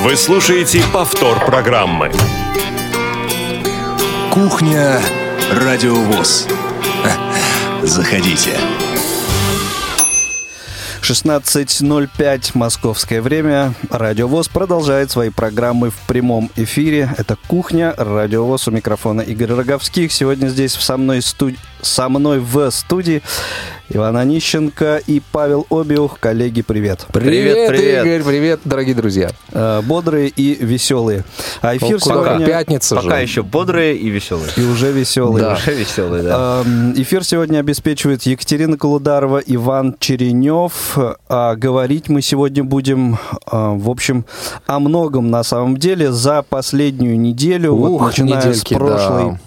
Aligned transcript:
Вы 0.00 0.16
слушаете 0.16 0.80
повтор 0.92 1.44
программы. 1.44 2.12
Кухня 4.30 5.00
Радиовоз. 5.50 6.46
Заходите. 7.82 8.56
16.05 11.02 12.50
московское 12.54 13.20
время. 13.20 13.74
Радиовоз 13.90 14.46
продолжает 14.48 15.10
свои 15.10 15.30
программы 15.30 15.90
в 15.90 15.96
прямом 16.06 16.50
эфире. 16.54 17.12
Это 17.18 17.36
«Кухня», 17.48 17.92
Радиовоз 17.96 18.68
у 18.68 18.70
микрофона 18.70 19.22
Игорь 19.22 19.52
Роговских. 19.52 20.12
Сегодня 20.12 20.46
здесь 20.46 20.74
со 20.74 20.96
мной, 20.96 21.22
студ... 21.22 21.54
со 21.82 22.08
мной 22.08 22.38
в 22.38 22.70
студии 22.70 23.22
Иван 23.90 24.18
Онищенко 24.18 25.00
и 25.06 25.22
Павел 25.32 25.66
Обиух. 25.70 26.20
Коллеги, 26.20 26.60
привет. 26.60 27.06
Привет, 27.10 27.68
привет, 27.70 28.04
Игорь, 28.04 28.22
привет, 28.22 28.60
дорогие 28.64 28.94
друзья. 28.94 29.30
Э, 29.52 29.80
бодрые 29.82 30.28
и 30.28 30.62
веселые. 30.62 31.24
А 31.62 31.74
эфир 31.74 31.92
ну, 31.92 31.98
сегодня... 31.98 32.46
Пятница 32.46 32.96
Пока 32.96 33.16
же. 33.16 33.22
еще 33.22 33.42
бодрые 33.42 33.96
и 33.96 34.10
веселые. 34.10 34.50
И 34.58 34.60
уже 34.60 34.92
веселые. 34.92 35.42
Да. 35.42 35.54
Уже 35.54 35.74
веселые, 35.74 36.22
да. 36.22 36.62
Эм, 36.66 36.92
эфир 37.00 37.24
сегодня 37.24 37.60
обеспечивает 37.60 38.24
Екатерина 38.24 38.76
Колударова, 38.76 39.38
Иван 39.46 39.96
Черенев. 39.98 40.98
А 41.30 41.56
говорить 41.56 42.10
мы 42.10 42.20
сегодня 42.20 42.64
будем, 42.64 43.14
э, 43.14 43.18
в 43.50 43.88
общем, 43.88 44.26
о 44.66 44.80
многом 44.80 45.30
на 45.30 45.42
самом 45.42 45.78
деле. 45.78 46.12
За 46.12 46.42
последнюю 46.42 47.18
неделю, 47.18 47.72
Ух, 47.72 47.88
вот 47.88 48.06
начиная 48.08 48.38
недельки, 48.40 48.74
с 48.74 48.76
прошлой... 48.76 49.32
Да 49.32 49.38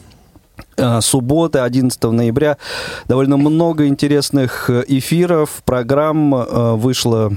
субботы, 1.02 1.59
11 1.59 2.03
ноября. 2.03 2.57
Довольно 3.07 3.38
много 3.38 3.88
интересных 3.88 4.70
э, 4.70 4.84
эфиров, 4.88 5.62
программ 5.66 6.34
э, 6.34 6.75
вышло, 6.75 7.31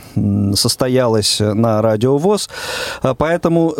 состоялось 0.54 1.40
на 1.40 1.82
Радио 1.82 2.16
ВОЗ. 2.16 2.48
Поэтому 3.18 3.74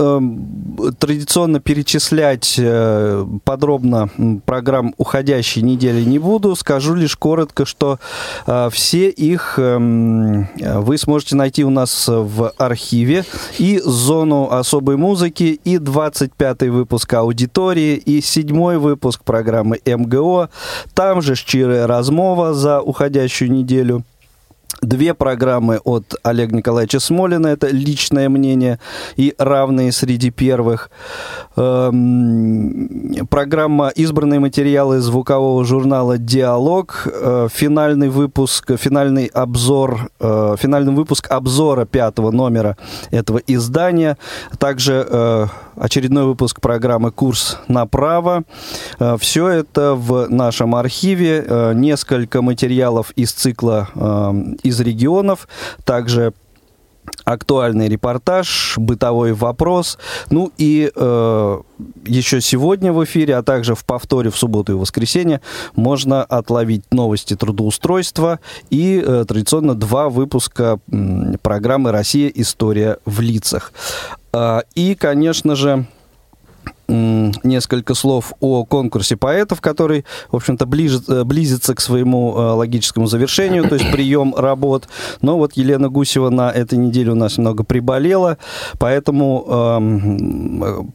традиционно 0.99 1.61
перечислять 1.61 2.61
подробно 3.45 4.09
программ 4.45 4.95
уходящей 4.99 5.63
недели 5.63 6.03
не 6.03 6.19
буду. 6.19 6.57
Скажу 6.57 6.95
лишь 6.95 7.17
коротко, 7.17 7.65
что 7.65 7.99
все 8.71 9.09
их 9.09 9.55
вы 9.57 10.99
сможете 10.99 11.37
найти 11.37 11.65
у 11.65 11.71
нас 11.71 12.09
в 12.09 12.53
архиве. 12.59 13.25
И 13.59 13.81
зону 13.85 14.51
особой 14.51 14.97
музыки, 14.97 15.61
и 15.65 15.77
25-й 15.77 16.69
выпуск 16.69 17.13
аудитории, 17.15 17.97
и 17.97 18.21
седьмой 18.21 18.79
выпуск 18.79 19.23
программы 19.25 19.44
программы 19.45 19.81
МГО. 19.85 20.49
Там 20.95 21.23
же 21.23 21.35
«Щирая 21.35 21.87
размова» 21.87 22.55
за 22.55 22.81
уходящую 22.81 23.53
неделю. 23.53 24.03
Две 24.85 25.15
программы 25.15 25.81
от 25.85 26.15
Олега 26.23 26.57
Николаевича 26.57 27.01
Смолина, 27.01 27.47
это 27.47 27.69
личное 27.69 28.29
мнение 28.29 28.79
и 29.17 29.35
равные 29.39 29.93
среди 29.93 30.31
первых. 30.31 30.91
Эм, 31.57 33.27
программа 33.31 33.89
«Избранные 33.89 34.41
материалы» 34.41 35.01
звукового 35.01 35.65
журнала 35.65 36.19
«Диалог», 36.19 37.07
э, 37.07 37.49
финальный 37.51 38.11
выпуск, 38.11 38.73
финальный 38.77 39.27
обзор, 39.27 40.11
э, 40.21 40.57
финальный 40.59 40.93
выпуск 40.93 41.31
обзора 41.31 41.87
пятого 41.87 42.31
номера 42.31 42.77
этого 43.11 43.41
издания, 43.47 44.19
также 44.59 45.07
э, 45.09 45.47
очередной 45.77 46.25
выпуск 46.25 46.61
программы 46.61 47.11
«Курс 47.11 47.59
направо». 47.69 48.45
Все 49.19 49.49
это 49.49 49.95
в 49.95 50.29
нашем 50.29 50.75
архиве, 50.75 51.73
несколько 51.75 52.43
материалов 52.43 53.11
из 53.17 53.33
цикла 53.33 53.89
из 54.65 54.81
регионов, 54.81 55.49
также 55.85 56.33
актуальный 57.25 57.89
репортаж, 57.89 58.75
бытовой 58.77 59.33
вопрос. 59.33 59.99
Ну 60.31 60.53
и 60.59 60.91
э, 60.95 61.61
еще 62.05 62.41
сегодня 62.41 62.93
в 62.93 63.05
эфире, 63.05 63.37
а 63.37 63.43
также 63.43 63.75
в 63.75 63.85
повторе 63.85 64.31
в 64.31 64.37
субботу 64.37 64.73
и 64.73 64.77
воскресенье 64.77 65.41
можно 65.75 66.23
отловить 66.23 66.83
новости 66.91 67.37
трудоустройства 67.37 68.41
и 68.71 69.03
э, 69.05 69.25
традиционно 69.27 69.75
два 69.75 70.09
выпуска 70.09 70.79
э, 70.91 71.37
программы 71.43 71.93
«Россия. 71.93 72.31
История 72.35 72.99
в 73.05 73.21
лицах». 73.21 73.73
Э, 74.33 74.61
и, 74.75 74.95
конечно 74.95 75.57
же, 75.57 75.87
несколько 76.89 77.95
слов 77.95 78.35
о 78.41 78.65
конкурсе 78.65 79.17
поэтов, 79.17 79.61
который, 79.61 80.05
в 80.31 80.37
общем-то, 80.37 80.65
э, 80.65 81.25
близится 81.25 81.75
к 81.75 81.81
своему 81.81 82.35
э, 82.37 82.41
логическому 82.53 83.07
завершению, 83.07 83.69
то 83.69 83.75
есть 83.75 83.91
прием 83.91 84.35
работ. 84.35 84.89
Но 85.21 85.39
вот 85.39 85.55
Елена 85.55 85.89
Гусева 85.89 86.31
на 86.31 86.51
этой 86.51 86.79
неделе 86.79 87.13
у 87.13 87.15
нас 87.15 87.39
немного 87.39 87.65
приболела, 87.65 88.39
поэтому 88.79 89.47
эм, 89.49 90.93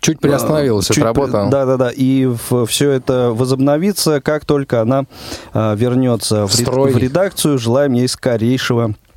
Чуть 0.00 0.20
приостановилась 0.20 0.86
Чуть, 0.86 0.98
эта 0.98 1.06
работа. 1.06 1.48
Да, 1.50 1.66
да, 1.66 1.76
да. 1.76 1.90
И 1.94 2.30
все 2.66 2.90
это 2.92 3.32
возобновится, 3.34 4.20
как 4.20 4.44
только 4.44 4.80
она 4.80 5.04
э, 5.52 5.74
вернется 5.76 6.46
в, 6.46 6.52
в 6.52 6.96
редакцию. 6.96 7.58
Желаем 7.58 7.94
ей 7.94 8.06
скорейшего 8.06 8.94
Э, 8.94 9.07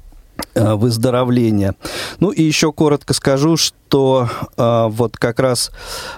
выздоровления. 0.54 1.76
Ну 2.20 2.32
и 2.32 2.42
еще 2.42 2.72
коротко 2.72 3.14
скажу, 3.14 3.58
что 3.92 4.30
э, 4.58 4.88
вот 4.90 5.18
как 5.18 5.40
раз 5.40 5.72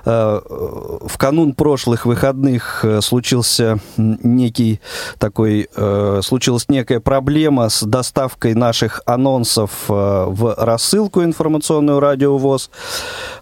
э, 0.05 0.41
в 0.41 1.17
канун 1.17 1.53
прошлых 1.53 2.05
выходных 2.05 2.85
э, 2.85 3.01
случился 3.01 3.79
некий 3.97 4.79
такой, 5.17 5.67
э, 5.75 6.19
случилась 6.23 6.69
некая 6.69 6.99
проблема 6.99 7.69
с 7.69 7.83
доставкой 7.83 8.53
наших 8.53 9.01
анонсов 9.05 9.71
э, 9.89 9.93
в 9.93 10.55
рассылку 10.57 11.23
информационную 11.23 11.99
радиовоз. 11.99 12.69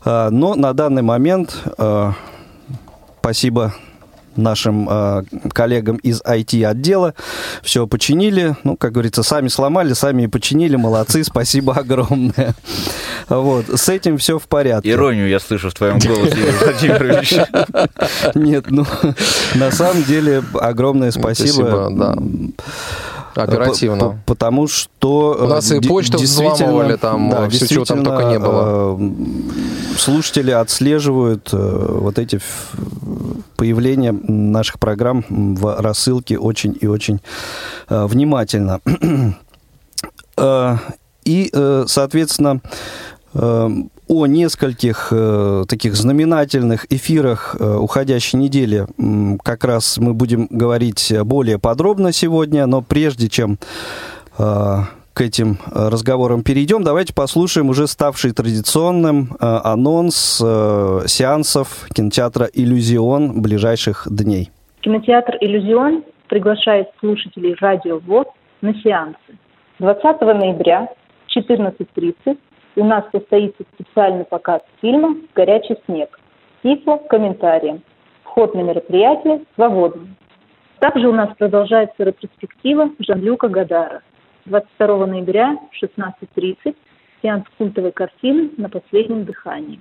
Э, 0.06 0.30
но 0.32 0.56
на 0.56 0.74
данный 0.74 1.02
момент 1.02 1.56
э, 1.78 2.12
спасибо 3.20 3.74
нашим 4.36 4.88
э, 4.90 5.24
коллегам 5.54 5.98
из 5.98 6.22
IT-отдела. 6.22 7.14
Все 7.62 7.88
починили. 7.88 8.56
Ну, 8.64 8.78
как 8.78 8.94
говорится, 8.94 9.24
сами 9.24 9.48
сломали, 9.48 9.94
сами 9.94 10.24
и 10.24 10.28
починили. 10.28 10.76
Молодцы, 10.76 11.24
спасибо 11.24 11.74
огромное. 11.74 12.54
Вот, 13.30 13.66
с 13.70 13.90
этим 13.90 14.18
все 14.18 14.40
в 14.40 14.48
порядке. 14.48 14.92
Иронию 14.92 15.30
я 15.30 15.40
слышу 15.40 15.70
в 15.70 15.74
твоем 15.74 16.00
голосе, 16.00 16.38
Владимирович. 16.62 17.34
Нет, 18.36 18.66
ну, 18.70 18.86
на 19.56 19.72
самом 19.72 20.04
деле, 20.04 20.44
огромное 20.54 21.12
спасибо. 21.12 21.52
Спасибо, 21.52 21.90
да. 21.92 22.16
Оперативно. 23.36 24.20
Потому 24.26 24.68
что... 24.68 25.38
У 25.40 25.48
нас 25.48 25.72
и 25.72 25.78
э, 25.78 25.82
почту 25.82 26.18
взламывали 26.18 26.98
там, 26.98 27.30
да, 27.30 27.50
все, 27.50 27.68
чего 27.68 27.86
там 27.86 28.04
только 28.04 28.24
не 28.26 28.40
было. 28.40 29.00
Э, 29.92 29.98
слушатели 29.98 30.52
отслеживают 30.52 31.50
э, 31.54 31.58
вот 31.58 32.20
эти 32.20 32.40
появления 33.58 34.12
наших 34.12 34.80
программ 34.80 35.24
в 35.30 35.82
рассылке 35.82 36.38
очень 36.38 36.78
и 36.80 36.88
очень 36.88 37.20
внимательно. 37.90 38.82
И, 41.24 41.52
соответственно, 41.86 42.62
о 44.12 44.26
нескольких 44.26 45.08
э, 45.12 45.64
таких 45.70 45.96
знаменательных 45.96 46.86
эфирах 46.92 47.56
э, 47.58 47.78
уходящей 47.78 48.38
недели 48.38 48.86
как 49.42 49.64
раз 49.64 49.98
мы 50.00 50.14
будем 50.14 50.48
говорить 50.50 51.14
более 51.24 51.58
подробно 51.58 52.12
сегодня, 52.12 52.66
но 52.66 52.82
прежде 52.82 53.30
чем 53.30 53.58
э, 54.38 54.80
к 55.14 55.22
этим 55.22 55.58
разговорам 55.74 56.44
перейдем, 56.44 56.84
давайте 56.84 57.14
послушаем 57.14 57.70
уже 57.70 57.88
ставший 57.88 58.32
традиционным 58.32 59.34
э, 59.34 59.46
анонс 59.64 60.42
э, 60.44 61.02
сеансов 61.08 61.88
кинотеатра 61.94 62.48
«Иллюзион» 62.54 63.42
ближайших 63.42 64.08
дней. 64.10 64.52
Кинотеатр 64.82 65.38
«Иллюзион» 65.42 66.04
приглашает 66.28 66.88
слушателей 67.00 67.56
радио 67.60 68.00
ВОЗ 68.00 68.28
на 68.62 68.74
сеансы. 68.82 69.38
20 69.80 70.22
ноября 70.22 70.88
в 71.28 71.38
14.30 71.38 72.38
у 72.78 72.84
нас 72.86 73.04
состоится 73.12 73.64
специальный 73.74 74.26
показ 74.26 74.62
фильма 74.82 75.16
«Горячий 75.36 75.76
снег» 75.86 76.20
тифло 76.64 76.98
комментарием. 77.10 77.82
Вход 78.24 78.56
на 78.56 78.62
мероприятие 78.62 79.42
свободный. 79.56 80.16
Также 80.80 81.08
у 81.08 81.12
нас 81.12 81.30
продолжается 81.38 82.04
ретроспектива 82.04 82.90
Жан-Люка 83.00 83.50
Гадара. 83.50 84.02
22 84.46 85.06
ноября 85.06 85.58
в 85.72 85.84
16.30 85.84 86.76
сеанс 87.22 87.46
культовой 87.58 87.92
картины 87.92 88.50
«На 88.58 88.70
последнем 88.70 89.26
дыхании». 89.26 89.80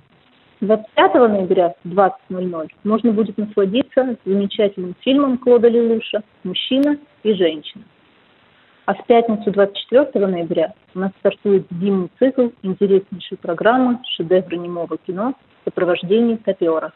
25 0.61 1.13
ноября 1.15 1.73
в 1.83 1.89
20.00 1.89 2.69
можно 2.83 3.11
будет 3.11 3.37
насладиться 3.37 4.15
замечательным 4.25 4.95
фильмом 5.01 5.39
Клода 5.39 5.67
Лелуша 5.67 6.21
«Мужчина 6.43 6.97
и 7.23 7.33
женщина». 7.33 7.83
А 8.85 8.93
в 8.93 9.05
пятницу 9.05 9.51
24 9.51 10.27
ноября 10.27 10.73
у 10.93 10.99
нас 10.99 11.11
стартует 11.19 11.65
зимний 11.71 12.09
цикл 12.19 12.49
интереснейшей 12.61 13.37
программы 13.37 13.99
«Шедевры 14.15 14.57
немого 14.57 14.97
кино» 14.97 15.33
в 15.61 15.65
сопровождении 15.65 16.35
топера. 16.35 16.91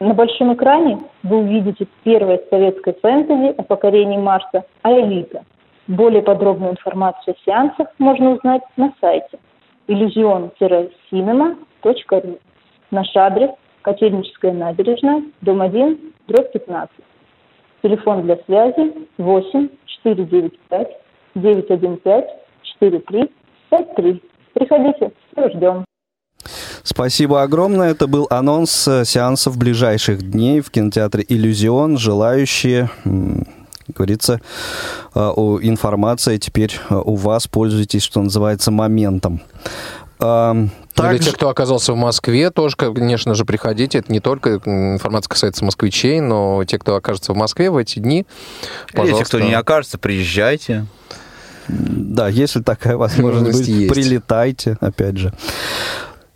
На 0.00 0.14
большом 0.14 0.54
экране 0.54 0.98
вы 1.22 1.38
увидите 1.38 1.86
первое 2.04 2.40
советское 2.50 2.94
фэнтези 2.94 3.54
о 3.56 3.62
покорении 3.62 4.18
Марса 4.18 4.64
«Аэлита». 4.82 5.44
Более 5.86 6.22
подробную 6.22 6.72
информацию 6.72 7.34
о 7.34 7.36
сеансах 7.44 7.88
можно 7.98 8.32
узнать 8.32 8.62
на 8.76 8.92
сайте 9.00 9.38
illusion-cinema.ru. 9.88 12.38
Наш 12.90 13.16
адрес– 13.16 13.50
Котельническая 13.86 14.52
набережная, 14.52 15.22
дом 15.42 15.62
1, 15.62 15.96
дробь 16.26 16.50
15. 16.50 16.90
Телефон 17.84 18.22
для 18.22 18.36
связи 18.44 19.06
8 19.16 19.68
495 20.02 20.88
915 21.36 22.24
43 22.80 23.30
53. 23.70 24.22
Приходите, 24.54 25.12
все 25.30 25.50
ждем. 25.50 25.84
Спасибо 26.82 27.42
огромное. 27.42 27.92
Это 27.92 28.08
был 28.08 28.26
анонс 28.28 28.88
э, 28.88 29.04
сеансов 29.04 29.56
ближайших 29.56 30.32
дней 30.32 30.60
в 30.60 30.72
кинотеатре 30.72 31.24
«Иллюзион». 31.28 31.96
Желающие, 31.96 32.90
как 33.86 33.96
говорится, 33.96 34.40
э, 35.14 35.18
информация 35.20 36.38
теперь 36.38 36.78
э, 36.90 36.94
у 36.94 37.14
вас. 37.14 37.46
Пользуйтесь, 37.46 38.02
что 38.02 38.20
называется, 38.22 38.70
моментом. 38.70 39.40
Также... 40.18 40.70
Для 40.94 41.18
тех, 41.18 41.34
кто 41.34 41.50
оказался 41.50 41.92
в 41.92 41.96
Москве, 41.96 42.50
тоже, 42.50 42.74
конечно 42.74 43.34
же, 43.34 43.44
приходите. 43.44 43.98
Это 43.98 44.10
не 44.10 44.20
только 44.20 44.60
информация 44.64 45.28
касается 45.28 45.62
москвичей, 45.62 46.20
но 46.20 46.64
те, 46.64 46.78
кто 46.78 46.96
окажется 46.96 47.34
в 47.34 47.36
Москве 47.36 47.70
в 47.70 47.76
эти 47.76 47.98
дни, 47.98 48.26
пожалуйста. 48.92 49.18
Если 49.18 49.24
кто 49.24 49.40
не 49.40 49.52
окажется, 49.52 49.98
приезжайте. 49.98 50.86
Да, 51.68 52.28
если 52.28 52.62
такая 52.62 52.96
возможность 52.96 53.68
есть. 53.68 53.92
прилетайте, 53.92 54.78
опять 54.80 55.18
же. 55.18 55.34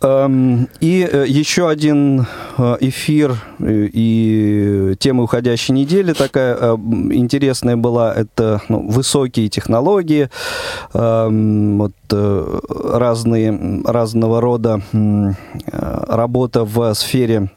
Эм, 0.03 0.67
и 0.79 1.07
э, 1.11 1.25
еще 1.27 1.69
один 1.69 2.25
э, 2.57 2.77
эфир 2.79 3.35
э, 3.59 3.87
и 3.93 4.95
тема 4.99 5.23
уходящей 5.23 5.75
недели 5.75 6.13
такая 6.13 6.55
интересная 6.75 7.77
была. 7.77 8.11
Это 8.13 8.61
ну, 8.67 8.89
высокие 8.89 9.47
технологии, 9.47 10.29
эм, 10.93 11.77
вот, 11.77 11.93
разные, 12.11 13.81
разного 13.85 14.41
рода 14.41 14.81
работа 15.71 16.65
в 16.65 16.93
сфере 16.93 17.49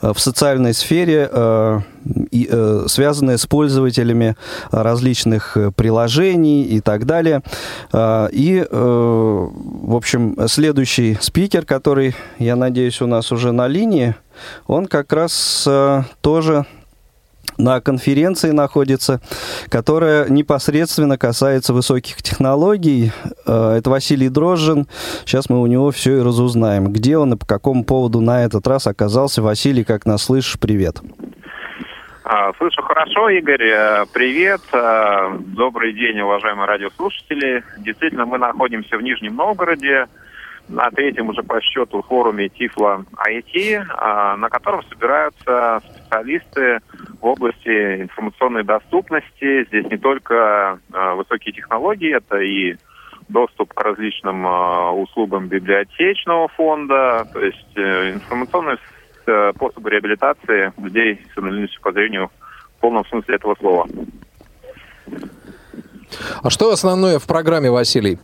в 0.00 0.18
социальной 0.18 0.74
сфере, 0.74 1.28
э, 1.30 1.80
э, 2.32 2.84
связанная 2.88 3.36
с 3.36 3.46
пользователями 3.46 4.36
различных 4.70 5.56
приложений 5.76 6.64
и 6.64 6.80
так 6.80 7.06
далее. 7.06 7.42
И, 7.94 8.66
в 8.70 9.94
общем, 9.94 10.36
следующий 10.48 11.16
спикер, 11.20 11.64
который, 11.64 12.14
я 12.38 12.56
надеюсь, 12.56 13.00
у 13.00 13.06
нас 13.06 13.32
уже 13.32 13.52
на 13.52 13.68
линии, 13.68 14.14
он 14.66 14.86
как 14.86 15.12
раз 15.12 15.68
тоже 16.20 16.66
на 17.58 17.80
конференции 17.80 18.50
находится, 18.50 19.20
которая 19.68 20.28
непосредственно 20.28 21.18
касается 21.18 21.72
высоких 21.72 22.22
технологий. 22.22 23.12
Э, 23.46 23.76
это 23.78 23.90
Василий 23.90 24.28
Дрожжин. 24.28 24.86
Сейчас 25.24 25.48
мы 25.48 25.60
у 25.60 25.66
него 25.66 25.90
все 25.90 26.18
и 26.18 26.22
разузнаем. 26.22 26.92
Где 26.92 27.18
он 27.18 27.34
и 27.34 27.36
по 27.36 27.46
какому 27.46 27.84
поводу 27.84 28.20
на 28.20 28.44
этот 28.44 28.66
раз 28.66 28.86
оказался. 28.86 29.42
Василий, 29.42 29.84
как 29.84 30.06
нас 30.06 30.24
слышишь, 30.24 30.58
привет. 30.58 31.00
А, 32.28 32.52
слышу 32.58 32.82
хорошо, 32.82 33.28
Игорь. 33.28 33.62
Э, 33.62 34.04
привет. 34.12 34.60
Э, 34.72 35.38
добрый 35.38 35.92
день, 35.92 36.20
уважаемые 36.20 36.66
радиослушатели. 36.66 37.62
Действительно, 37.78 38.26
мы 38.26 38.38
находимся 38.38 38.96
в 38.98 39.02
Нижнем 39.02 39.36
Новгороде 39.36 40.06
на 40.68 40.90
третьем 40.90 41.28
уже 41.28 41.42
по 41.42 41.60
счету 41.60 42.02
форуме 42.02 42.48
Тифла 42.48 43.04
IT, 43.28 43.84
а, 43.88 44.36
на 44.36 44.48
котором 44.48 44.82
собираются 44.84 45.80
специалисты 45.88 46.80
в 47.20 47.26
области 47.26 48.02
информационной 48.02 48.64
доступности. 48.64 49.64
Здесь 49.66 49.86
не 49.90 49.96
только 49.96 50.78
а, 50.92 51.14
высокие 51.14 51.54
технологии, 51.54 52.14
это 52.14 52.38
и 52.38 52.76
доступ 53.28 53.74
к 53.74 53.80
различным 53.80 54.46
а, 54.46 54.92
услугам 54.92 55.48
библиотечного 55.48 56.48
фонда, 56.48 57.26
то 57.32 57.40
есть 57.40 57.76
э, 57.76 58.12
информационные 58.12 58.78
э, 59.26 59.52
способы 59.54 59.90
реабилитации 59.90 60.72
людей 60.78 61.20
с 61.34 61.38
инвалидностью 61.38 61.80
по 61.80 61.92
зрению 61.92 62.30
в 62.76 62.80
полном 62.80 63.04
смысле 63.06 63.34
этого 63.34 63.56
слова. 63.56 63.88
А 66.42 66.50
что 66.50 66.70
основное 66.70 67.18
в 67.18 67.26
программе, 67.26 67.70
Василий? 67.70 68.18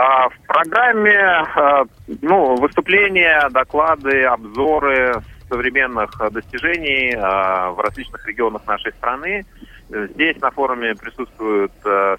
А, 0.00 0.30
в 0.30 0.38
программе 0.46 1.14
а, 1.14 1.84
ну, 2.22 2.54
выступления, 2.56 3.46
доклады, 3.50 4.22
обзоры 4.22 5.12
современных 5.46 6.10
достижений 6.32 7.14
а, 7.18 7.70
в 7.72 7.80
различных 7.80 8.26
регионах 8.26 8.66
нашей 8.66 8.92
страны. 8.92 9.44
Здесь 9.90 10.40
на 10.40 10.50
форуме 10.52 10.94
присутствуют 10.94 11.72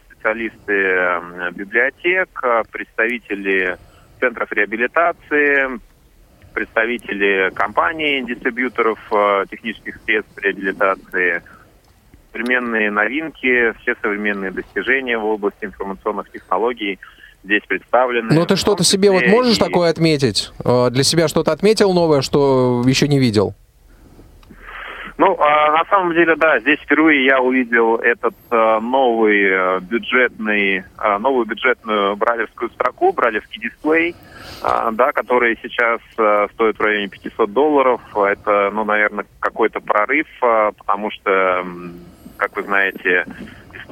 специалисты 0.06 1.22
библиотек, 1.54 2.30
представители 2.70 3.78
центров 4.20 4.52
реабилитации, 4.52 5.80
представители 6.54 7.50
компаний, 7.56 8.22
дистрибьюторов 8.24 9.00
технических 9.50 10.02
средств 10.04 10.38
реабилитации, 10.38 11.42
современные 12.32 12.92
новинки, 12.92 13.72
все 13.80 13.96
современные 14.02 14.52
достижения 14.52 15.18
в 15.18 15.26
области 15.26 15.64
информационных 15.66 16.30
технологий– 16.30 17.00
здесь 17.44 17.64
представлены. 17.68 18.34
Ну 18.34 18.46
ты 18.46 18.56
что-то 18.56 18.84
себе 18.84 19.12
вот 19.12 19.26
можешь 19.28 19.58
и... 19.58 19.60
такое 19.60 19.90
отметить? 19.90 20.52
Э, 20.64 20.90
для 20.90 21.04
себя 21.04 21.28
что-то 21.28 21.52
отметил 21.52 21.94
новое, 21.94 22.22
что 22.22 22.84
еще 22.86 23.08
не 23.08 23.20
видел? 23.20 23.56
Ну, 25.22 25.38
а, 25.40 25.72
на 25.72 25.86
самом 25.86 26.16
деле, 26.16 26.36
да, 26.36 26.60
здесь 26.62 26.80
впервые 26.80 27.26
я 27.26 27.40
увидел 27.40 27.98
этот 27.98 28.34
а, 28.50 28.80
новый 28.80 29.40
а, 29.54 29.80
бюджетный, 29.80 30.84
новую 31.20 31.46
бюджетную 31.46 32.16
бралевскую 32.16 32.72
строку, 32.72 33.14
бралевский 33.14 33.62
дисплей, 33.62 34.16
да, 34.64 35.12
который 35.12 35.60
сейчас 35.62 36.00
стоит 36.54 36.80
в 36.80 36.82
районе 36.82 37.08
500 37.08 37.54
долларов. 37.54 38.02
Это, 38.16 38.72
ну, 38.74 38.84
наверное, 38.84 39.26
какой-то 39.40 39.80
прорыв, 39.80 40.26
потому 40.40 41.12
что, 41.12 41.66
как 42.38 42.56
вы 42.56 42.64
знаете, 42.64 43.26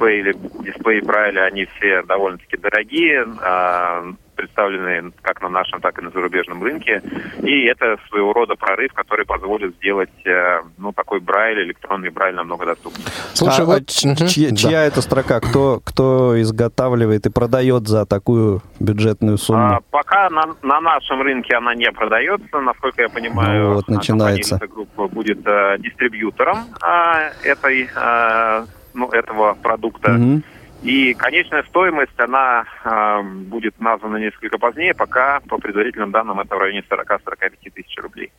дисплеи 0.00 0.20
или 0.20 0.32
дисплеи 0.64 1.00
Брайля, 1.00 1.44
они 1.44 1.66
все 1.76 2.02
довольно-таки 2.02 2.56
дорогие, 2.56 3.26
а, 3.42 4.04
представлены 4.34 5.12
как 5.20 5.42
на 5.42 5.50
нашем, 5.50 5.80
так 5.82 5.98
и 5.98 6.02
на 6.02 6.10
зарубежном 6.10 6.62
рынке. 6.62 7.02
И 7.42 7.64
это 7.66 7.98
своего 8.08 8.32
рода 8.32 8.54
прорыв, 8.54 8.92
который 8.94 9.26
позволит 9.26 9.74
сделать 9.76 10.08
э, 10.24 10.60
ну, 10.78 10.92
такой 10.94 11.20
Брайль, 11.20 11.64
электронный 11.64 12.08
Брайль 12.08 12.34
намного 12.34 12.64
доступнее. 12.64 13.06
Слушай, 13.34 13.60
а, 13.60 13.64
вот... 13.66 13.82
а 13.82 14.26
чья, 14.26 14.56
чья 14.56 14.84
это 14.84 15.02
строка? 15.02 15.40
Кто, 15.40 15.82
кто 15.84 16.40
изготавливает 16.40 17.26
и 17.26 17.30
продает 17.30 17.86
за 17.86 18.06
такую 18.06 18.62
бюджетную 18.78 19.36
сумму? 19.36 19.74
А, 19.74 19.80
пока 19.90 20.30
на, 20.30 20.46
на 20.62 20.80
нашем 20.80 21.20
рынке 21.20 21.56
она 21.56 21.74
не 21.74 21.92
продается. 21.92 22.60
Насколько 22.60 23.02
я 23.02 23.08
понимаю, 23.10 23.68
ну, 23.68 23.74
вот, 23.74 23.88
начинается. 23.88 24.58
группа 24.66 25.06
будет 25.06 25.46
э, 25.46 25.76
дистрибьютором 25.80 26.60
э, 26.82 27.30
этой 27.44 27.90
э, 27.94 28.64
ну, 28.94 29.08
этого 29.10 29.54
продукта. 29.54 30.14
Угу. 30.14 30.42
И 30.82 31.12
конечная 31.12 31.62
стоимость, 31.64 32.18
она 32.18 32.64
э, 32.84 33.22
будет 33.22 33.78
названа 33.80 34.16
несколько 34.16 34.56
позднее, 34.56 34.94
пока 34.94 35.40
по 35.40 35.58
предварительным 35.58 36.10
данным 36.10 36.40
это 36.40 36.56
в 36.56 36.58
районе 36.58 36.82
40-45 36.88 37.70
тысяч 37.74 37.96
рублей. 37.98 38.32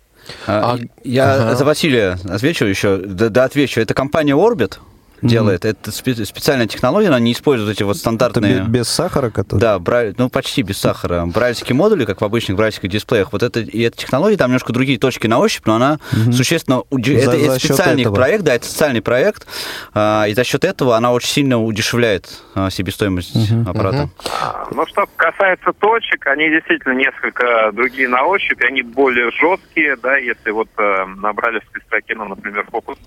А, 0.47 0.77
я 1.03 1.35
ага. 1.35 1.55
за 1.55 1.65
Василия 1.65 2.17
отвечу 2.27 2.65
еще, 2.65 2.97
да, 2.97 3.29
да 3.29 3.43
отвечу. 3.43 3.79
Это 3.79 3.93
компания 3.93 4.33
Orbit, 4.33 4.79
делает. 5.21 5.65
Mm-hmm. 5.65 5.69
Это 5.69 6.25
специальная 6.25 6.67
технология, 6.67 7.07
она 7.07 7.19
не 7.19 7.33
использует 7.33 7.77
эти 7.77 7.83
вот 7.83 7.97
стандартные... 7.97 8.61
Это 8.61 8.63
без 8.63 8.87
сахара, 8.87 9.29
который? 9.29 9.59
Да, 9.59 9.79
брай... 9.79 10.13
ну 10.17 10.29
почти 10.29 10.61
без 10.61 10.77
сахара. 10.77 11.25
Брайльские 11.25 11.75
модули, 11.75 12.05
как 12.05 12.21
в 12.21 12.25
обычных 12.25 12.57
брайльских 12.57 12.89
дисплеях, 12.89 13.31
вот 13.31 13.43
это, 13.43 13.59
и 13.59 13.81
эта 13.81 13.97
технология, 13.97 14.37
там 14.37 14.49
немножко 14.49 14.73
другие 14.73 14.99
точки 14.99 15.27
на 15.27 15.39
ощупь, 15.39 15.65
но 15.65 15.75
она 15.75 15.99
mm-hmm. 16.11 16.31
существенно... 16.31 16.83
За, 16.91 17.11
это, 17.11 17.37
это 17.37 17.59
специальный 17.59 18.03
этого. 18.03 18.15
проект, 18.15 18.43
да, 18.43 18.55
это 18.55 18.65
социальный 18.65 19.01
проект, 19.01 19.47
а, 19.93 20.25
и 20.27 20.33
за 20.33 20.43
счет 20.43 20.63
этого 20.63 20.95
она 20.95 21.11
очень 21.11 21.29
сильно 21.29 21.61
удешевляет 21.61 22.41
а, 22.55 22.69
себестоимость 22.69 23.35
mm-hmm. 23.35 23.69
аппарата. 23.69 24.09
Mm-hmm. 24.09 24.73
Ну, 24.73 24.85
что 24.87 25.05
касается 25.15 25.71
точек, 25.73 26.25
они 26.27 26.49
действительно 26.49 26.93
несколько 26.93 27.71
другие 27.73 28.07
на 28.07 28.23
ощупь, 28.23 28.61
они 28.63 28.81
более 28.81 29.31
жесткие, 29.31 29.95
да, 29.97 30.17
если 30.17 30.51
вот 30.51 30.69
э, 30.77 31.05
на 31.17 31.33
брайлевской 31.33 31.81
строке, 31.81 32.15
ну, 32.15 32.25
например, 32.25 32.65
фокус 32.71 32.97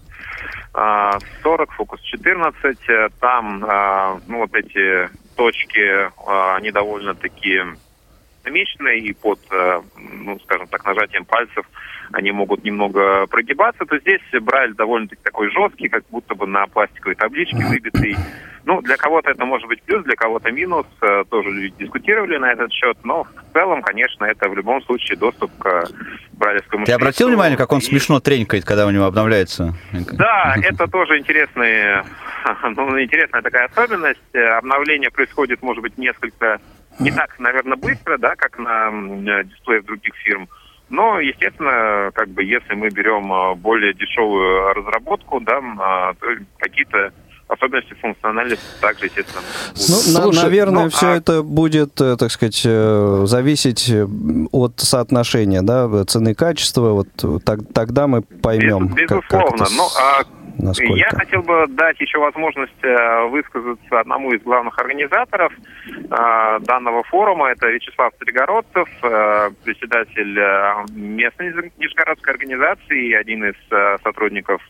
40, 0.73 1.73
фокус 1.73 2.01
14. 2.01 2.79
Там, 3.21 3.65
а, 3.65 4.19
ну, 4.27 4.39
вот 4.39 4.55
эти 4.55 5.09
точки, 5.37 6.11
а, 6.27 6.57
они 6.57 6.71
довольно-таки 6.71 7.63
намеченные, 8.45 8.99
и 9.01 9.13
под, 9.15 9.41
ну, 9.97 10.39
скажем 10.41 10.67
так, 10.69 10.85
нажатием 10.85 11.25
пальцев 11.25 11.65
они 12.15 12.31
могут 12.31 12.65
немного 12.65 13.27
прогибаться, 13.27 13.85
то 13.85 13.99
здесь 13.99 14.21
Брайль 14.41 14.75
довольно-таки 14.75 15.23
такой 15.23 15.51
жесткий, 15.51 15.89
как 15.89 16.05
будто 16.11 16.35
бы 16.35 16.47
на 16.47 16.67
пластиковой 16.67 17.17
табличке 17.17 17.65
выбитый. 17.67 18.17
Ну, 18.65 18.81
для 18.81 18.97
кого-то 18.97 19.31
это 19.31 19.45
может 19.45 19.69
быть 19.69 19.83
плюс, 19.83 20.05
для 20.05 20.15
кого-то 20.15 20.51
минус. 20.51 20.87
Э, 21.03 21.25
тоже 21.29 21.51
люди 21.51 21.75
дискутировали 21.79 22.39
на 22.39 22.51
этот 22.53 22.73
счет, 22.73 22.97
но 23.05 23.25
в 23.25 23.53
целом, 23.53 23.83
конечно, 23.83 24.25
это 24.25 24.49
в 24.49 24.57
любом 24.57 24.83
случае 24.85 25.19
доступ 25.19 25.51
к 25.59 25.85
брайлевскому 26.33 26.87
Ты 26.87 26.93
обратил 26.93 27.29
внимание, 27.29 27.59
как 27.59 27.73
он 27.73 27.83
смешно 27.83 28.21
тренькает, 28.21 28.65
когда 28.65 28.87
у 28.87 28.91
него 28.91 29.05
обновляется? 29.05 29.75
Да, 30.13 30.55
это 30.63 30.87
тоже 30.87 31.19
интересный, 31.19 32.05
ну, 32.63 33.03
интересная 33.03 33.43
такая 33.43 33.67
особенность. 33.67 34.35
Обновление 34.35 35.11
происходит, 35.11 35.61
может 35.61 35.83
быть, 35.83 35.99
несколько 35.99 36.59
не 37.01 37.11
так, 37.11 37.39
наверное, 37.41 37.77
быстро, 37.77 38.17
да, 38.19 38.35
как 38.37 38.59
на 38.59 39.43
дисплеях 39.43 39.85
других 39.85 40.15
фирм. 40.15 40.49
Но, 40.91 41.19
естественно, 41.19 42.11
как 42.15 42.29
бы 42.29 42.45
если 42.45 42.75
мы 42.75 42.91
берем 42.91 43.33
а, 43.33 43.55
более 43.55 43.95
дешевую 43.95 44.75
разработку, 44.75 45.41
да, 45.41 45.61
а, 45.79 46.15
то 46.15 46.27
какие-то 46.59 47.13
особенности 47.49 47.95
функциональности 47.95 48.65
также, 48.81 49.07
естественно. 49.07 49.43
Ну, 49.75 49.75
Слушай, 49.77 50.43
наверное, 50.43 50.85
ну, 50.85 50.91
все 50.91 51.09
а... 51.09 51.17
это 51.17 51.43
будет, 51.43 52.01
э, 52.01 52.17
так 52.17 52.31
сказать, 52.31 52.63
э, 52.65 53.25
зависеть 53.27 53.89
э, 53.91 54.07
от 54.51 54.81
соотношения, 54.81 55.63
да, 55.63 56.05
цены 56.05 56.31
и 56.31 56.35
качества. 56.35 56.91
Вот 56.91 57.45
так, 57.45 57.61
тогда 57.73 58.07
мы 58.07 58.23
поймем. 58.23 58.89
Без, 58.89 59.03
безусловно. 59.03 59.25
Как, 59.29 59.49
как 59.49 59.61
это... 59.61 59.77
Ну, 59.77 59.89
а 59.99 60.25
насколько. 60.59 60.95
Я 60.95 61.11
хотел 61.11 61.43
бы 61.43 61.67
дать 61.69 62.01
еще 62.01 62.19
возможность 62.19 62.73
э, 62.83 63.27
высказаться 63.29 64.01
одному 64.01 64.33
из 64.33 64.43
главных 64.43 64.79
организаторов 64.79 65.53
э, 65.87 66.59
данного 66.61 67.03
форума. 67.05 67.51
Это 67.51 67.69
Вячеслав 67.69 68.13
Стригородцев, 68.17 68.89
э, 69.03 69.51
председатель 69.65 70.35
местной 70.95 71.73
нижегородской 71.79 72.35
организации 72.35 73.09
и 73.09 73.15
один 73.15 73.45
из 73.45 73.55
сотрудников 74.03 74.63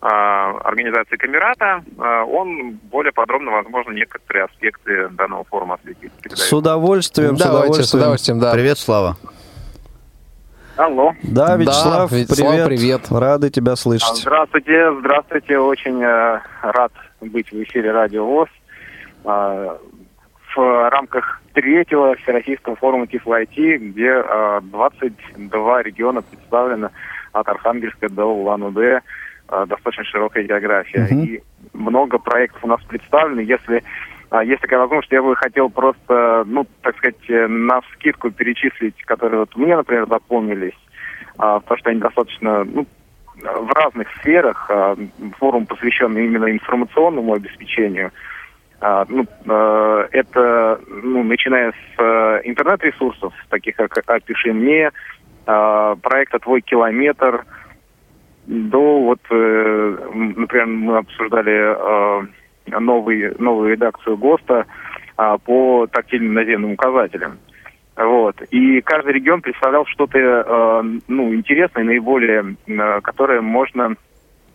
организации 0.00 1.16
Камерата, 1.16 1.82
он 1.98 2.78
более 2.84 3.10
подробно, 3.10 3.50
возможно, 3.50 3.90
некоторые 3.90 4.44
аспекты 4.44 5.08
данного 5.08 5.42
форума 5.42 5.74
осветит. 5.74 6.12
С 6.28 6.52
удовольствием, 6.52 7.36
с 7.36 7.40
удовольствием. 7.40 7.84
С 7.84 7.94
удовольствием 7.94 8.38
да. 8.38 8.52
Привет, 8.52 8.78
Слава. 8.78 9.16
Алло. 10.78 11.12
Да, 11.24 11.56
Вячеслав, 11.56 12.10
да, 12.10 12.16
Вячеслав 12.16 12.68
привет. 12.68 12.68
привет. 12.68 13.00
Рады 13.10 13.50
тебя 13.50 13.74
слышать. 13.74 14.16
Здравствуйте, 14.18 14.92
здравствуйте. 15.00 15.58
Очень 15.58 16.00
э, 16.02 16.40
рад 16.62 16.92
быть 17.20 17.50
в 17.50 17.60
эфире 17.64 17.90
Радио 17.90 18.24
ВОЗ. 18.24 18.48
Э, 19.24 19.76
в 20.54 20.90
рамках 20.90 21.42
третьего 21.52 22.14
Всероссийского 22.14 22.76
форума 22.76 23.08
Тифло 23.08 23.42
IT, 23.42 23.76
где 23.78 24.22
э, 24.24 24.60
22 24.62 25.82
региона 25.82 26.22
представлены 26.22 26.90
от 27.32 27.48
Архангельска 27.48 28.08
до 28.08 28.26
Улан-Удэ. 28.26 29.00
Э, 29.48 29.66
достаточно 29.66 30.04
широкая 30.04 30.44
география. 30.44 31.08
Угу. 31.10 31.22
И 31.24 31.42
много 31.72 32.18
проектов 32.18 32.62
у 32.62 32.68
нас 32.68 32.80
представлены. 32.84 33.40
Если 33.40 33.78
а 33.78 33.82
есть 34.44 34.60
такая 34.60 34.80
возможность, 34.80 35.12
я 35.12 35.22
бы 35.22 35.34
хотел 35.36 35.70
просто, 35.70 36.44
ну, 36.46 36.66
так 36.82 36.96
сказать, 36.98 37.28
э, 37.28 37.46
на 37.46 37.80
скидку 37.94 38.30
перечислить, 38.30 39.02
которые 39.04 39.40
вот 39.40 39.56
мне, 39.56 39.74
например, 39.74 40.06
запомнились, 40.06 40.78
а, 41.38 41.60
потому 41.60 41.78
что 41.78 41.90
они 41.90 42.00
достаточно, 42.00 42.64
ну, 42.64 42.86
в 43.36 43.72
разных 43.72 44.08
сферах. 44.20 44.66
А, 44.70 44.96
форум, 45.38 45.64
посвященный 45.66 46.26
именно 46.26 46.50
информационному 46.50 47.34
обеспечению. 47.34 48.10
Ну, 49.08 49.26
э, 49.46 50.08
это, 50.12 50.80
ну, 50.86 51.24
начиная 51.24 51.72
с 51.72 52.00
э, 52.00 52.40
интернет-ресурсов, 52.44 53.34
таких 53.48 53.74
как 53.74 54.08
«Опиши 54.08 54.52
мне», 54.52 54.92
проекта 55.44 56.38
«Твой 56.38 56.60
километр», 56.60 57.44
до 58.46 59.00
вот, 59.00 59.20
например, 59.30 60.66
мы 60.66 60.98
обсуждали 60.98 62.28
новый, 62.70 63.34
новую 63.38 63.72
редакцию 63.72 64.16
ГОСТа 64.16 64.66
а, 65.16 65.38
по 65.38 65.86
тактильным 65.86 66.34
наземным 66.34 66.72
указателям. 66.72 67.38
Вот. 67.98 68.40
И 68.50 68.80
каждый 68.82 69.14
регион 69.14 69.42
представлял 69.42 69.84
что-то 69.86 70.18
э, 70.18 70.82
ну, 71.08 71.34
интересное, 71.34 71.82
наиболее, 71.82 72.54
э, 72.68 73.00
которое 73.00 73.40
можно 73.40 73.96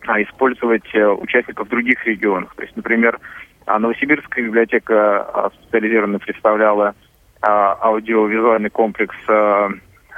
э, 0.08 0.24
использовать 0.24 0.86
э, 0.96 1.06
участников 1.06 1.68
других 1.68 2.06
регионов. 2.06 2.54
То 2.56 2.62
есть, 2.62 2.74
например, 2.78 3.20
Новосибирская 3.68 4.46
библиотека 4.46 5.28
э, 5.34 5.50
специализированно 5.62 6.20
представляла 6.20 6.96
э, 7.42 7.48
аудиовизуальный 7.48 8.70
комплекс, 8.70 9.16
э, 9.28 9.70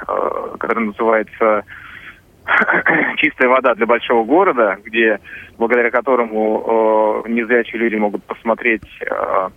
э, 0.06 0.56
который 0.60 0.86
называется 0.86 1.64
чистая 3.16 3.48
вода 3.48 3.74
для 3.74 3.86
большого 3.86 4.24
города, 4.24 4.78
где 4.84 5.20
благодаря 5.58 5.90
которому 5.90 7.22
э, 7.26 7.30
незрячие 7.30 7.80
люди 7.80 7.96
могут 7.96 8.22
посмотреть, 8.24 8.82
э, 9.00 9.48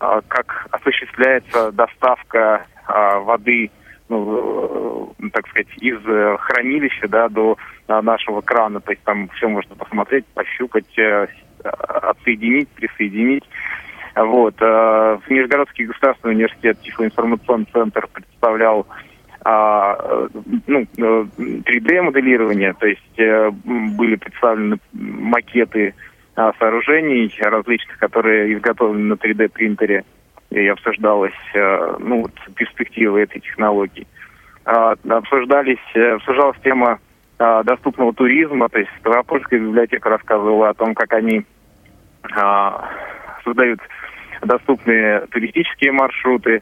э, 0.00 0.20
как 0.28 0.66
осуществляется 0.70 1.72
доставка 1.72 2.66
э, 2.88 3.18
воды, 3.20 3.70
ну, 4.08 5.14
э, 5.18 5.28
так 5.32 5.46
сказать, 5.48 5.68
из 5.80 5.98
хранилища 6.40 7.08
да, 7.08 7.28
до 7.28 7.56
э, 7.88 8.00
нашего 8.00 8.40
крана. 8.40 8.80
То 8.80 8.92
есть 8.92 9.02
там 9.04 9.28
все 9.36 9.48
можно 9.48 9.74
посмотреть, 9.74 10.24
пощупать, 10.34 10.98
э, 10.98 11.26
отсоединить, 11.62 12.68
присоединить. 12.70 13.44
Вот. 14.16 14.54
Э, 14.60 15.18
Нижегородский 15.28 15.84
государственный 15.84 16.34
университет 16.34 16.78
Тифлоинформационный 16.82 17.68
центр 17.72 18.08
представлял 18.12 18.86
а, 19.42 20.28
ну, 20.66 20.86
3D-моделирование, 20.96 22.74
то 22.74 22.86
есть 22.86 23.18
э, 23.18 23.50
были 23.50 24.16
представлены 24.16 24.78
макеты 24.92 25.94
а, 26.36 26.52
сооружений 26.58 27.32
различных, 27.40 27.98
которые 27.98 28.54
изготовлены 28.54 29.08
на 29.08 29.14
3D-принтере, 29.14 30.04
и 30.50 30.66
обсуждалась 30.66 31.32
э, 31.54 31.96
ну, 32.00 32.22
вот, 32.22 32.32
перспективы 32.54 33.22
этой 33.22 33.40
технологии. 33.40 34.06
А, 34.66 34.94
обсуждались, 35.08 35.78
э, 35.94 36.12
обсуждалась 36.12 36.58
тема 36.62 36.98
доступного 37.38 38.12
туризма, 38.12 38.68
то 38.68 38.78
есть 38.78 38.90
Ставропольская 39.00 39.58
библиотека 39.58 40.10
рассказывала 40.10 40.68
о 40.68 40.74
том, 40.74 40.94
как 40.94 41.10
они 41.14 41.46
создают 43.42 43.80
доступные 44.42 45.20
туристические 45.30 45.92
маршруты, 45.92 46.60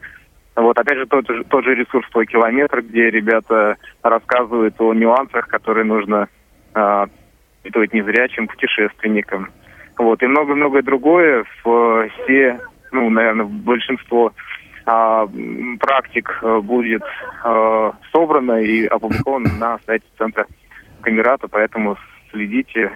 вот, 0.61 0.79
опять 0.79 0.99
же, 0.99 1.07
тот 1.07 1.27
же, 1.29 1.45
тот 1.45 1.65
же 1.65 1.75
ресурс 1.75 2.09
«Твой 2.11 2.27
километр», 2.27 2.83
где 2.83 3.11
ребята 3.11 3.77
рассказывают 4.03 4.75
о 4.81 4.93
нюансах, 4.93 5.47
которые 5.47 5.85
нужно 5.85 6.29
э, 6.75 7.07
испытывать 7.63 7.95
незрячим 7.95 8.49
путешественникам. 8.49 9.51
Вот, 9.97 10.23
и 10.23 10.27
много-многое 10.27 10.83
другое. 10.83 11.45
Все, 12.25 12.59
ну, 12.91 13.09
наверное, 13.09 13.45
большинство 13.45 14.33
э, 14.85 15.27
практик 15.79 16.43
будет 16.63 17.05
э, 17.45 17.93
собрано 18.11 18.61
и 18.61 18.87
опубликовано 18.87 19.51
на 19.59 19.79
сайте 19.87 20.07
Центра 20.19 20.47
Камерата, 21.03 21.47
поэтому 21.47 21.97
следите 22.33 22.91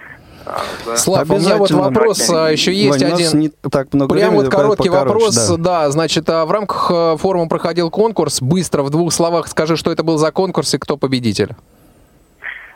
да. 0.85 0.95
Слав, 0.97 1.29
у 1.29 1.35
меня 1.35 1.57
вот 1.57 1.71
вопрос 1.71 2.29
а, 2.29 2.49
еще 2.49 2.73
есть 2.73 3.01
Вань, 3.01 3.13
один. 3.13 3.39
Не 3.39 3.49
так 3.49 3.93
много 3.93 4.13
Прям 4.13 4.33
вот 4.33 4.49
короткий 4.49 4.89
вопрос. 4.89 5.35
Да. 5.49 5.57
да, 5.57 5.91
значит, 5.91 6.29
а 6.29 6.45
в 6.45 6.51
рамках 6.51 6.91
э, 6.93 7.17
форума 7.17 7.47
проходил 7.47 7.89
конкурс. 7.89 8.41
Быстро, 8.41 8.83
в 8.83 8.89
двух 8.89 9.13
словах 9.13 9.47
скажи, 9.47 9.77
что 9.77 9.91
это 9.91 10.03
был 10.03 10.17
за 10.17 10.31
конкурс 10.31 10.73
и 10.73 10.77
кто 10.77 10.97
победитель. 10.97 11.55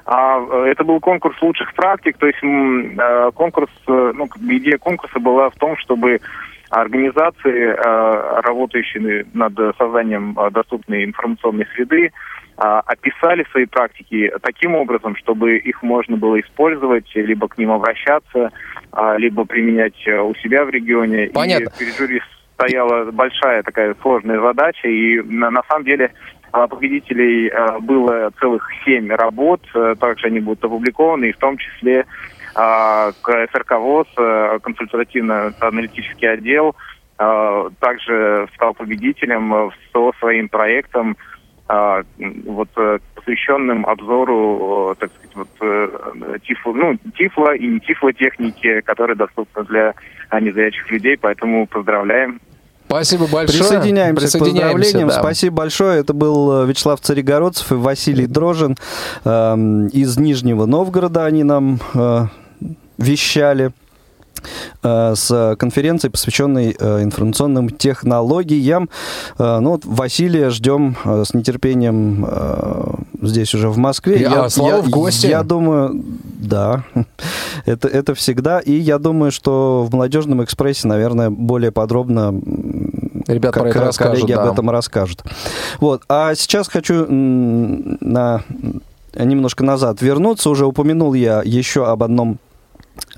А, 0.06 0.40
это 0.66 0.84
был 0.84 1.00
конкурс 1.00 1.36
лучших 1.42 1.74
практик, 1.74 2.18
то 2.18 2.28
есть 2.28 2.40
э, 2.42 3.32
конкурс, 3.36 3.70
э, 3.88 4.12
ну, 4.16 4.30
идея 4.50 4.78
конкурса 4.78 5.20
была 5.20 5.50
в 5.50 5.56
том, 5.56 5.76
чтобы 5.78 6.22
организации, 6.70 7.78
работающие 8.42 9.26
над 9.34 9.54
созданием 9.78 10.38
доступной 10.52 11.06
информационной 11.06 11.66
среды, 11.74 12.12
описали 12.58 13.46
свои 13.52 13.66
практики 13.66 14.32
таким 14.42 14.76
образом, 14.76 15.16
чтобы 15.16 15.58
их 15.58 15.84
можно 15.84 16.18
было 16.18 16.40
использовать, 16.40 17.06
либо 17.14 17.48
к 17.48 17.58
ним 17.58 17.72
обращаться, 17.72 18.52
а, 18.92 19.16
либо 19.18 19.46
применять 19.46 20.08
э, 20.08 20.20
у 20.20 20.34
себя 20.36 20.66
в 20.66 20.70
регионе. 20.70 21.30
Понятно. 21.34 21.70
И 21.70 21.80
перед 21.80 21.96
жюри 21.96 22.22
стояла 22.56 23.12
большая 23.12 23.62
такая 23.62 23.96
сложная 24.02 24.42
задача, 24.42 24.88
и 24.88 25.22
на, 25.22 25.52
на 25.52 25.62
самом 25.70 25.86
деле 25.86 26.12
а, 26.52 26.68
победителей 26.68 27.52
было 27.82 28.32
целых 28.40 28.68
семь 28.84 29.12
работ, 29.12 29.62
э, 29.76 29.94
также 30.00 30.28
они 30.28 30.40
будут 30.40 30.64
опубликованы, 30.64 31.26
и 31.26 31.34
в 31.34 31.38
том 31.38 31.58
числе 31.58 32.06
КСРК 32.56 33.74
ВОЗ, 33.74 34.08
э, 34.18 34.60
консультативно-аналитический 34.64 36.28
отдел, 36.28 36.76
также 37.80 38.48
стал 38.54 38.76
победителем 38.76 39.72
со 39.92 40.12
своим 40.20 40.50
проектом 40.50 41.18
а, 41.68 42.04
вот 42.46 42.70
э, 42.78 43.00
посвященным 43.16 43.86
обзору, 43.86 44.96
так 45.00 45.12
сказать, 45.12 45.36
вот 45.36 45.50
э, 45.62 46.38
тифло, 46.48 46.74
ну, 46.74 46.98
тифло 47.18 47.54
и 47.54 47.68
не 47.68 47.80
тифло 47.80 48.14
техники, 48.14 48.82
которые 48.82 49.16
доступны 49.16 49.64
для 49.66 49.94
незрячих 50.40 50.90
людей, 50.92 51.18
поэтому 51.18 51.68
поздравляем. 51.68 52.40
Спасибо 52.88 53.28
большое. 53.28 53.60
Присоединяемся, 53.60 54.22
Присоединяемся 54.22 54.60
к 54.64 54.74
поздравлениям. 54.74 55.10
Да. 55.10 55.20
Спасибо 55.20 55.56
большое. 55.58 56.00
Это 56.00 56.14
был 56.14 56.64
э, 56.64 56.68
Вячеслав 56.68 57.02
Царегородцев 57.02 57.72
и 57.74 57.76
Василий 57.76 58.28
Дрожин 58.28 58.78
э, 59.26 59.30
из 59.92 60.18
Нижнего 60.18 60.66
Новгорода. 60.66 61.26
Они 61.26 61.44
нам 61.44 61.80
э, 61.94 62.28
вещали. 62.98 63.72
Э, 64.84 65.13
с 65.15 65.56
конференцией, 65.58 66.12
посвященной 66.12 66.75
э, 66.77 67.03
информационным 67.03 67.70
технологиям. 67.70 68.89
Э, 69.38 69.60
ну 69.60 69.72
вот 69.72 69.86
Василия 69.86 70.50
ждем 70.50 70.96
с 71.03 71.34
нетерпением 71.34 72.27
здесь 73.22 73.53
уже 73.53 73.70
в 73.70 73.77
Москве. 73.77 74.22
Я, 74.22 74.29
я, 74.29 74.50
Слава 74.50 74.77
я, 74.77 74.82
в 74.82 74.89
гости. 74.89 75.27
Я 75.27 75.44
думаю, 75.44 76.03
да, 76.39 76.84
это, 77.65 77.88
это 77.88 78.13
всегда. 78.15 78.60
И 78.60 78.74
я 78.74 79.00
думаю, 79.00 79.32
что 79.32 79.86
в 79.89 79.94
«Молодежном 79.94 80.44
экспрессе», 80.44 80.88
наверное, 80.88 81.29
более 81.29 81.72
подробно 81.72 82.34
Ребята 83.27 83.53
как, 83.53 83.63
про 83.63 83.70
это 83.70 83.79
расскажут, 83.82 84.22
коллеги 84.22 84.34
да. 84.34 84.44
об 84.44 84.53
этом 84.53 84.70
расскажут. 84.70 85.24
Вот. 85.79 86.03
А 86.08 86.34
сейчас 86.36 86.67
хочу 86.70 87.06
на 87.10 88.44
немножко 89.13 89.63
назад 89.63 90.01
вернуться. 90.01 90.50
Уже 90.50 90.65
упомянул 90.65 91.13
я 91.13 91.41
еще 91.44 91.88
об 91.88 92.03
одном 92.03 92.39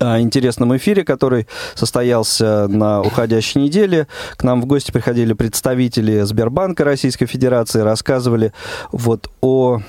интересном 0.00 0.76
эфире, 0.76 1.04
который 1.04 1.46
состоялся 1.74 2.66
на 2.68 3.00
уходящей 3.00 3.60
неделе. 3.60 4.06
К 4.36 4.44
нам 4.44 4.60
в 4.60 4.66
гости 4.66 4.90
приходили 4.90 5.32
представители 5.32 6.20
Сбербанка 6.22 6.84
Российской 6.84 7.26
Федерации, 7.26 7.80
рассказывали 7.80 8.52
вот 8.92 9.30
о 9.40 9.80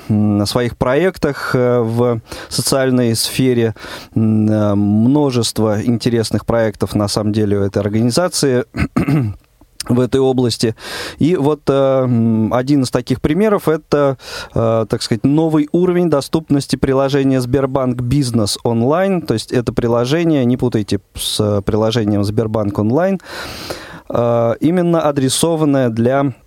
своих 0.45 0.77
проектах 0.77 1.55
э, 1.55 1.79
в 1.79 2.21
социальной 2.49 3.15
сфере. 3.15 3.75
Э, 4.15 4.75
множество 4.75 5.81
интересных 5.83 6.45
проектов, 6.45 6.95
на 6.95 7.07
самом 7.07 7.33
деле, 7.33 7.57
у 7.57 7.61
этой 7.61 7.79
организации 7.79 8.65
в 9.87 9.99
этой 9.99 10.21
области. 10.21 10.75
И 11.17 11.35
вот 11.35 11.61
э, 11.67 12.49
один 12.51 12.83
из 12.83 12.91
таких 12.91 13.21
примеров 13.21 13.67
это, 13.67 14.17
э, 14.53 14.85
так 14.87 15.01
сказать, 15.01 15.23
новый 15.23 15.69
уровень 15.71 16.09
доступности 16.09 16.75
приложения 16.75 17.41
Сбербанк 17.41 18.01
Бизнес 18.01 18.57
онлайн. 18.63 19.21
То 19.21 19.33
есть 19.33 19.51
это 19.51 19.73
приложение, 19.73 20.45
не 20.45 20.57
путайте 20.57 20.99
с 21.15 21.61
приложением 21.61 22.23
Сбербанк 22.23 22.77
онлайн, 22.79 23.19
э, 24.09 24.53
именно 24.59 25.01
адресованное 25.01 25.89
для 25.89 26.33
Э, 26.33 26.40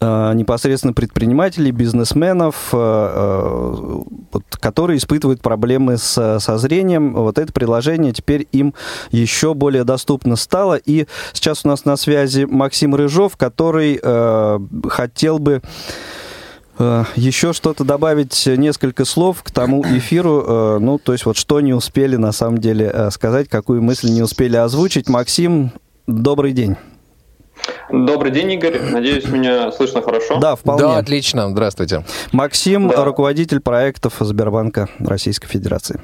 непосредственно 0.00 0.92
предпринимателей, 0.92 1.70
бизнесменов, 1.70 2.70
э, 2.72 2.76
э, 2.76 4.38
которые 4.60 4.98
испытывают 4.98 5.40
проблемы 5.40 5.98
с, 5.98 6.38
со 6.40 6.58
зрением. 6.58 7.14
Вот 7.14 7.38
это 7.38 7.52
приложение 7.52 8.12
теперь 8.12 8.46
им 8.52 8.74
еще 9.10 9.54
более 9.54 9.84
доступно 9.84 10.36
стало. 10.36 10.76
И 10.76 11.06
сейчас 11.32 11.64
у 11.64 11.68
нас 11.68 11.84
на 11.84 11.96
связи 11.96 12.44
Максим 12.44 12.94
Рыжов, 12.94 13.36
который 13.36 13.98
э, 14.02 14.58
хотел 14.88 15.38
бы 15.38 15.62
еще 17.16 17.52
что-то 17.52 17.82
добавить, 17.82 18.46
несколько 18.46 19.04
слов 19.04 19.42
к 19.42 19.50
тому 19.50 19.82
эфиру, 19.82 20.78
ну, 20.78 20.98
то 20.98 21.10
есть 21.10 21.26
вот 21.26 21.36
что 21.36 21.60
не 21.60 21.74
успели 21.74 22.14
на 22.14 22.30
самом 22.30 22.58
деле 22.58 23.08
сказать, 23.10 23.48
какую 23.48 23.82
мысль 23.82 24.10
не 24.10 24.22
успели 24.22 24.54
озвучить. 24.54 25.08
Максим, 25.08 25.72
добрый 26.06 26.52
день. 26.52 26.76
Добрый 27.90 28.30
день, 28.30 28.52
Игорь. 28.52 28.78
Надеюсь, 28.92 29.28
меня 29.28 29.72
слышно 29.72 30.02
хорошо. 30.02 30.38
Да, 30.40 30.56
вполне. 30.56 30.82
Да, 30.82 30.98
отлично. 30.98 31.48
Здравствуйте. 31.48 32.04
Максим, 32.32 32.88
да. 32.88 33.04
руководитель 33.04 33.60
проектов 33.60 34.14
Сбербанка 34.20 34.88
Российской 34.98 35.48
Федерации. 35.48 36.00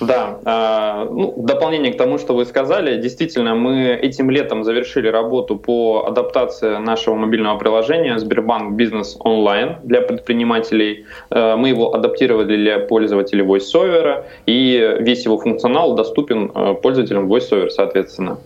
Да, 0.00 0.38
э, 0.44 1.08
ну, 1.10 1.34
в 1.36 1.44
дополнение 1.44 1.92
к 1.92 1.98
тому, 1.98 2.18
что 2.18 2.34
вы 2.34 2.46
сказали, 2.46 3.00
действительно, 3.00 3.54
мы 3.54 3.98
этим 4.02 4.30
летом 4.30 4.64
завершили 4.64 5.08
работу 5.08 5.56
по 5.56 6.06
адаптации 6.08 6.78
нашего 6.78 7.16
мобильного 7.16 7.58
приложения 7.58 8.18
Сбербанк 8.18 8.72
Бизнес 8.72 9.16
онлайн 9.20 9.76
для 9.84 10.00
предпринимателей. 10.00 11.04
Э, 11.30 11.56
мы 11.56 11.68
его 11.68 11.94
адаптировали 11.94 12.56
для 12.56 12.78
пользователей 12.78 13.44
VoiceOver, 13.44 14.24
и 14.46 14.96
весь 15.00 15.26
его 15.26 15.38
функционал 15.38 15.94
доступен 15.94 16.50
э, 16.54 16.74
пользователям 16.82 17.30
VoiceOver, 17.30 17.68
соответственно. 17.68 18.38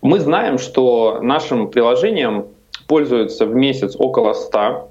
Мы 0.00 0.20
знаем, 0.20 0.58
что 0.58 1.18
нашим 1.22 1.68
приложением 1.68 2.46
пользуются 2.86 3.46
в 3.46 3.54
месяц 3.54 3.96
около 3.98 4.32
100 4.32 4.90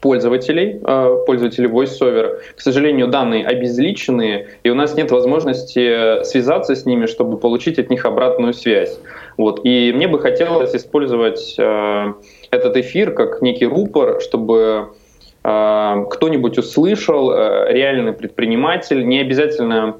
пользователей, 0.00 0.80
э, 0.84 1.16
пользователей 1.26 1.68
VoiceOver. 1.68 2.38
К 2.56 2.60
сожалению, 2.60 3.08
данные 3.08 3.46
обезличенные, 3.46 4.48
и 4.62 4.70
у 4.70 4.74
нас 4.74 4.94
нет 4.96 5.10
возможности 5.10 6.22
связаться 6.24 6.74
с 6.74 6.84
ними, 6.86 7.06
чтобы 7.06 7.38
получить 7.38 7.78
от 7.78 7.88
них 7.88 8.04
обратную 8.04 8.52
связь. 8.52 8.98
Вот. 9.36 9.60
И 9.64 9.92
мне 9.92 10.08
бы 10.08 10.18
хотелось 10.18 10.74
использовать 10.74 11.54
э, 11.58 12.12
этот 12.50 12.76
эфир 12.76 13.12
как 13.12 13.42
некий 13.42 13.66
рупор, 13.66 14.20
чтобы 14.20 14.88
э, 15.44 16.04
кто-нибудь 16.10 16.58
услышал, 16.58 17.32
реальный 17.32 18.12
предприниматель, 18.12 19.06
не 19.06 19.20
обязательно 19.20 19.96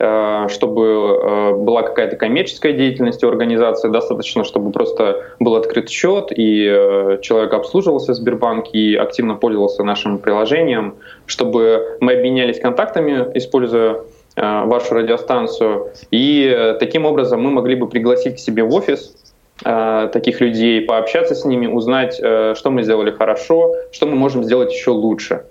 чтобы 0.00 0.86
э, 0.86 1.54
была 1.56 1.82
какая-то 1.82 2.16
коммерческая 2.16 2.72
деятельность 2.72 3.22
у 3.22 3.28
организации, 3.28 3.90
достаточно, 3.90 4.44
чтобы 4.44 4.70
просто 4.70 5.24
был 5.38 5.56
открыт 5.56 5.90
счет, 5.90 6.32
и 6.34 6.66
э, 6.66 7.18
человек 7.20 7.52
обслуживался 7.52 8.12
в 8.12 8.14
Сбербанке 8.14 8.78
и 8.78 8.96
активно 8.96 9.34
пользовался 9.34 9.84
нашим 9.84 10.18
приложением, 10.18 10.94
чтобы 11.26 11.98
мы 12.00 12.14
обменялись 12.14 12.58
контактами, 12.58 13.26
используя 13.34 14.00
вашу 14.36 14.94
радиостанцию, 14.94 15.90
и 16.10 16.76
таким 16.78 17.04
образом 17.04 17.42
мы 17.42 17.50
могли 17.50 17.74
бы 17.74 17.88
пригласить 17.88 18.36
к 18.36 18.38
себе 18.38 18.62
в 18.62 18.72
офис 18.72 19.14
таких 19.58 20.40
людей, 20.40 20.80
пообщаться 20.82 21.34
с 21.34 21.44
ними, 21.44 21.66
узнать, 21.66 22.14
что 22.14 22.70
мы 22.70 22.84
сделали 22.84 23.10
хорошо, 23.10 23.74
что 23.92 24.06
мы 24.06 24.14
можем 24.14 24.44
сделать 24.44 24.72
еще 24.72 24.92
лучше. 24.92 25.42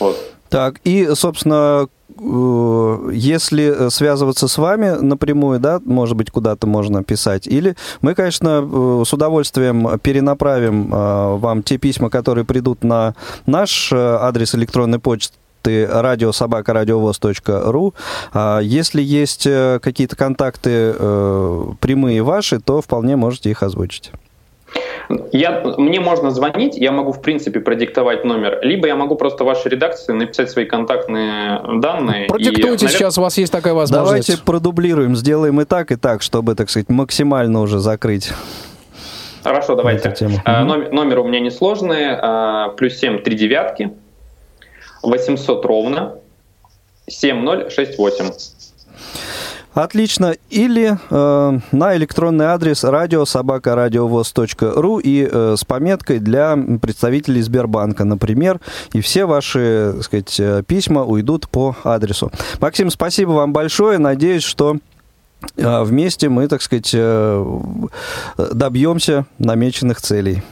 Вот. 0.00 0.16
Так, 0.50 0.80
и, 0.84 1.06
собственно, 1.14 1.86
Э, 1.86 1.95
если 2.18 3.90
связываться 3.90 4.48
с 4.48 4.58
вами 4.58 4.96
напрямую, 5.00 5.60
да, 5.60 5.80
может 5.84 6.16
быть, 6.16 6.30
куда-то 6.30 6.66
можно 6.66 7.04
писать, 7.04 7.46
или 7.46 7.76
мы, 8.00 8.14
конечно, 8.14 8.62
э, 8.62 9.02
с 9.06 9.12
удовольствием 9.12 9.98
перенаправим 10.00 10.92
э, 10.92 11.36
вам 11.36 11.62
те 11.62 11.78
письма, 11.78 12.10
которые 12.10 12.44
придут 12.44 12.82
на 12.84 13.14
наш 13.46 13.92
адрес 13.92 14.54
электронной 14.54 14.98
почты, 14.98 15.36
радиособакарадиовоз.ру. 15.64 17.94
А 18.32 18.60
если 18.60 19.02
есть 19.02 19.48
какие-то 19.82 20.14
контакты 20.14 20.94
прямые 21.80 22.22
ваши, 22.22 22.60
то 22.60 22.80
вполне 22.80 23.16
можете 23.16 23.50
их 23.50 23.64
озвучить. 23.64 24.12
Я, 25.32 25.62
мне 25.78 26.00
можно 26.00 26.30
звонить, 26.30 26.76
я 26.76 26.90
могу, 26.90 27.12
в 27.12 27.22
принципе, 27.22 27.60
продиктовать 27.60 28.24
номер, 28.24 28.58
либо 28.62 28.88
я 28.88 28.96
могу 28.96 29.16
просто 29.16 29.44
в 29.44 29.46
вашей 29.46 29.70
редакции 29.70 30.12
написать 30.12 30.50
свои 30.50 30.64
контактные 30.64 31.60
данные. 31.80 32.26
Продиктуйте, 32.26 32.60
и, 32.60 32.64
наверное... 32.64 32.88
сейчас 32.88 33.18
у 33.18 33.22
вас 33.22 33.38
есть 33.38 33.52
такая 33.52 33.74
возможность. 33.74 34.26
Давайте 34.26 34.44
продублируем, 34.44 35.14
сделаем 35.14 35.60
и 35.60 35.64
так, 35.64 35.92
и 35.92 35.96
так, 35.96 36.22
чтобы, 36.22 36.54
так 36.54 36.70
сказать, 36.70 36.88
максимально 36.88 37.60
уже 37.60 37.78
закрыть. 37.78 38.32
Хорошо, 39.44 39.76
давайте. 39.76 40.10
Тему. 40.10 40.38
А, 40.44 40.64
номер, 40.64 40.92
номер 40.92 41.18
у 41.20 41.28
меня 41.28 41.38
несложный, 41.38 42.08
а, 42.10 42.70
плюс 42.70 42.94
7, 42.94 43.20
3 43.20 43.36
девятки, 43.36 43.92
800 45.04 45.64
ровно, 45.64 46.18
7068. 47.06 48.32
Отлично. 49.76 50.34
Или 50.48 50.98
э, 51.10 51.58
на 51.70 51.96
электронный 51.96 52.46
адрес 52.46 52.82
радиособакарадиовоз.ру 52.82 54.98
и 55.00 55.28
э, 55.30 55.54
с 55.58 55.64
пометкой 55.64 56.18
для 56.18 56.56
представителей 56.80 57.42
Сбербанка, 57.42 58.04
например. 58.04 58.58
И 58.94 59.02
все 59.02 59.26
ваши, 59.26 59.92
так 59.96 60.04
сказать, 60.04 60.40
э, 60.40 60.62
письма 60.66 61.04
уйдут 61.04 61.50
по 61.50 61.76
адресу. 61.84 62.32
Максим, 62.58 62.90
спасибо 62.90 63.32
вам 63.32 63.52
большое. 63.52 63.98
Надеюсь, 63.98 64.44
что 64.44 64.78
э, 65.58 65.82
вместе 65.82 66.30
мы, 66.30 66.48
так 66.48 66.62
сказать, 66.62 66.92
э, 66.94 67.44
добьемся 68.38 69.26
намеченных 69.38 70.00
целей. 70.00 70.42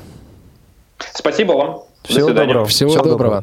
Спасибо 1.15 1.53
вам. 1.53 1.79
Всего 2.03 2.31
доброго. 2.31 2.67
Всего, 2.67 2.91
Всего 2.91 3.05
доброго. 3.05 3.43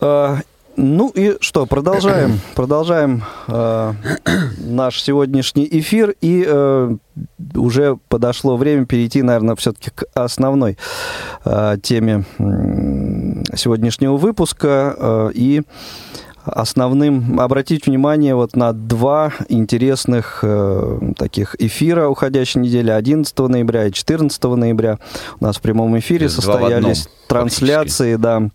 доброго. 0.00 0.42
Ну 0.76 1.08
и 1.08 1.36
что, 1.40 1.64
продолжаем, 1.66 2.38
продолжаем 2.54 3.24
э, 3.48 3.92
наш 4.58 5.02
сегодняшний 5.02 5.66
эфир, 5.70 6.14
и 6.20 6.44
э, 6.46 6.96
уже 7.54 7.98
подошло 8.08 8.56
время 8.56 8.84
перейти, 8.84 9.22
наверное, 9.22 9.56
все-таки 9.56 9.90
к 9.90 10.04
основной 10.14 10.76
э, 11.44 11.76
теме 11.82 12.24
сегодняшнего 13.54 14.16
выпуска, 14.16 14.94
э, 14.98 15.30
и 15.34 15.62
основным 16.44 17.40
обратить 17.40 17.86
внимание 17.86 18.34
вот 18.34 18.54
на 18.54 18.72
два 18.72 19.32
интересных 19.48 20.40
э, 20.42 21.00
таких 21.16 21.56
эфира 21.58 22.08
уходящей 22.08 22.60
недели. 22.60 22.90
11 22.90 23.36
ноября 23.38 23.86
и 23.86 23.92
14 23.92 24.42
ноября. 24.44 24.98
У 25.40 25.44
нас 25.44 25.56
в 25.56 25.60
прямом 25.60 25.98
эфире 25.98 26.28
состоялись 26.28 27.08
трансляции, 27.28 28.16
да, 28.16 28.50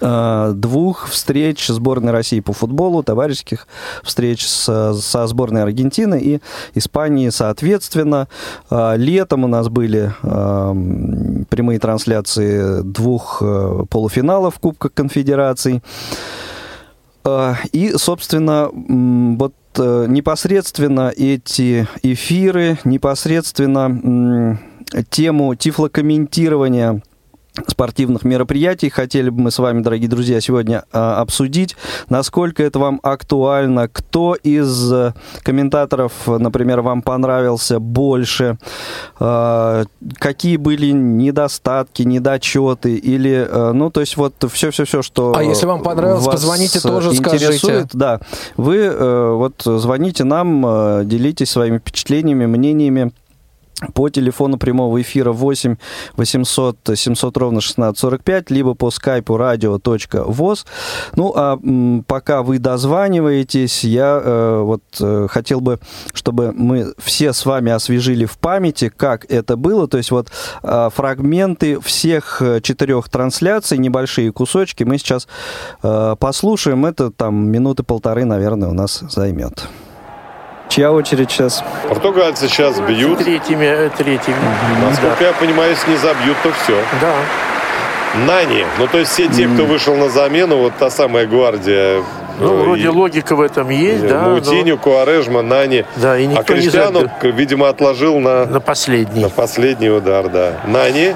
двух 0.00 1.08
встреч 1.08 1.68
сборной 1.68 2.10
России 2.10 2.40
по 2.40 2.52
футболу, 2.52 3.04
товарищеских 3.04 3.68
встреч 4.02 4.44
с, 4.44 4.94
со 5.00 5.26
сборной 5.28 5.62
Аргентины 5.62 6.20
и 6.20 6.40
Испании 6.74 7.28
соответственно. 7.28 8.26
Э, 8.68 8.96
летом 8.96 9.44
у 9.44 9.46
нас 9.46 9.68
были 9.68 10.12
э, 10.22 11.44
прямые 11.48 11.78
трансляции 11.78 12.82
двух 12.82 13.42
полуфиналов 13.90 14.58
Кубка 14.58 14.88
Конфедераций. 14.88 15.82
И, 17.72 17.92
собственно, 17.96 18.68
вот 18.72 19.54
непосредственно 19.76 21.12
эти 21.16 21.86
эфиры, 22.02 22.78
непосредственно 22.82 24.58
тему 25.10 25.54
тифлокомментирования 25.54 27.02
спортивных 27.66 28.24
мероприятий. 28.24 28.88
Хотели 28.88 29.30
бы 29.30 29.42
мы 29.42 29.50
с 29.50 29.58
вами, 29.58 29.82
дорогие 29.82 30.08
друзья, 30.08 30.40
сегодня 30.40 30.84
а, 30.92 31.20
обсудить, 31.20 31.76
насколько 32.08 32.62
это 32.62 32.78
вам 32.78 32.98
актуально, 33.02 33.88
кто 33.88 34.34
из 34.34 34.92
э, 34.92 35.12
комментаторов, 35.42 36.12
например, 36.26 36.80
вам 36.80 37.02
понравился 37.02 37.78
больше, 37.78 38.58
а, 39.20 39.84
какие 40.18 40.56
были 40.56 40.92
недостатки, 40.92 42.02
недочеты, 42.02 42.96
или, 42.96 43.46
а, 43.48 43.72
ну, 43.72 43.90
то 43.90 44.00
есть 44.00 44.16
вот 44.16 44.34
все-все-все, 44.50 45.02
что 45.02 45.34
А 45.36 45.42
если 45.42 45.66
вам 45.66 45.82
понравилось, 45.82 46.24
позвоните, 46.24 46.80
тоже 46.80 47.14
скажите. 47.14 47.86
Да, 47.92 48.20
вы 48.56 48.76
э, 48.76 49.32
вот 49.32 49.62
звоните 49.64 50.24
нам, 50.24 50.64
э, 50.64 51.02
делитесь 51.04 51.50
своими 51.50 51.78
впечатлениями, 51.78 52.46
мнениями 52.46 53.12
по 53.94 54.08
телефону 54.08 54.58
прямого 54.58 55.00
эфира 55.00 55.32
8 55.32 55.76
800 56.16 56.76
700 56.94 57.36
ровно 57.36 57.58
1645, 57.58 58.50
либо 58.50 58.74
по 58.74 58.90
скайпу 58.90 59.36
radio.voz. 59.36 60.66
Ну, 61.16 61.32
а 61.36 61.58
пока 62.06 62.42
вы 62.42 62.58
дозваниваетесь, 62.58 63.84
я 63.84 64.20
э, 64.22 64.60
вот 64.62 64.82
э, 65.00 65.26
хотел 65.30 65.60
бы, 65.60 65.78
чтобы 66.14 66.52
мы 66.52 66.94
все 66.98 67.32
с 67.32 67.44
вами 67.46 67.72
освежили 67.72 68.24
в 68.24 68.38
памяти, 68.38 68.92
как 68.94 69.30
это 69.30 69.56
было. 69.56 69.88
То 69.88 69.98
есть 69.98 70.10
вот 70.10 70.28
э, 70.62 70.90
фрагменты 70.94 71.80
всех 71.80 72.42
э, 72.42 72.60
четырех 72.60 73.08
трансляций, 73.08 73.78
небольшие 73.78 74.32
кусочки, 74.32 74.84
мы 74.84 74.98
сейчас 74.98 75.28
э, 75.82 76.16
послушаем. 76.18 76.86
Это 76.86 77.10
там 77.10 77.48
минуты 77.48 77.82
полторы, 77.82 78.24
наверное, 78.24 78.68
у 78.68 78.74
нас 78.74 79.02
займет. 79.08 79.68
Чья 80.72 80.90
очередь 80.90 81.30
сейчас? 81.30 81.62
Португальцы 81.86 82.48
сейчас 82.48 82.80
бьют. 82.80 83.18
Третьими. 83.18 83.66
Э, 83.66 83.90
третьими. 83.90 84.38
Насколько 84.82 85.16
да. 85.20 85.26
я 85.26 85.32
понимаю, 85.34 85.72
если 85.72 85.90
не 85.90 85.98
забьют, 85.98 86.34
то 86.42 86.50
все. 86.52 86.78
Да. 86.98 87.12
Нани. 88.26 88.64
Ну, 88.78 88.86
то 88.86 88.96
есть 88.96 89.10
все 89.10 89.28
те, 89.28 89.48
кто 89.48 89.66
вышел 89.66 89.94
на 89.96 90.08
замену, 90.08 90.56
вот 90.56 90.72
та 90.78 90.88
самая 90.88 91.26
гвардия. 91.26 92.02
Ну, 92.40 92.54
э, 92.54 92.62
вроде 92.62 92.84
и... 92.84 92.88
логика 92.88 93.36
в 93.36 93.42
этом 93.42 93.68
есть, 93.68 94.08
да. 94.08 94.22
Мутиню, 94.22 94.76
но... 94.76 94.80
Куарежма, 94.80 95.42
Нани. 95.42 95.84
Да, 95.96 96.16
и 96.16 96.24
никто 96.24 96.40
а 96.40 96.44
Криштиану, 96.44 97.00
не 97.02 97.06
забил. 97.08 97.32
видимо, 97.32 97.68
отложил 97.68 98.18
на... 98.18 98.46
На 98.46 98.60
последний. 98.60 99.20
На 99.20 99.28
последний 99.28 99.90
удар, 99.90 100.30
да. 100.30 100.52
Нани. 100.66 101.14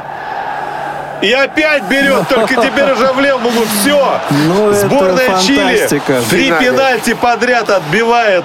И 1.23 1.33
опять 1.33 1.85
берет, 1.85 2.29
только 2.29 2.57
теперь 2.57 2.92
уже 2.92 3.11
в 3.11 3.21
левую. 3.21 3.64
Все. 3.81 4.21
Ну, 4.49 4.71
Сборная 4.75 5.40
Чили. 5.40 5.88
Три 6.29 6.53
пенальти 6.53 7.14
подряд 7.14 7.71
отбивает 7.71 8.45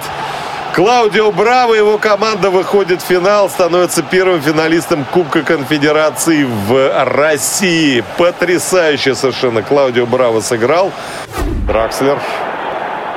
Клаудио 0.73 1.33
Браво, 1.33 1.73
его 1.73 1.97
команда 1.97 2.49
выходит 2.49 3.01
в 3.01 3.05
финал, 3.05 3.49
становится 3.49 4.03
первым 4.03 4.41
финалистом 4.41 5.03
Кубка 5.03 5.43
Конфедерации 5.43 6.45
в 6.45 7.03
России. 7.03 8.01
Потрясающе 8.17 9.13
совершенно 9.13 9.63
Клаудио 9.63 10.05
Браво 10.05 10.39
сыграл. 10.39 10.93
Дракслер 11.67 12.17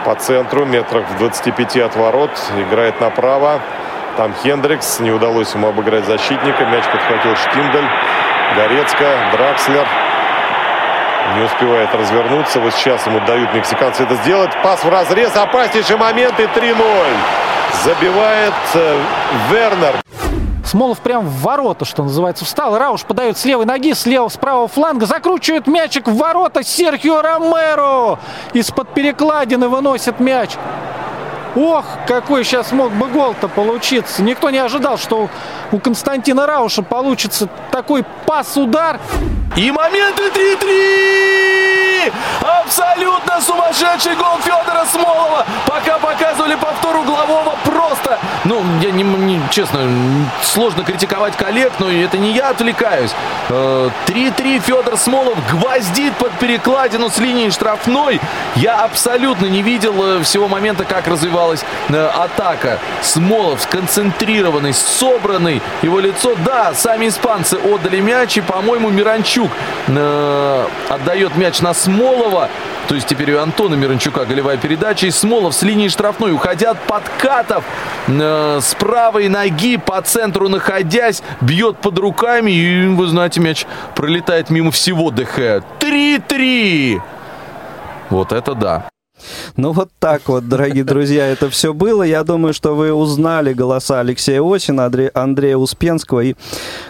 по 0.05 0.17
центру, 0.17 0.65
метрах 0.65 1.05
в 1.11 1.19
25 1.19 1.77
от 1.77 1.95
ворот, 1.95 2.31
играет 2.59 3.01
направо. 3.01 3.61
Там 4.17 4.35
Хендрикс, 4.43 4.99
не 4.99 5.13
удалось 5.13 5.55
ему 5.55 5.69
обыграть 5.69 6.07
защитника, 6.07 6.65
мяч 6.65 6.85
подхватил 6.91 7.37
Штиндель. 7.37 7.89
Горецко, 8.57 9.31
Дракслер, 9.33 9.87
не 11.37 11.45
успевает 11.45 11.95
развернуться. 11.95 12.61
Вот 12.61 12.75
сейчас 12.75 13.07
ему 13.07 13.21
дают 13.27 13.53
мексиканцы 13.55 14.03
это 14.05 14.15
сделать. 14.17 14.51
Пас 14.63 14.85
в 14.85 14.89
разрез. 14.89 15.35
Опаснейший 15.37 15.97
момент 15.97 16.39
и 16.39 16.45
3-0. 16.45 16.75
Забивает 17.85 18.55
э, 18.75 19.01
Вернер. 19.51 19.95
Смолов 20.65 21.01
прям 21.01 21.27
в 21.27 21.43
ворота, 21.43 21.85
что 21.85 22.03
называется, 22.03 22.45
встал. 22.45 22.79
Рауш 22.79 23.05
подает 23.05 23.37
с 23.37 23.45
левой 23.45 23.67
ноги, 23.67 23.93
слева, 23.95 24.29
с 24.29 24.37
правого 24.37 24.67
фланга. 24.69 25.07
Закручивает 25.07 25.67
мячик 25.67 26.09
в 26.09 26.17
ворота. 26.17 26.63
Серхио 26.63 27.21
Ромеро 27.21 28.19
из-под 28.55 28.95
перекладины 28.95 29.69
выносит 29.69 30.21
мяч. 30.21 30.51
Ох, 31.57 31.85
какой 32.07 32.45
сейчас 32.45 32.73
мог 32.73 32.93
бы 32.93 33.07
гол-то 33.07 33.49
получиться. 33.49 34.23
Никто 34.23 34.51
не 34.51 34.59
ожидал, 34.59 34.99
что 34.99 35.29
у 35.71 35.79
Константина 35.79 36.47
Рауша 36.47 36.83
получится 36.83 37.49
такой 37.71 38.05
пас-удар. 38.27 39.01
И 39.57 39.71
моменты 39.71 40.25
3-3! 40.25 42.13
Абсолютно 42.41 43.41
сумасшедший 43.41 44.17
гол 44.17 44.39
Федора 44.43 44.85
Смолова. 44.91 45.47
Пока 45.67 45.99
показывали 45.99 46.57
повтор 46.57 46.97
углового 46.97 47.57
просто. 47.65 48.19
Ну, 48.45 48.63
я 48.83 48.91
не, 48.91 49.05
не 49.05 49.41
честно, 49.51 49.89
сложно 50.43 50.83
критиковать 50.83 51.37
коллег, 51.37 51.73
но 51.79 51.91
это 51.91 52.19
не 52.19 52.33
я 52.33 52.51
отвлекаюсь. 52.51 53.13
3-3 53.49 53.91
э, 54.09 54.61
Федор 54.61 54.97
Смолов 54.97 55.39
гвоздит 55.51 56.15
под 56.17 56.33
перекладину 56.33 57.09
с 57.11 57.19
линии 57.19 57.51
штрафной. 57.51 58.21
Я 58.57 58.85
абсолютно 58.85 59.47
не 59.47 59.63
видел 59.63 59.95
э, 60.03 60.23
всего 60.23 60.49
момента, 60.49 60.85
как 60.85 61.07
развивалась 61.45 61.65
э, 61.89 62.07
атака. 62.07 62.79
Смолов 63.03 63.63
сконцентрированный, 63.63 64.73
собранный. 64.73 65.61
Его 65.83 66.01
лицо, 66.01 66.35
да, 66.45 66.75
сами 66.75 67.09
испанцы 67.09 67.55
отдали 67.55 68.01
мяч, 68.01 68.37
и, 68.37 68.41
по-моему, 68.41 68.91
Миранчук 68.91 69.51
э, 69.89 70.67
отдает 70.89 71.37
мяч 71.37 71.61
на 71.61 71.75
Смолова. 71.75 72.49
То 72.89 72.95
есть 72.95 73.07
теперь 73.07 73.33
у 73.35 73.41
Антона 73.41 73.75
Миранчука 73.75 74.25
голевая 74.25 74.57
передача. 74.57 75.07
И 75.07 75.11
Смолов 75.11 75.55
с 75.55 75.63
линии 75.63 75.89
штрафной, 75.89 76.33
уходя 76.33 76.73
от 76.73 76.81
подкатов, 76.81 77.65
э, 78.07 78.61
с 78.63 78.75
правой 78.75 79.29
ноги 79.29 79.77
по 79.77 80.01
центру 80.03 80.49
находясь, 80.49 81.23
бьет 81.41 81.79
под 81.79 81.99
руками. 81.99 82.51
И, 82.51 82.87
вы 82.89 83.07
знаете, 83.07 83.41
мяч 83.41 83.67
пролетает 83.95 84.51
мимо 84.51 84.71
всего 84.71 85.11
ДХ. 85.11 85.63
3-3! 85.81 87.01
Вот 88.11 88.33
это 88.33 88.55
да. 88.55 88.94
Ну 89.57 89.73
вот 89.73 89.91
так 89.99 90.29
вот, 90.29 90.49
дорогие 90.49 90.85
друзья, 90.85 91.27
это 91.27 91.51
все 91.51 91.73
было. 91.73 92.03
Я 92.03 92.25
думаю, 92.25 92.55
что 92.55 92.75
вы 92.75 92.93
узнали 92.93 93.53
голоса 93.53 94.01
Алексея 94.01 94.43
Осина, 94.43 94.91
Андрея 95.15 95.57
Успенского 95.57 96.21
и, 96.21 96.35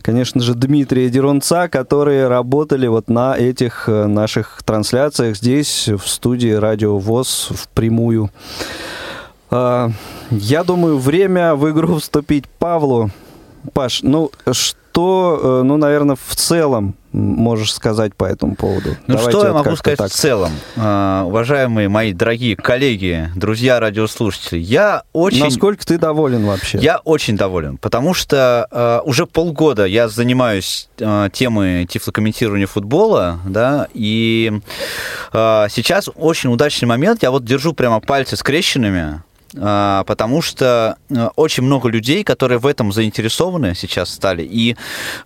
конечно 0.02 0.40
же, 0.40 0.54
Дмитрия 0.54 1.08
Дерунца, 1.08 1.68
которые 1.68 2.28
работали 2.28 2.86
вот 2.86 3.08
на 3.08 3.36
этих 3.36 3.88
э, 3.88 4.06
наших 4.06 4.62
трансляциях 4.64 5.36
здесь, 5.36 5.88
в 5.88 6.06
студии 6.08 6.52
Радио 6.52 6.98
ВОЗ, 6.98 7.48
впрямую. 7.50 8.30
А, 9.50 9.90
я 10.30 10.64
думаю, 10.64 10.98
время 10.98 11.54
в 11.54 11.70
игру 11.70 11.98
вступить 11.98 12.48
Павлу. 12.58 13.10
Паш, 13.72 14.02
ну 14.02 14.30
что, 14.50 14.78
э, 15.00 15.62
ну, 15.64 15.76
наверное, 15.76 16.16
в 16.16 16.36
целом 16.36 16.94
можешь 17.12 17.72
сказать 17.72 18.14
по 18.14 18.24
этому 18.24 18.56
поводу? 18.56 18.96
Ну, 19.06 19.16
Давайте 19.16 19.30
что 19.30 19.46
я 19.46 19.52
могу 19.52 19.76
сказать 19.76 19.98
так. 19.98 20.10
в 20.10 20.14
целом, 20.14 20.52
uh, 20.76 21.24
уважаемые 21.24 21.88
мои 21.88 22.12
дорогие 22.12 22.56
коллеги, 22.56 23.30
друзья, 23.36 23.78
радиослушатели? 23.80 24.58
Я 24.58 25.04
очень... 25.12 25.44
Насколько 25.44 25.86
ты 25.86 25.98
доволен 25.98 26.44
вообще? 26.44 26.78
Я 26.78 26.98
очень 26.98 27.36
доволен, 27.36 27.78
потому 27.78 28.14
что 28.14 28.68
uh, 28.70 29.00
уже 29.04 29.26
полгода 29.26 29.84
я 29.84 30.08
занимаюсь 30.08 30.88
uh, 30.98 31.30
темой 31.30 31.86
тифлокомментирования 31.86 32.66
футбола, 32.66 33.40
да, 33.46 33.88
и 33.94 34.52
сейчас 35.32 36.08
очень 36.14 36.52
удачный 36.52 36.86
момент, 36.86 37.22
я 37.22 37.30
вот 37.30 37.44
держу 37.44 37.72
прямо 37.72 38.00
пальцы 38.00 38.36
скрещенными, 38.36 39.00
а, 39.00 39.22
потому 40.06 40.42
что 40.42 40.96
э, 41.10 41.28
очень 41.36 41.62
много 41.62 41.88
людей, 41.88 42.24
которые 42.24 42.58
в 42.58 42.66
этом 42.66 42.92
заинтересованы 42.92 43.74
сейчас 43.74 44.10
стали, 44.10 44.42
и 44.42 44.76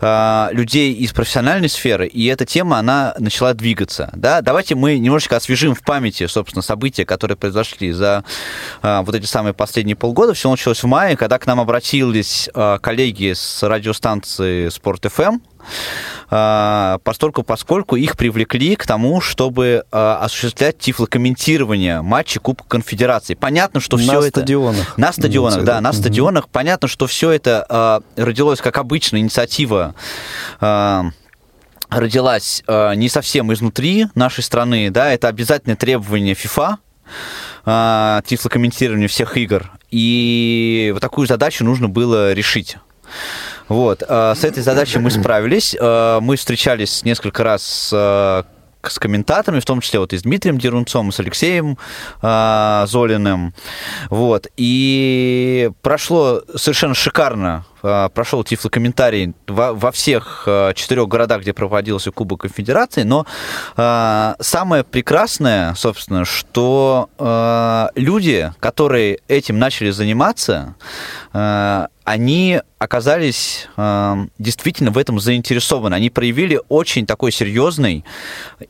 а, 0.01 0.51
людей 0.53 0.93
из 0.93 1.13
профессиональной 1.13 1.69
сферы, 1.69 2.07
и 2.07 2.27
эта 2.27 2.45
тема, 2.45 2.79
она 2.79 3.15
начала 3.19 3.55
двигаться. 3.55 4.11
Да? 4.15 4.41
Давайте 4.41 4.75
мы 4.75 4.99
немножечко 4.99 5.37
освежим 5.37 5.75
в 5.75 5.83
памяти, 5.83 6.27
собственно, 6.27 6.63
события, 6.63 7.05
которые 7.05 7.37
произошли 7.37 7.93
за 7.93 8.25
а, 8.83 9.03
вот 9.03 9.15
эти 9.15 9.27
самые 9.27 9.55
последние 9.55 9.97
полгода. 9.97 10.35
Все 10.35 10.51
началось 10.51 10.83
в 10.83 10.87
мае, 10.87 11.17
когда 11.17 11.39
к 11.39 11.47
нам 11.47 11.61
обратились 11.61 12.49
коллеги 12.81 13.33
с 13.33 13.63
радиостанции 13.63 14.69
ФМ, 14.69 15.23
а, 15.23 15.39
постольку, 16.29 17.43
поскольку 17.43 17.97
их 17.97 18.17
привлекли 18.17 18.77
к 18.77 18.87
тому, 18.87 19.23
чтобы 19.23 19.85
а, 19.91 20.19
осуществлять 20.23 20.79
тифлокомментирование 20.79 22.03
матчей 22.03 22.39
Кубка 22.39 22.69
Конфедерации. 22.69 23.33
Понятно, 23.33 23.81
что 23.81 23.97
все 23.97 24.13
на 24.13 24.27
это... 24.27 24.41
Стадионах. 24.41 24.99
На 24.99 25.13
стадионах. 25.13 25.65
да, 25.65 25.81
на 25.81 25.93
стадионах. 25.95 26.49
Понятно, 26.49 26.87
что 26.87 27.07
все 27.07 27.31
это 27.31 27.65
а, 27.69 28.03
родилось 28.17 28.61
как 28.61 28.77
обычная 28.77 29.21
инициатива 29.21 29.95
родилась 31.91 32.63
э, 32.67 32.95
не 32.95 33.09
совсем 33.09 33.53
изнутри 33.53 34.07
нашей 34.15 34.45
страны, 34.45 34.91
да, 34.91 35.13
это 35.13 35.29
обязательное 35.29 35.77
требование 35.77 36.35
FIFA, 36.35 36.77
э, 37.65 38.23
тифлокомментирования 38.27 39.09
всех 39.09 39.37
игр, 39.37 39.71
и 39.91 40.91
вот 40.93 41.01
такую 41.01 41.27
задачу 41.27 41.65
нужно 41.65 41.89
было 41.89 42.33
решить. 42.33 42.77
Вот, 43.69 44.03
э, 44.07 44.35
с 44.37 44.45
этой 44.45 44.63
задачей 44.63 44.99
мы 44.99 45.11
справились, 45.11 45.77
э, 45.79 46.19
мы 46.21 46.37
встречались 46.37 47.05
несколько 47.05 47.45
раз 47.45 47.63
с 47.63 48.45
с 48.83 48.99
комментаторами, 48.99 49.61
в 49.61 49.65
том 49.65 49.81
числе 49.81 49.99
вот 50.01 50.13
и 50.13 50.19
с 50.19 50.23
Дмитрием 50.23 50.59
Дерунцом, 50.59 51.09
и 51.09 51.13
с 51.13 51.21
Алексеем 51.21 51.77
э, 52.23 52.85
Золиным. 52.87 53.55
Вот. 54.09 54.47
И 54.57 55.71
прошло 55.83 56.43
совершенно 56.55 56.95
шикарно 56.95 57.65
прошел 57.81 58.45
тифлокомментарий 58.45 59.35
во, 59.47 59.73
во 59.73 59.93
всех 59.93 60.45
э, 60.47 60.73
четырех 60.75 61.09
городах, 61.09 61.43
где 61.43 61.53
проводился 61.53 62.11
Кубок 62.11 62.43
Конфедерации, 62.43 63.03
но 63.03 63.27
э, 63.77 64.35
самое 64.41 64.85
прекрасное, 64.85 65.75
собственно, 65.75 66.25
что 66.25 67.09
э, 67.19 67.87
люди, 67.95 68.53
которые 68.61 69.19
этим 69.29 69.59
начали 69.59 69.91
заниматься, 69.91 70.75
э, 71.33 71.87
они 72.05 72.61
оказались 72.79 73.69
э, 73.77 74.17
действительно 74.39 74.91
в 74.91 74.99
этом 74.99 75.21
заинтересованы. 75.21 75.95
Они 75.95 76.09
проявили 76.09 76.61
очень 76.69 77.07
такой 77.07 77.33
серьезный 77.33 78.05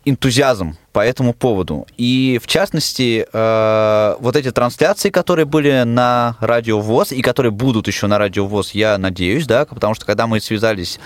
энтузиазм 0.04 0.76
по 0.98 1.06
этому 1.06 1.32
поводу. 1.32 1.86
И, 1.96 2.40
в 2.42 2.48
частности, 2.48 3.24
э, 3.32 4.16
вот 4.18 4.34
эти 4.34 4.50
трансляции, 4.50 5.10
которые 5.10 5.46
были 5.46 5.84
на 5.84 6.36
Радио 6.40 6.80
ВОЗ 6.80 7.12
и 7.12 7.22
которые 7.22 7.52
будут 7.52 7.86
еще 7.86 8.08
на 8.08 8.18
Радио 8.18 8.48
ВОЗ, 8.48 8.72
я 8.72 8.98
надеюсь, 8.98 9.46
да, 9.46 9.64
потому 9.64 9.94
что 9.94 10.04
когда 10.06 10.26
мы 10.26 10.40
связались, 10.40 10.98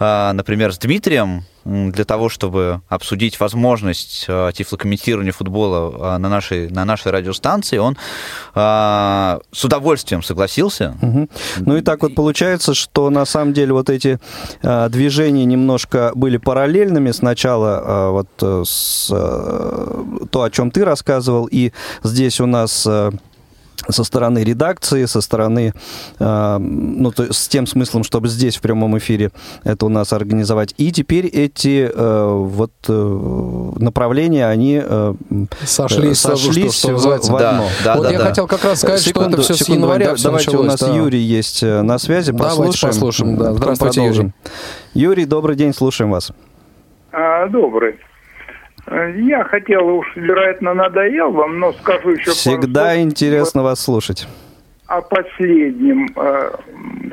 э, 0.00 0.32
например, 0.32 0.72
с 0.72 0.78
Дмитрием, 0.78 1.44
для 1.66 2.04
того, 2.04 2.28
чтобы 2.28 2.80
обсудить 2.88 3.40
возможность 3.40 4.26
э, 4.28 4.50
тифлокомментирования 4.54 5.32
футбола 5.32 6.14
э, 6.14 6.18
на 6.18 6.28
нашей, 6.28 6.70
на 6.70 6.84
нашей 6.84 7.10
радиостанции, 7.10 7.78
он 7.78 7.96
э, 8.54 9.38
с 9.50 9.64
удовольствием 9.64 10.22
согласился. 10.22 10.96
Угу. 11.02 11.28
Ну 11.60 11.76
и 11.76 11.82
так 11.82 12.02
вот 12.02 12.14
получается, 12.14 12.74
что 12.74 13.10
на 13.10 13.24
самом 13.24 13.52
деле 13.52 13.72
вот 13.72 13.90
эти 13.90 14.20
движения 14.62 15.44
немножко 15.44 16.12
были 16.14 16.36
параллельными. 16.36 17.10
Сначала 17.10 18.10
вот 18.10 18.66
с, 18.66 19.08
то, 19.08 20.42
о 20.42 20.50
чем 20.50 20.70
ты 20.70 20.84
рассказывал, 20.84 21.46
и 21.50 21.72
здесь 22.02 22.40
у 22.40 22.46
нас 22.46 22.86
со 23.88 24.04
стороны 24.04 24.44
редакции, 24.44 25.04
со 25.04 25.20
стороны, 25.20 25.72
э, 26.18 26.56
ну, 26.58 27.10
то, 27.10 27.32
с 27.32 27.48
тем 27.48 27.66
смыслом, 27.66 28.04
чтобы 28.04 28.28
здесь 28.28 28.56
в 28.56 28.60
прямом 28.60 28.96
эфире 28.98 29.30
это 29.64 29.86
у 29.86 29.88
нас 29.88 30.12
организовать. 30.12 30.74
И 30.76 30.92
теперь 30.92 31.26
эти 31.26 31.90
э, 31.92 32.24
вот 32.32 32.72
э, 32.88 33.72
направления, 33.76 34.46
они 34.46 34.80
э, 34.82 35.14
сошлись, 35.64 36.18
сошлись 36.18 36.74
что, 36.74 36.96
что 36.96 36.96
в, 36.96 37.28
в 37.30 37.36
одно. 37.36 37.38
Да, 37.38 37.64
да, 37.84 37.96
вот 37.96 38.02
да, 38.04 38.10
я 38.10 38.18
да. 38.18 38.24
хотел 38.26 38.46
как 38.46 38.64
раз 38.64 38.80
сказать, 38.80 39.00
секунду, 39.00 39.42
что 39.42 39.52
это 39.52 39.54
все 39.54 39.64
секунду, 39.64 39.80
с 39.80 39.84
января 39.84 40.06
да, 40.14 40.22
Давайте, 40.22 40.50
началось, 40.50 40.66
у 40.66 40.70
нас 40.70 40.80
да. 40.80 40.96
Юрий 40.96 41.20
есть 41.20 41.62
э, 41.62 41.82
на 41.82 41.98
связи, 41.98 42.32
послушаем. 42.32 42.56
Давайте 42.56 42.86
послушаем, 42.86 43.36
да. 43.36 43.52
Здравствуйте, 43.54 44.04
Юрий. 44.04 44.32
Юрий, 44.94 45.24
добрый 45.26 45.56
день, 45.56 45.74
слушаем 45.74 46.10
вас. 46.10 46.32
А, 47.12 47.48
добрый. 47.48 47.96
Я 48.88 49.42
хотел, 49.44 49.88
уж, 49.88 50.06
вероятно, 50.14 50.72
надоел 50.74 51.32
вам, 51.32 51.58
но 51.58 51.72
скажу 51.72 52.10
еще 52.10 52.30
Всегда 52.30 52.90
пару 52.90 53.00
интересно 53.00 53.62
вас 53.62 53.80
слушать. 53.80 54.28
О 54.86 55.00
последнем 55.00 56.08
э, 56.14 56.50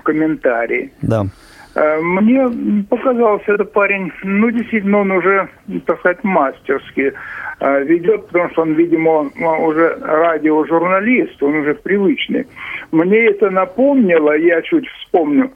комментарии. 0.04 0.92
Да. 1.02 1.26
Э, 1.74 2.00
мне 2.00 2.84
показался 2.88 3.54
этот 3.54 3.74
парень, 3.74 4.12
ну, 4.24 4.52
действительно, 4.52 5.00
он 5.00 5.12
уже, 5.12 5.50
так 5.88 6.00
сказать, 6.00 6.24
мастерски 6.24 7.14
э, 7.60 7.84
ведет, 7.86 8.28
потому 8.28 8.52
что 8.52 8.62
он, 8.62 8.74
видимо, 8.74 9.32
уже 9.66 9.98
радиожурналист, 10.00 11.42
он 11.42 11.56
уже 11.56 11.74
привычный. 11.74 12.46
Мне 12.92 13.26
это 13.26 13.50
напомнило, 13.50 14.38
я 14.38 14.62
чуть 14.62 14.88
вспомню, 14.88 15.52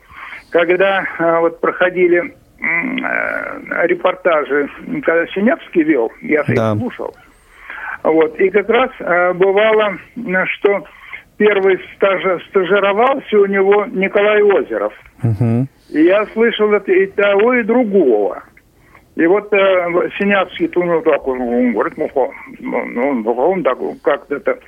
когда 0.49 1.05
э, 1.19 1.39
вот 1.41 1.61
проходили 1.61 2.23
Э, 2.23 2.46
репортажи, 2.59 4.69
когда 5.03 5.27
Синявский 5.27 5.83
вел, 5.83 6.11
я 6.21 6.43
да. 6.47 6.73
их 6.73 6.79
слушал. 6.79 7.15
Вот. 8.03 8.39
И 8.39 8.49
как 8.49 8.69
раз 8.69 8.91
э, 8.99 9.33
бывало, 9.33 9.97
что 10.45 10.83
первый 11.37 11.79
стаж, 11.95 12.43
стажировался 12.49 13.37
у 13.37 13.45
него 13.45 13.85
Николай 13.85 14.41
Озеров. 14.41 14.93
Угу. 15.23 15.67
И 15.89 16.03
я 16.03 16.25
слышал 16.27 16.71
это 16.73 16.91
и 16.91 17.07
того, 17.07 17.55
и 17.55 17.63
другого. 17.63 18.43
И 19.15 19.25
вот 19.25 19.51
э, 19.51 20.09
Синявский, 20.19 20.71
у 20.75 20.83
него 20.83 21.01
так, 21.01 21.27
он, 21.27 21.41
он 21.41 21.73
говорит, 21.73 21.97
ну, 21.97 22.09
ну, 22.59 23.33
он 23.33 23.63
так, 23.63 23.79
как 24.03 24.29
это, 24.29 24.59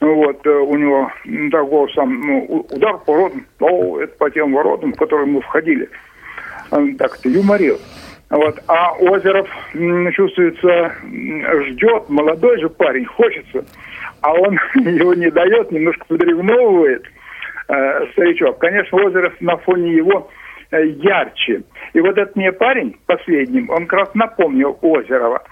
вот, 0.00 0.46
э, 0.46 0.50
у 0.50 0.76
него 0.76 1.10
такой 1.50 1.92
сам, 1.92 2.20
ну, 2.20 2.66
удар 2.70 2.98
по 2.98 3.12
воротам, 3.12 3.44
о, 3.58 3.98
это 3.98 4.16
по 4.16 4.30
тем 4.30 4.52
воротам, 4.52 4.92
в 4.92 4.96
которые 4.96 5.26
мы 5.26 5.40
входили 5.40 5.88
так-то 6.70 7.28
юморил. 7.28 7.78
Вот. 8.30 8.60
А 8.68 8.92
Озеров 8.92 9.48
чувствуется, 10.14 10.92
ждет, 11.66 12.08
молодой 12.08 12.60
же 12.60 12.68
парень, 12.68 13.04
хочется, 13.04 13.64
а 14.20 14.32
он 14.32 14.54
его 14.74 15.14
не 15.14 15.30
дает, 15.30 15.72
немножко 15.72 16.04
подревновывает 16.06 17.04
э, 17.68 18.06
старичок. 18.12 18.58
Конечно, 18.58 19.02
Озеров 19.04 19.34
на 19.40 19.56
фоне 19.56 19.94
его 19.94 20.30
э, 20.70 20.86
ярче. 20.86 21.64
И 21.92 22.00
вот 22.00 22.16
этот 22.16 22.36
мне 22.36 22.52
парень 22.52 22.96
последним, 23.06 23.68
он 23.70 23.86
как 23.86 23.98
раз 24.00 24.14
напомнил 24.14 24.78
Озерова. 24.80 25.42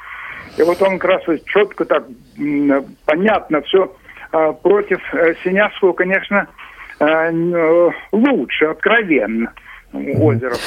И 0.57 0.62
вот 0.62 0.81
он 0.81 0.98
как 0.98 1.11
раз 1.11 1.40
четко 1.46 1.85
так, 1.85 2.04
понятно 3.07 3.61
все 3.62 3.92
э, 4.33 4.52
против 4.62 5.00
э, 5.14 5.35
Синявского, 5.42 5.94
конечно, 5.94 6.46
э, 7.00 7.90
лучше, 8.12 8.66
откровенно 8.66 9.52
озеров. 9.92 10.59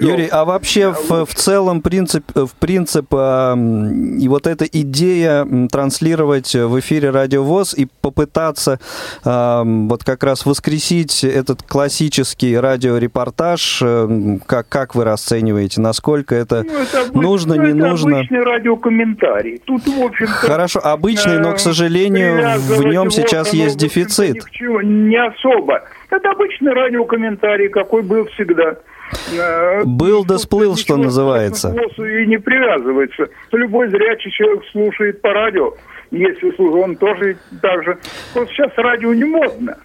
Юрий, 0.00 0.28
а 0.30 0.44
вообще 0.44 0.90
в, 0.90 1.24
в 1.26 1.34
целом 1.34 1.82
принцип, 1.82 2.24
в 2.34 2.50
принцип 2.58 3.12
и 3.12 4.28
вот 4.28 4.46
эта 4.46 4.64
идея 4.64 5.46
транслировать 5.70 6.54
в 6.54 6.78
эфире 6.80 7.10
Радио 7.10 7.42
ВОЗ 7.42 7.74
и 7.74 7.88
попытаться 8.00 8.78
вот 9.24 10.04
как 10.04 10.22
раз 10.22 10.46
воскресить 10.46 11.24
этот 11.24 11.62
классический 11.62 12.56
радиорепортаж, 12.56 13.82
как, 14.46 14.68
как 14.68 14.94
вы 14.94 15.04
расцениваете, 15.04 15.80
насколько 15.80 16.34
это, 16.34 16.62
ну, 16.62 16.78
это 16.78 17.18
нужно, 17.18 17.54
ну, 17.56 17.62
не 17.62 17.70
это 17.70 17.88
нужно? 17.88 18.18
обычный 18.18 18.42
радиокомментарий. 18.42 19.58
Тут, 19.64 19.86
в 19.86 20.02
общем 20.02 20.26
Хорошо, 20.26 20.80
обычный, 20.82 21.38
но, 21.38 21.52
к 21.54 21.58
сожалению, 21.58 22.58
в 22.58 22.84
нем 22.84 23.10
сейчас 23.10 23.52
есть 23.52 23.76
дефицит. 23.76 24.44
Не 24.60 25.16
особо. 25.16 25.82
Это 26.10 26.30
обычный 26.30 26.72
радиокомментарий, 26.72 27.68
какой 27.68 28.02
был 28.02 28.26
всегда. 28.26 28.76
Э, 29.32 29.84
был 29.84 30.24
да 30.24 30.38
сплыл, 30.38 30.76
что 30.76 30.96
называется. 30.96 31.74
И 31.98 32.26
не 32.26 32.38
привязывается. 32.38 33.28
Любой 33.52 33.88
зрячий 33.88 34.30
человек 34.30 34.64
слушает 34.72 35.20
по 35.22 35.32
радио, 35.32 35.72
если 36.10 36.50
слушает, 36.56 36.84
он 36.84 36.96
тоже 36.96 37.36
так 37.62 37.84
же. 37.84 37.98
Просто 38.32 38.52
сейчас 38.54 38.72
радио 38.76 39.14
не 39.14 39.24
модно. 39.24 39.78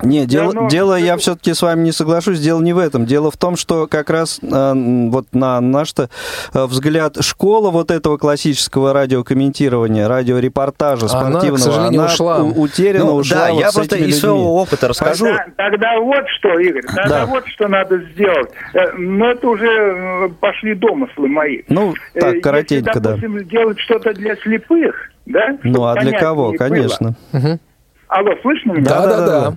Не, 0.00 0.26
дело, 0.26 0.50
оно... 0.50 0.68
дело 0.68 0.94
я 0.98 1.16
все-таки 1.16 1.52
с 1.52 1.62
вами 1.62 1.84
не 1.84 1.92
соглашусь, 1.92 2.40
дело 2.40 2.60
не 2.62 2.72
в 2.72 2.78
этом. 2.78 3.04
Дело 3.04 3.30
в 3.30 3.36
том, 3.36 3.56
что 3.56 3.86
как 3.86 4.10
раз 4.10 4.40
э, 4.42 4.72
вот 5.10 5.26
на 5.32 5.60
наш 5.60 5.92
э, 5.98 6.06
взгляд 6.54 7.22
школа 7.22 7.70
вот 7.70 7.90
этого 7.90 8.16
классического 8.16 8.92
радиокомментирования, 8.92 10.08
радиорепортажа 10.08 11.08
спортивного, 11.08 11.48
она, 11.48 11.56
к 11.56 11.60
сожалению, 11.60 12.00
она 12.00 12.12
ушла. 12.12 12.42
утеряна, 12.42 13.04
ну, 13.04 13.14
ушла. 13.16 13.46
Да, 13.46 13.52
вот 13.52 13.60
я 13.60 13.72
просто 13.72 13.96
из 13.96 14.20
своего 14.20 14.56
опыта 14.56 14.88
расскажу. 14.88 15.26
Тогда, 15.26 15.46
тогда 15.56 16.00
вот 16.00 16.24
что, 16.38 16.58
Игорь, 16.58 16.82
тогда 16.86 17.08
да. 17.08 17.26
вот 17.26 17.46
что 17.48 17.68
надо 17.68 17.98
сделать. 18.12 18.50
Э, 18.74 18.92
но 18.96 19.30
это 19.30 19.46
уже 19.46 19.66
э, 19.66 20.28
пошли 20.40 20.74
домыслы 20.74 21.28
мои. 21.28 21.62
Ну, 21.68 21.94
так, 22.14 22.40
коротенько, 22.40 22.90
Если, 22.90 23.00
допустим, 23.00 23.38
да. 23.38 23.44
сделать 23.44 23.78
что-то 23.80 24.14
для 24.14 24.36
слепых, 24.36 24.94
да? 25.26 25.58
Ну, 25.62 25.84
а 25.84 25.96
для 25.96 26.18
кого, 26.18 26.52
конечно. 26.52 27.14
Угу. 27.32 27.60
Алло, 28.08 28.32
слышно 28.42 28.72
меня? 28.72 28.84
Да, 28.84 29.06
да, 29.06 29.26
да. 29.26 29.56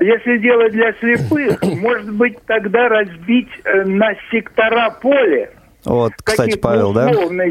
Если 0.00 0.38
делать 0.38 0.72
для 0.72 0.92
слепых, 0.94 1.62
может 1.80 2.12
быть, 2.14 2.38
тогда 2.46 2.88
разбить 2.88 3.50
э, 3.64 3.84
на 3.84 4.14
сектора 4.30 4.90
поле 4.90 5.50
вот, 5.84 6.12
кстати, 6.22 6.56
Павел, 6.56 6.92
да? 6.92 7.10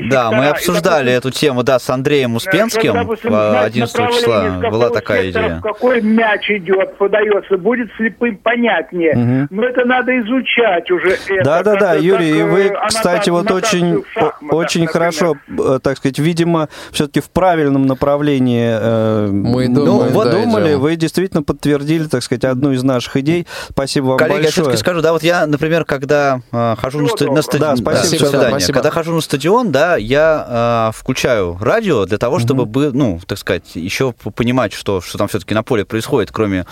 Да, 0.10 0.32
мы 0.32 0.48
обсуждали 0.48 1.12
эту 1.12 1.32
тему, 1.32 1.64
да, 1.64 1.80
с 1.80 1.90
Андреем 1.90 2.36
Успенским 2.36 2.94
допустим, 2.94 3.34
11 3.36 3.96
числа. 4.12 4.70
Была 4.70 4.90
такая 4.90 5.30
идея. 5.30 5.60
Какой 5.62 6.02
мяч 6.02 6.50
идет, 6.50 6.98
подается, 6.98 7.58
будет 7.58 7.90
слепым 7.98 8.38
понятнее. 8.38 9.12
Угу. 9.12 9.48
Но 9.56 9.64
это 9.64 9.86
надо 9.86 10.18
изучать 10.20 10.90
уже. 10.92 11.18
Да-да-да, 11.44 11.96
Юрий, 11.96 12.40
и 12.40 12.44
вы, 12.44 12.74
кстати, 12.88 13.30
вот 13.30 13.52
очень, 13.52 14.04
очень 14.50 14.88
хорошо, 14.88 15.36
э, 15.48 15.80
так 15.82 15.98
сказать, 15.98 16.20
видимо, 16.20 16.70
все-таки 16.92 17.20
в 17.20 17.30
правильном 17.30 17.86
направлении 17.86 18.70
э, 18.72 19.28
мы 19.28 19.68
думали, 19.68 20.12
ну, 20.12 20.24
да, 20.24 20.32
думали 20.32 20.74
вы 20.76 20.96
действительно 20.96 21.44
подтвердили, 21.44 22.06
так 22.06 22.24
сказать, 22.24 22.46
одну 22.46 22.72
из 22.72 22.84
наших 22.84 23.18
идей. 23.18 23.48
Спасибо 23.70 24.06
вам 24.08 24.18
Коллеги, 24.18 24.44
большое. 24.44 24.46
я 24.46 24.52
все-таки 24.52 24.78
скажу, 24.78 25.02
да, 25.02 25.12
вот 25.14 25.24
я, 25.24 25.46
например, 25.46 25.86
когда 25.86 26.42
э, 26.52 26.76
хожу 26.80 27.00
на, 27.00 27.08
на, 27.08 27.42
да, 27.60 27.76
спасибо 27.76 28.21
До 28.26 28.30
свидания. 28.30 28.60
Спасибо. 28.60 28.74
Когда 28.74 28.92
хожу 28.92 29.14
на 29.14 29.22
стадион, 29.22 29.72
да, 29.72 29.98
я 29.98 30.90
э, 30.94 30.98
включаю 30.98 31.58
радио 31.60 32.06
для 32.06 32.18
того, 32.18 32.40
чтобы, 32.40 32.64
угу. 32.64 32.98
ну, 32.98 33.20
так 33.26 33.38
сказать, 33.38 33.76
еще 33.76 34.14
понимать, 34.14 34.74
что, 34.74 35.02
что 35.02 35.18
там 35.18 35.28
все-таки 35.28 35.54
на 35.54 35.64
поле 35.64 35.86
происходит, 35.86 36.32
кроме 36.32 36.66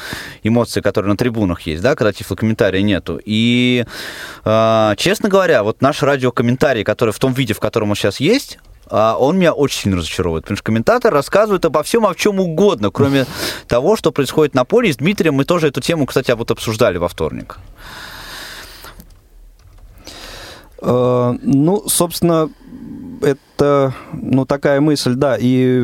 эмоций, 0.44 0.82
которые 0.82 1.12
на 1.12 1.18
трибунах 1.18 1.62
есть, 1.62 1.82
да, 1.82 1.96
когда 1.96 2.14
тифлокомментария 2.14 2.82
нету. 2.82 3.20
И, 3.24 3.86
э, 4.46 4.94
честно 4.98 5.30
говоря, 5.30 5.64
вот 5.64 5.82
наш 5.82 6.02
радиокомментарий, 6.04 6.84
который 6.84 7.12
в 7.12 7.20
том 7.20 7.34
виде, 7.34 7.54
в 7.54 7.60
котором 7.60 7.90
он 7.90 7.96
сейчас 7.96 8.20
есть, 8.20 8.60
а, 8.90 9.16
он 9.18 9.38
меня 9.38 9.54
очень 9.54 9.82
сильно 9.82 9.98
разочаровывает, 9.98 10.46
потому 10.46 10.58
что 10.58 10.64
комментатор 10.64 11.14
рассказывает 11.14 11.64
обо 11.66 11.84
всем, 11.84 12.06
о 12.06 12.16
чем 12.16 12.40
угодно, 12.40 12.90
кроме 12.90 13.26
того, 13.68 13.96
что 13.96 14.12
происходит 14.12 14.56
на 14.56 14.66
поле. 14.66 14.90
И 14.90 14.94
с 14.94 14.98
Дмитрием 14.98 15.36
мы 15.36 15.46
тоже 15.46 15.68
эту 15.68 15.82
тему, 15.82 16.06
кстати, 16.06 16.32
вот 16.32 16.52
обсуждали 16.52 16.98
во 16.98 17.08
вторник. 17.08 17.58
Э, 20.82 21.36
ну, 21.42 21.84
собственно, 21.88 22.50
это, 23.22 23.94
ну, 24.14 24.46
такая 24.46 24.82
мысль, 24.82 25.16
да, 25.16 25.38
и, 25.40 25.80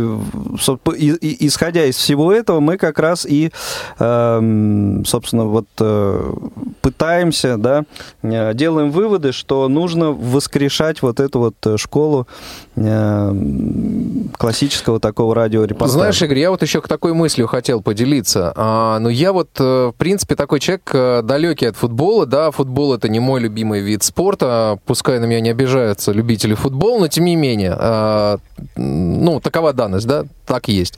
и, 0.98 1.48
исходя 1.48 1.86
из 1.86 1.98
всего 1.98 2.32
этого, 2.32 2.60
мы 2.60 2.78
как 2.78 3.00
раз 3.00 3.26
и, 3.26 3.52
э, 4.00 5.02
собственно, 5.06 5.45
вот 5.45 5.67
э, 5.80 6.34
пытаемся, 6.82 7.58
да, 7.58 7.84
э, 8.24 8.54
делаем 8.54 8.91
выводы, 8.91 9.32
что 9.32 9.67
нужно 9.67 10.12
воскрешать 10.12 11.02
вот 11.02 11.19
эту 11.19 11.39
вот 11.39 11.56
э, 11.65 11.78
школу 11.78 12.28
э, 12.76 13.36
классического 14.38 15.00
такого 15.00 15.36
радиорепортажа. 15.36 15.93
Знаешь, 15.93 16.21
Игорь, 16.21 16.39
я 16.39 16.52
вот 16.52 16.62
еще 16.62 16.82
к 16.82 16.88
такой 16.88 17.13
мыслью 17.13 17.48
хотел 17.48 17.82
поделиться. 17.82 18.54
А, 18.56 19.00
ну, 19.00 19.10
я 19.10 19.34
вот, 19.34 19.50
в 19.60 19.93
принципе, 19.98 20.36
такой 20.36 20.60
человек 20.60 21.26
далекий 21.26 21.65
от 21.65 21.76
футбола, 21.76 22.26
да, 22.26 22.52
футбол 22.52 22.93
это 22.93 23.10
не 23.10 23.19
мой 23.19 23.41
любимый 23.41 23.82
вид 23.82 24.04
спорта, 24.04 24.80
пускай 24.86 25.19
на 25.19 25.26
меня 25.26 25.41
не 25.41 25.50
обижаются 25.50 26.12
любители 26.12 26.54
футбола, 26.54 27.02
но 27.02 27.08
тем 27.08 27.25
не 27.26 27.36
менее, 27.36 27.76
э, 27.78 28.38
ну, 28.76 29.40
такова 29.40 29.74
данность, 29.74 30.08
да, 30.08 30.24
так 30.46 30.68
есть. 30.68 30.98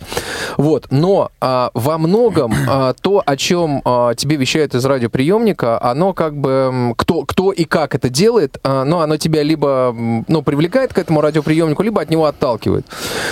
Вот, 0.58 0.88
но 0.92 1.32
э, 1.42 1.70
во 1.74 1.98
многом 1.98 2.54
э, 2.54 2.94
то, 3.02 3.24
о 3.26 3.38
чем 3.38 3.82
э, 3.84 4.13
тебе 4.18 4.36
вещают 4.36 4.76
из 4.76 4.86
радиоприемника, 4.86 5.82
оно 5.82 6.13
как 6.13 6.36
бы, 6.38 6.94
кто, 6.98 7.24
кто 7.24 7.52
и 7.52 7.63
как 7.63 7.96
это 7.96 8.10
делает, 8.10 8.60
э, 8.63 8.84
ну, 8.84 9.00
оно 9.00 9.18
тебя 9.18 9.44
либо, 9.44 9.96
ну, 10.28 10.42
привлекает 10.42 10.94
к 10.94 10.98
этому 10.98 11.22
радиоприемнику, 11.22 11.82
либо 11.82 12.02
от 12.02 12.10
него 12.10 12.26
отталкивает. 12.26 12.86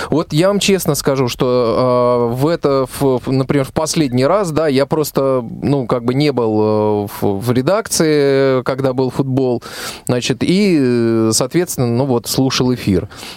Вот 0.09 0.33
я 0.33 0.47
вам 0.47 0.59
честно 0.59 0.95
скажу, 0.95 1.27
что 1.27 2.29
э, 2.31 2.35
в 2.35 2.47
это, 2.47 2.87
в, 2.99 3.21
например, 3.27 3.65
в 3.65 3.73
последний 3.73 4.25
раз, 4.25 4.51
да, 4.51 4.67
я 4.67 4.85
просто, 4.85 5.45
ну, 5.61 5.85
как 5.85 6.05
бы 6.05 6.13
не 6.13 6.31
был 6.31 7.07
в, 7.07 7.21
в 7.21 7.51
редакции, 7.51 8.63
когда 8.63 8.93
был 8.93 9.09
футбол, 9.09 9.61
значит, 10.07 10.37
и, 10.41 11.29
соответственно, 11.31 11.87
ну, 11.87 12.05
вот, 12.05 12.27
слушал 12.27 12.73
эфир. 12.73 12.84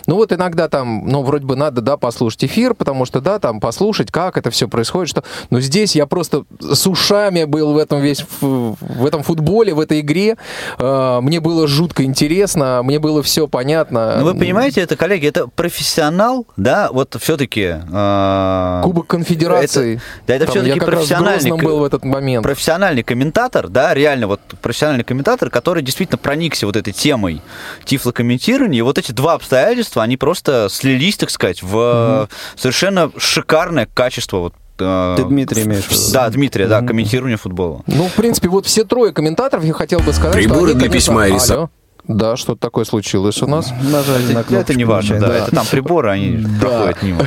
Ну, 0.06 0.14
вот 0.16 0.32
иногда 0.32 0.68
там, 0.68 1.06
ну, 1.06 1.22
вроде 1.22 1.46
бы 1.46 1.56
надо, 1.56 1.80
да, 1.80 1.96
послушать 1.96 2.44
эфир, 2.44 2.74
потому 2.74 3.04
что, 3.04 3.20
да, 3.20 3.38
там, 3.38 3.61
послушать, 3.61 4.11
как 4.11 4.37
это 4.37 4.50
все 4.50 4.68
происходит, 4.68 5.11
что... 5.11 5.24
Но 5.50 5.61
здесь 5.61 5.96
я 5.96 6.06
просто 6.06 6.44
с 6.61 6.87
ушами 6.87 7.44
был 7.44 7.72
в 7.72 7.78
этом 7.78 8.00
весь, 8.00 8.24
в, 8.40 8.76
в 8.80 9.06
этом 9.06 9.22
футболе, 9.22 9.74
в 9.74 9.80
этой 9.80 10.00
игре. 10.00 10.37
Э, 10.78 11.20
мне 11.20 11.40
было 11.40 11.66
жутко 11.66 12.04
интересно, 12.04 12.82
мне 12.82 12.98
было 12.98 13.22
все 13.22 13.48
понятно. 13.48 14.16
Ну, 14.18 14.24
вы 14.24 14.34
понимаете, 14.34 14.80
это, 14.80 14.96
коллеги, 14.96 15.26
это 15.26 15.46
профессионал, 15.48 16.46
да, 16.56 16.90
вот 16.92 17.16
все-таки... 17.20 17.76
Э, 17.90 18.80
Кубок 18.84 19.06
конфедерации. 19.06 19.94
Это, 19.94 20.02
да, 20.26 20.34
это 20.34 20.46
все-таки 20.46 20.80
профессиональный... 20.80 21.52
был 21.52 21.78
в 21.78 21.84
этот 21.84 22.04
момент. 22.04 22.42
Профессиональный 22.42 23.02
комментатор, 23.02 23.68
да, 23.68 23.94
реально 23.94 24.26
вот 24.26 24.40
профессиональный 24.61 25.04
комментатор, 25.04 25.50
который 25.50 25.82
действительно 25.82 26.18
проникся 26.18 26.66
вот 26.66 26.76
этой 26.76 26.92
темой 26.92 27.42
тифлокомментирования, 27.84 28.78
и 28.80 28.82
вот 28.82 28.98
эти 28.98 29.12
два 29.12 29.38
обстоятельства, 29.38 30.03
они 30.03 30.16
просто 30.16 30.68
слились, 30.70 31.16
так 31.16 31.31
сказать, 31.31 31.62
в 31.62 32.27
угу. 32.27 32.29
совершенно 32.57 33.11
шикарное 33.16 33.88
качество 33.92 34.38
вот 34.38 34.55
э, 34.79 35.14
ты 35.16 35.24
Дмитрий 35.24 35.62
имеешь 35.62 35.85
в 35.85 35.90
виду? 35.90 36.12
Да, 36.12 36.29
Дмитрий, 36.29 36.66
да, 36.66 36.83
комментирование 36.83 37.38
футбола. 37.38 37.83
Ну, 37.87 38.09
в 38.09 38.14
принципе, 38.14 38.48
вот 38.48 38.66
все 38.66 38.85
трое 38.85 39.12
комментаторов, 39.12 39.64
я 39.64 39.72
хотел 39.72 40.01
бы 40.01 40.12
сказать, 40.12 40.35
Приборы 40.35 40.68
что 40.68 40.70
они, 40.70 40.81
для 40.81 40.90
письма 40.90 41.27
и 41.27 41.33
рисования. 41.33 41.70
Да, 42.09 42.37
что-то 42.37 42.59
такое 42.59 42.87
случилось 42.87 43.42
у 43.42 43.47
нас. 43.47 43.71
Нажали 43.71 44.33
на 44.33 44.57
Это 44.57 44.75
не 44.75 44.85
важно, 44.85 45.21
да. 45.21 45.37
Это 45.37 45.55
там 45.55 45.66
приборы, 45.71 46.11
они 46.11 46.42
проходят 46.59 47.03
мимо. 47.03 47.21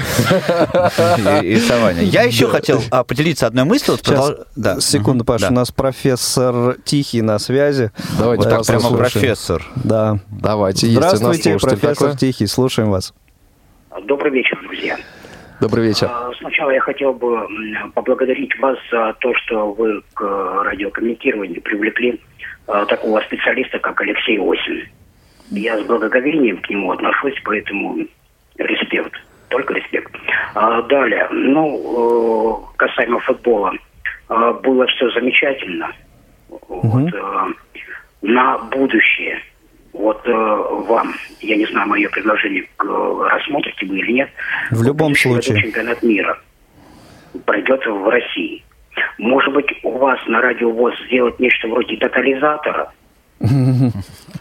Рисование. 1.41 2.05
Я 2.05 2.23
еще 2.23 2.47
хотел 2.47 2.81
а, 2.89 3.03
поделиться 3.03 3.45
одной 3.45 3.65
мыслью. 3.65 3.97
Да. 4.55 4.79
Секунду, 4.81 5.23
Паша, 5.23 5.49
у 5.49 5.53
нас 5.53 5.71
профессор 5.71 6.77
Тихий 6.83 7.21
на 7.21 7.37
связи. 7.37 7.91
Давайте, 8.17 8.43
вот 8.43 8.49
так 8.49 8.65
прямо 8.65 8.97
профессор. 8.97 9.63
Да. 9.75 10.19
Давайте, 10.31 10.87
Здравствуйте, 10.87 11.57
профессор 11.59 12.17
Тихий, 12.17 12.47
слушаем 12.47 12.89
вас. 12.89 13.13
Добрый 14.05 14.31
вечер, 14.31 14.59
друзья. 14.63 14.97
Добрый 15.59 15.87
вечер. 15.87 16.07
А, 16.09 16.31
сначала 16.39 16.71
я 16.71 16.79
хотел 16.79 17.13
бы 17.13 17.47
поблагодарить 17.93 18.57
вас 18.59 18.77
за 18.91 19.13
то, 19.19 19.31
что 19.35 19.73
вы 19.73 20.01
к 20.15 20.23
радиокомментированию 20.63 21.61
привлекли 21.61 22.19
такого 22.87 23.19
специалиста, 23.21 23.79
как 23.79 23.99
Алексей 24.01 24.39
Осин. 24.39 24.87
Я 25.51 25.77
с 25.77 25.83
благоговением 25.83 26.57
к 26.61 26.69
нему 26.69 26.91
отношусь, 26.91 27.35
поэтому 27.43 27.97
респект, 28.57 29.13
только 29.49 29.73
респект. 29.73 30.11
А, 30.55 30.81
далее, 30.83 31.27
ну, 31.31 32.63
э, 32.73 32.77
касаемо 32.77 33.19
футбола, 33.19 33.73
а, 34.29 34.53
было 34.53 34.85
все 34.87 35.09
замечательно. 35.11 35.91
Угу. 36.49 36.87
Вот, 36.87 37.13
на 38.21 38.57
будущее, 38.57 39.41
вот 39.93 40.21
э, 40.25 40.31
вам, 40.31 41.13
я 41.41 41.55
не 41.55 41.65
знаю, 41.65 41.87
мое 41.87 42.07
предложение, 42.09 42.65
рассмотрите 42.77 43.85
вы 43.85 43.99
или 43.99 44.11
нет. 44.11 44.29
В 44.69 44.83
любом 44.83 45.15
случае. 45.15 45.61
Чемпионат 45.61 46.01
мира 46.03 46.37
пройдет 47.45 47.85
в 47.85 48.07
России. 48.07 48.63
Может 49.17 49.53
быть, 49.53 49.67
у 49.83 49.97
вас 49.97 50.19
на 50.27 50.41
радио 50.41 50.71
ВОЗ 50.71 50.93
сделать 51.07 51.39
нечто 51.39 51.67
вроде 51.67 51.97
тотализатора? 51.97 52.91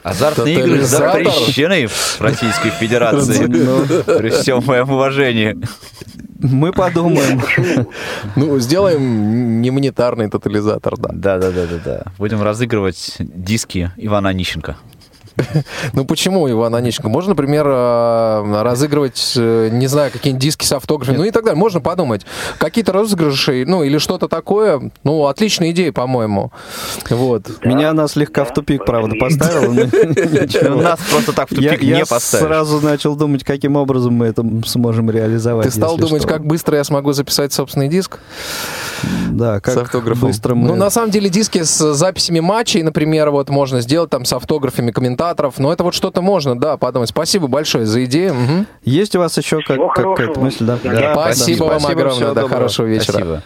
Азартные 0.03 0.61
игры 0.61 0.79
запрещены 0.81 1.87
в 1.87 2.21
Российской 2.21 2.71
Федерации. 2.71 3.47
При 4.19 4.31
всем 4.31 4.63
моем 4.65 4.91
уважении. 4.91 5.57
Мы 6.43 6.73
подумаем. 6.73 7.41
Ну, 8.37 8.59
сделаем 8.59 9.61
немонетарный 9.61 10.31
тотализатор, 10.31 10.97
да. 10.97 11.11
Да, 11.13 11.39
да, 11.39 11.51
да, 11.51 11.67
да, 11.67 11.79
да. 11.85 12.03
Будем 12.19 12.43
разыгрывать 12.43 13.17
диски 13.19 13.91
Ивана 13.97 14.31
Онищенко. 14.31 14.77
Ну 15.93 16.05
почему 16.05 16.49
Иван 16.51 16.75
Онищенко? 16.75 17.09
Можно, 17.09 17.31
например, 17.31 17.67
э, 17.67 18.63
разыгрывать, 18.63 19.35
э, 19.37 19.69
не 19.73 19.87
знаю, 19.87 20.11
какие-нибудь 20.11 20.43
диски 20.43 20.65
с 20.65 20.73
автографами, 20.73 21.17
ну 21.17 21.25
и 21.25 21.31
так 21.31 21.45
далее. 21.45 21.59
Можно 21.59 21.81
подумать. 21.81 22.27
Какие-то 22.59 22.93
розыгрыши, 22.93 23.65
ну 23.67 23.83
или 23.83 23.99
что-то 23.99 24.29
такое. 24.29 24.91
Ну, 25.05 25.27
отличная 25.27 25.71
идея, 25.71 25.93
по-моему. 25.93 26.53
Вот. 27.09 27.65
Меня 27.65 27.91
она 27.91 28.09
слегка 28.09 28.45
в 28.45 28.53
тупик, 28.53 28.85
правда, 28.85 29.17
поставила. 29.17 29.73
Нас 30.83 31.01
просто 31.11 31.33
так 31.33 31.51
в 31.51 31.55
тупик 31.55 31.83
не 31.83 32.05
поставишь. 32.05 32.43
Я 32.43 32.49
сразу 32.49 32.81
начал 32.81 33.17
думать, 33.17 33.45
каким 33.45 33.77
образом 33.77 34.15
мы 34.15 34.27
это 34.27 34.45
сможем 34.67 35.11
реализовать. 35.11 35.67
Ты 35.67 35.73
стал 35.73 35.97
думать, 35.97 36.27
как 36.27 36.45
быстро 36.45 36.77
я 36.77 36.85
смогу 36.85 37.13
записать 37.13 37.53
собственный 37.53 37.89
диск? 37.89 38.19
Да, 39.31 39.61
как 39.61 39.75
с 39.75 39.77
автографом. 39.77 40.29
быстро 40.29 40.55
мы... 40.55 40.69
Ну, 40.69 40.75
на 40.75 40.91
самом 40.91 41.11
деле, 41.11 41.29
диски 41.29 41.63
с 41.63 41.95
записями 41.95 42.41
матчей, 42.41 42.83
например, 42.83 43.31
вот 43.31 43.49
можно 43.49 43.81
сделать 43.81 44.11
там 44.11 44.25
с 44.25 44.33
автографами 44.33 44.91
комментаторов. 44.91 45.30
Но 45.59 45.73
это 45.73 45.85
вот 45.85 45.95
что-то 45.95 46.23
можно, 46.23 46.59
да, 46.59 46.77
подумать. 46.77 47.09
Спасибо 47.09 47.47
большое 47.47 47.87
за 47.87 48.05
идею. 48.05 48.33
Угу. 48.33 48.67
Есть 48.85 49.17
у 49.17 49.19
вас 49.19 49.37
еще 49.37 49.61
как, 49.63 49.95
какая-то 49.95 50.41
мысль? 50.41 50.65
Да? 50.65 50.79
Да, 50.83 50.91
да, 50.93 51.13
спасибо, 51.13 51.65
вам 51.65 51.87
огромное. 51.87 52.33
Да, 52.33 52.49
хорошего 52.49 52.87
вечера. 52.87 53.13
Спасибо. 53.13 53.43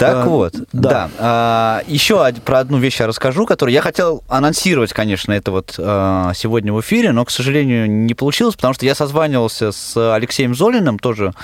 Так 0.00 0.16
а, 0.16 0.28
вот, 0.28 0.54
да. 0.72 0.90
да. 0.90 1.10
А, 1.18 1.82
еще 1.86 2.32
про 2.44 2.60
одну 2.60 2.78
вещь 2.78 3.00
я 3.00 3.06
расскажу, 3.06 3.44
которую 3.44 3.74
я 3.74 3.82
хотел 3.82 4.24
анонсировать, 4.28 4.92
конечно, 4.92 5.32
это 5.32 5.50
вот 5.50 5.74
а, 5.78 6.32
сегодня 6.34 6.72
в 6.72 6.80
эфире, 6.80 7.12
но, 7.12 7.24
к 7.24 7.30
сожалению, 7.30 7.90
не 7.90 8.14
получилось, 8.14 8.56
потому 8.56 8.72
что 8.72 8.86
я 8.86 8.94
созванивался 8.94 9.72
с 9.72 10.14
Алексеем 10.14 10.54
Золиным, 10.54 10.98
тоже 10.98 11.34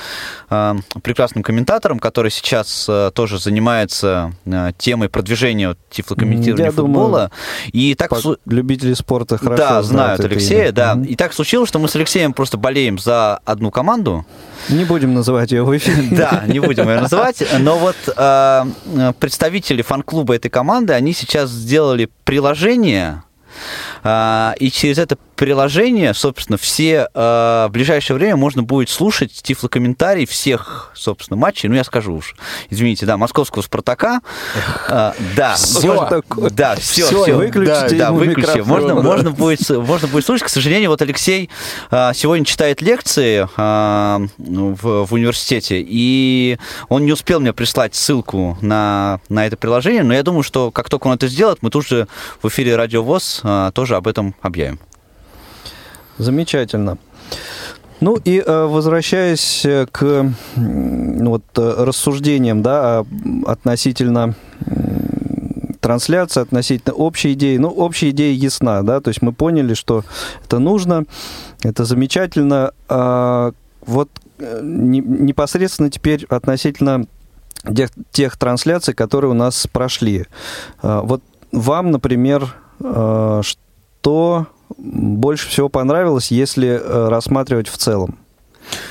а, 0.49 0.77
прекрасным 1.03 1.43
комментатором, 1.43 1.99
который 1.99 2.31
сейчас 2.31 2.87
а, 2.89 3.11
тоже 3.11 3.39
занимается 3.39 4.33
а, 4.47 4.73
темой 4.79 5.11
продвижения 5.11 5.69
вот, 5.69 5.79
тифлокомментирования 5.91 6.71
футбола. 6.71 7.07
Думаю, 7.07 7.31
и 7.73 7.95
так 7.95 8.13
любители 8.47 8.95
спорта 8.95 9.37
хорошо 9.37 9.63
да, 9.63 9.83
знают 9.83 10.21
Алексея, 10.21 10.73
да. 10.73 10.95
Mm-hmm. 10.95 11.07
И 11.07 11.17
так 11.17 11.35
случилось, 11.35 11.69
что 11.69 11.79
мы 11.79 11.89
с 11.89 11.97
Алексеем 11.97 12.33
просто 12.33 12.57
болеем 12.57 12.99
за 12.99 13.37
одну 13.45 13.71
команду. 13.71 14.25
Не 14.69 14.85
будем 14.85 15.15
называть 15.15 15.53
ее 15.53 15.63
в 15.63 15.77
эфире. 15.77 15.97
Да, 16.17 16.45
не 16.47 16.61
будем 16.61 16.89
ее 16.89 17.01
называть. 17.01 17.43
Но 17.61 17.79
вот 17.79 17.97
э, 18.07 18.13
представители 19.19 19.83
фан-клуба 19.83 20.35
этой 20.37 20.51
команды, 20.51 20.93
они 20.93 21.13
сейчас 21.13 21.51
сделали 21.51 22.09
приложение, 22.25 23.23
и 24.05 24.71
через 24.73 24.99
это 24.99 25.17
приложение, 25.37 26.15
собственно, 26.15 26.57
все 26.57 27.09
э, 27.13 27.67
в 27.69 27.71
ближайшее 27.71 28.17
время 28.17 28.37
можно 28.37 28.63
будет 28.63 28.89
слушать 28.89 29.33
тифлокомментарий 29.43 30.27
всех, 30.27 30.91
собственно, 30.95 31.39
матчей. 31.39 31.69
Ну, 31.69 31.75
я 31.75 31.85
скажу 31.85 32.15
уж, 32.15 32.35
извините, 32.71 33.07
да, 33.07 33.17
московского 33.17 33.63
«Спартака». 33.63 34.21
Э, 34.89 35.13
да, 35.37 35.55
все, 35.55 36.23
да, 36.51 36.77
все, 36.77 37.07
все, 37.07 37.23
все 37.23 37.35
выключите 37.37 37.97
да, 37.97 38.07
да, 38.07 38.13
выключи. 38.13 38.63
Можно, 38.63 38.95
да. 38.95 39.03
можно, 39.03 39.31
будет, 39.31 39.69
можно 39.69 40.09
будет 40.09 40.25
слушать. 40.25 40.47
К 40.47 40.49
сожалению, 40.49 40.91
вот 40.91 41.03
Алексей 41.03 41.51
сегодня 41.91 42.45
читает 42.45 42.81
лекции 42.81 43.47
в, 43.57 45.07
в 45.07 45.13
университете, 45.13 45.85
и 45.87 46.59
он 46.89 47.05
не 47.05 47.13
успел 47.13 47.41
мне 47.41 47.53
прислать 47.53 47.95
ссылку 47.95 48.57
на, 48.63 49.21
на 49.29 49.47
это 49.47 49.57
приложение, 49.57 50.03
но 50.03 50.15
я 50.15 50.23
думаю, 50.23 50.43
что 50.43 50.71
как 50.71 50.89
только 50.89 51.09
он 51.09 51.15
это 51.15 51.29
сделает, 51.29 51.59
мы 51.61 51.71
тут 51.71 51.87
же 51.87 52.09
в 52.43 52.49
эфире 52.49 52.77
Радио 52.77 53.03
ВОЗ 53.03 53.41
э, 53.45 53.71
тоже 53.87 53.97
об 53.97 54.09
этом 54.09 54.35
объявим. 54.43 54.79
Замечательно. 56.19 56.99
Ну 58.01 58.19
и 58.25 58.43
э, 58.45 58.67
возвращаясь 58.67 59.65
э, 59.65 59.87
к 59.91 60.33
ну, 60.57 61.31
вот, 61.31 61.45
э, 61.57 61.85
рассуждениям 61.85 62.63
да, 62.63 63.05
относительно 63.47 64.35
трансляции, 65.81 66.43
относительно 66.43 66.95
общей 66.95 67.35
идеи. 67.35 67.59
Ну, 67.59 67.69
общая 67.69 68.11
идея 68.11 68.35
ясна, 68.35 68.83
да, 68.83 69.01
то 69.01 69.09
есть 69.09 69.23
мы 69.23 69.33
поняли, 69.33 69.75
что 69.75 70.05
это 70.45 70.59
нужно, 70.59 71.05
это 71.63 71.85
замечательно. 71.85 72.73
А 72.89 73.53
вот 73.87 74.11
непосредственно 74.39 75.91
теперь 75.91 76.27
относительно 76.29 77.07
тех, 77.75 77.91
тех 78.11 78.37
трансляций, 78.37 78.95
которые 78.95 79.31
у 79.31 79.35
нас 79.35 79.67
прошли. 79.73 80.27
А, 80.83 81.03
вот 81.03 81.23
вам, 81.53 81.93
например, 81.93 82.55
что 82.79 83.66
больше 84.79 85.49
всего 85.49 85.69
понравилось, 85.69 86.31
если 86.31 86.69
э, 86.69 87.09
рассматривать 87.09 87.69
в 87.69 87.77
целом? 87.77 88.19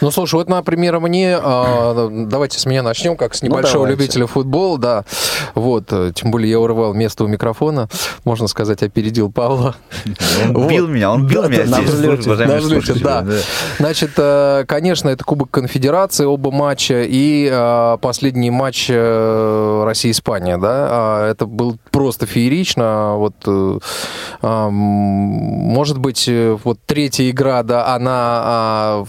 Ну, 0.01 0.11
слушай, 0.11 0.36
вот, 0.36 0.49
например, 0.49 0.99
мне, 0.99 1.38
э, 1.41 2.26
давайте 2.28 2.59
с 2.59 2.65
меня 2.65 2.84
начнем, 2.84 3.15
как 3.15 3.34
с 3.34 3.41
ну, 3.41 3.49
небольшого 3.49 3.86
ну, 3.86 3.91
любителя 3.91 4.28
футбола, 4.28 4.78
да, 4.78 5.05
вот, 5.53 5.86
э, 5.91 6.11
тем 6.13 6.32
более 6.32 6.51
я 6.51 6.59
урвал 6.59 6.93
место 6.93 7.23
у 7.23 7.28
микрофона, 7.28 7.88
можно 8.23 8.47
сказать, 8.47 8.84
опередил 8.84 9.32
Павла. 9.32 9.76
Он 10.53 10.67
бил 10.67 10.88
меня, 10.88 11.11
он 11.11 11.28
бил 11.28 11.47
меня 11.49 11.65
на 11.65 11.82
взлете, 11.82 12.93
да. 12.95 13.26
Значит, 13.80 14.11
э, 14.17 14.65
конечно, 14.67 15.09
это 15.09 15.23
Кубок 15.23 15.51
Конфедерации, 15.51 16.26
оба 16.26 16.51
матча, 16.51 17.03
и 17.03 17.49
э, 17.51 17.97
последний 18.01 18.51
матч 18.51 18.89
Россия-Испания, 18.89 20.57
да, 20.57 20.88
а 20.89 21.32
это 21.32 21.45
был 21.45 21.78
просто 21.91 22.26
феерично, 22.26 23.15
вот, 23.15 23.36
может 24.41 25.97
быть, 25.99 26.30
вот 26.63 26.80
третья 26.86 27.30
игра, 27.30 27.63
да, 27.63 27.93
она 27.93 28.41
а, 28.43 29.05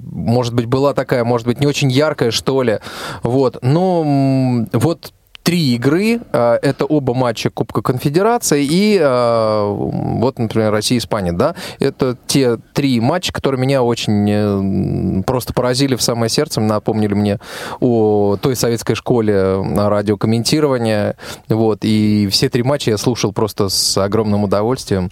может 0.00 0.54
быть, 0.54 0.66
была 0.66 0.94
такая, 0.94 1.24
может 1.24 1.46
быть, 1.46 1.60
не 1.60 1.66
очень 1.66 1.90
яркая, 1.90 2.30
что 2.30 2.62
ли. 2.62 2.78
Вот. 3.22 3.58
Но 3.62 4.66
вот 4.72 5.12
три 5.42 5.74
игры. 5.74 6.20
А, 6.32 6.58
это 6.60 6.84
оба 6.84 7.14
матча 7.14 7.50
Кубка 7.50 7.82
Конфедерации 7.82 8.64
и 8.64 8.98
а, 9.00 9.68
вот, 9.70 10.38
например, 10.38 10.72
Россия-Испания, 10.72 11.32
да. 11.32 11.54
Это 11.78 12.16
те 12.26 12.58
три 12.74 13.00
матча, 13.00 13.32
которые 13.32 13.60
меня 13.60 13.82
очень 13.82 14.28
э, 14.30 15.22
просто 15.24 15.52
поразили 15.52 15.96
в 15.96 16.02
самое 16.02 16.30
сердце, 16.30 16.60
напомнили 16.60 17.14
мне 17.14 17.38
о 17.80 18.36
той 18.40 18.56
советской 18.56 18.94
школе 18.94 19.62
радиокомментирования. 19.62 21.16
Вот. 21.48 21.80
И 21.82 22.28
все 22.30 22.48
три 22.48 22.62
матча 22.62 22.90
я 22.90 22.98
слушал 22.98 23.32
просто 23.32 23.68
с 23.68 23.96
огромным 23.98 24.44
удовольствием. 24.44 25.10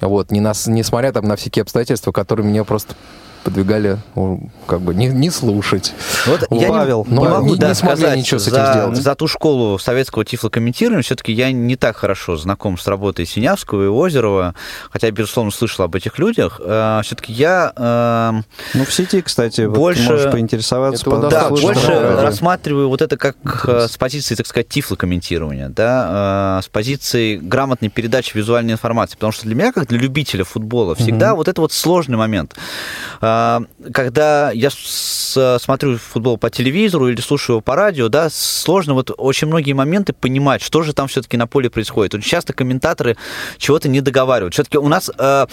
Вот, 0.00 0.30
не 0.30 0.40
нас, 0.40 0.68
несмотря 0.68 1.12
там 1.12 1.24
на 1.24 1.34
всякие 1.34 1.62
обстоятельства, 1.62 2.12
которые 2.12 2.46
меня 2.46 2.62
просто 2.62 2.94
подвигали 3.44 3.98
ну, 4.14 4.50
как 4.66 4.80
бы 4.80 4.94
не, 4.94 5.06
не 5.06 5.30
слушать. 5.30 5.94
Вот 6.26 6.46
я 6.50 6.68
Павел, 6.68 7.06
не, 7.08 7.18
не 7.18 7.28
могу 7.28 7.54
не, 7.54 7.56
да, 7.56 7.68
не 7.68 7.74
сказать 7.74 8.16
ничего 8.18 8.38
с 8.38 8.48
этим 8.48 8.56
за, 8.56 8.72
сделать. 8.72 8.96
За 8.96 9.14
ту 9.14 9.28
школу 9.28 9.78
советского 9.78 10.24
тифлокомментирования 10.24 11.02
все-таки 11.02 11.32
я 11.32 11.52
не 11.52 11.76
так 11.76 11.96
хорошо 11.96 12.36
знаком 12.36 12.78
с 12.78 12.86
работой 12.86 13.26
Синявского 13.26 13.84
и 13.84 13.88
Озерова, 13.88 14.54
хотя, 14.90 15.10
безусловно, 15.10 15.50
слышал 15.50 15.84
об 15.84 15.94
этих 15.94 16.18
людях. 16.18 16.60
Э, 16.62 17.00
все-таки 17.04 17.32
я... 17.32 17.72
Э, 17.76 18.32
ну, 18.74 18.84
в 18.84 18.92
сети, 18.92 19.22
кстати, 19.22 19.66
больше, 19.66 20.02
вот 20.02 20.10
можешь 20.12 20.32
поинтересоваться. 20.32 21.04
По, 21.04 21.16
да, 21.28 21.48
больше 21.48 21.86
да, 21.86 22.22
рассматриваю 22.22 22.88
вот 22.88 23.02
это 23.02 23.16
как 23.16 23.36
Интересно. 23.44 23.72
Э, 23.72 23.88
с 23.88 23.96
позиции, 23.96 24.34
так 24.34 24.46
сказать, 24.46 24.68
тифлокомментирования, 24.68 25.68
да, 25.68 26.60
с 26.62 26.68
позиции 26.68 27.36
грамотной 27.36 27.88
передачи 27.88 28.36
визуальной 28.36 28.72
информации, 28.72 29.14
потому 29.14 29.32
что 29.32 29.44
для 29.46 29.54
меня, 29.54 29.72
как 29.72 29.88
для 29.88 29.98
любителя 29.98 30.44
футбола, 30.44 30.94
всегда 30.94 31.32
угу. 31.32 31.38
вот 31.38 31.48
это 31.48 31.60
вот 31.60 31.72
сложный 31.72 32.16
момент 32.16 32.54
а, 33.20 33.37
когда 33.92 34.50
я 34.52 34.70
смотрю 34.70 35.98
футбол 35.98 36.38
по 36.38 36.50
телевизору 36.50 37.08
или 37.08 37.20
слушаю 37.20 37.54
его 37.54 37.60
по 37.60 37.74
радио, 37.74 38.08
да, 38.08 38.28
сложно 38.30 38.94
вот 38.94 39.10
очень 39.16 39.48
многие 39.48 39.72
моменты 39.72 40.12
понимать, 40.12 40.62
что 40.62 40.82
же 40.82 40.92
там 40.92 41.08
все-таки 41.08 41.36
на 41.36 41.46
поле 41.46 41.70
происходит. 41.70 42.14
Очень 42.14 42.30
часто 42.30 42.52
комментаторы 42.52 43.16
чего-то 43.58 43.88
не 43.88 44.00
договаривают. 44.00 44.54
Все-таки 44.54 44.78
у 44.78 44.88
нас 44.88 45.10
э, 45.18 45.46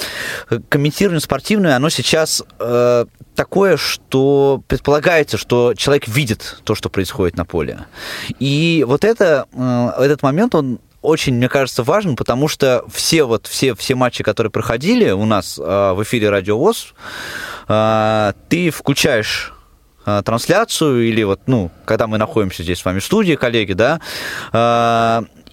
комментирование 0.70 1.22
спортивное, 1.22 1.76
оно 1.76 1.90
сейчас 1.90 2.44
э, 2.60 3.06
такое, 3.36 3.78
что 3.78 4.64
предполагается, 4.68 5.38
что 5.38 5.74
человек 5.76 6.08
видит 6.08 6.60
то, 6.64 6.76
что 6.76 6.90
происходит 6.90 7.38
на 7.38 7.46
поле. 7.46 7.86
И 8.40 8.84
вот 8.88 9.04
это, 9.04 9.48
э, 9.54 10.04
этот 10.04 10.22
момент, 10.24 10.56
он 10.56 10.80
очень, 11.06 11.36
мне 11.36 11.50
кажется, 11.50 11.84
важен, 11.84 12.16
потому 12.16 12.48
что 12.48 12.84
все 12.92 13.24
вот 13.24 13.48
все, 13.48 13.76
все 13.76 13.96
матчи, 13.96 14.24
которые 14.24 14.52
проходили 14.52 15.12
у 15.12 15.26
нас 15.26 15.58
э, 15.58 15.62
в 15.62 16.04
эфире 16.04 16.30
Радио 16.30 16.58
ВОЗ, 16.58 16.94
а, 17.68 18.34
ты 18.50 18.70
включаешь 18.70 19.54
а, 20.06 20.22
трансляцию 20.22 21.08
или 21.08 21.24
вот, 21.24 21.42
ну, 21.48 21.72
когда 21.86 22.08
мы 22.08 22.18
находимся 22.18 22.64
здесь 22.64 22.80
с 22.80 22.86
вами 22.86 23.00
в 23.00 23.06
студии, 23.06 23.36
коллеги, 23.36 23.74
да, 23.74 24.00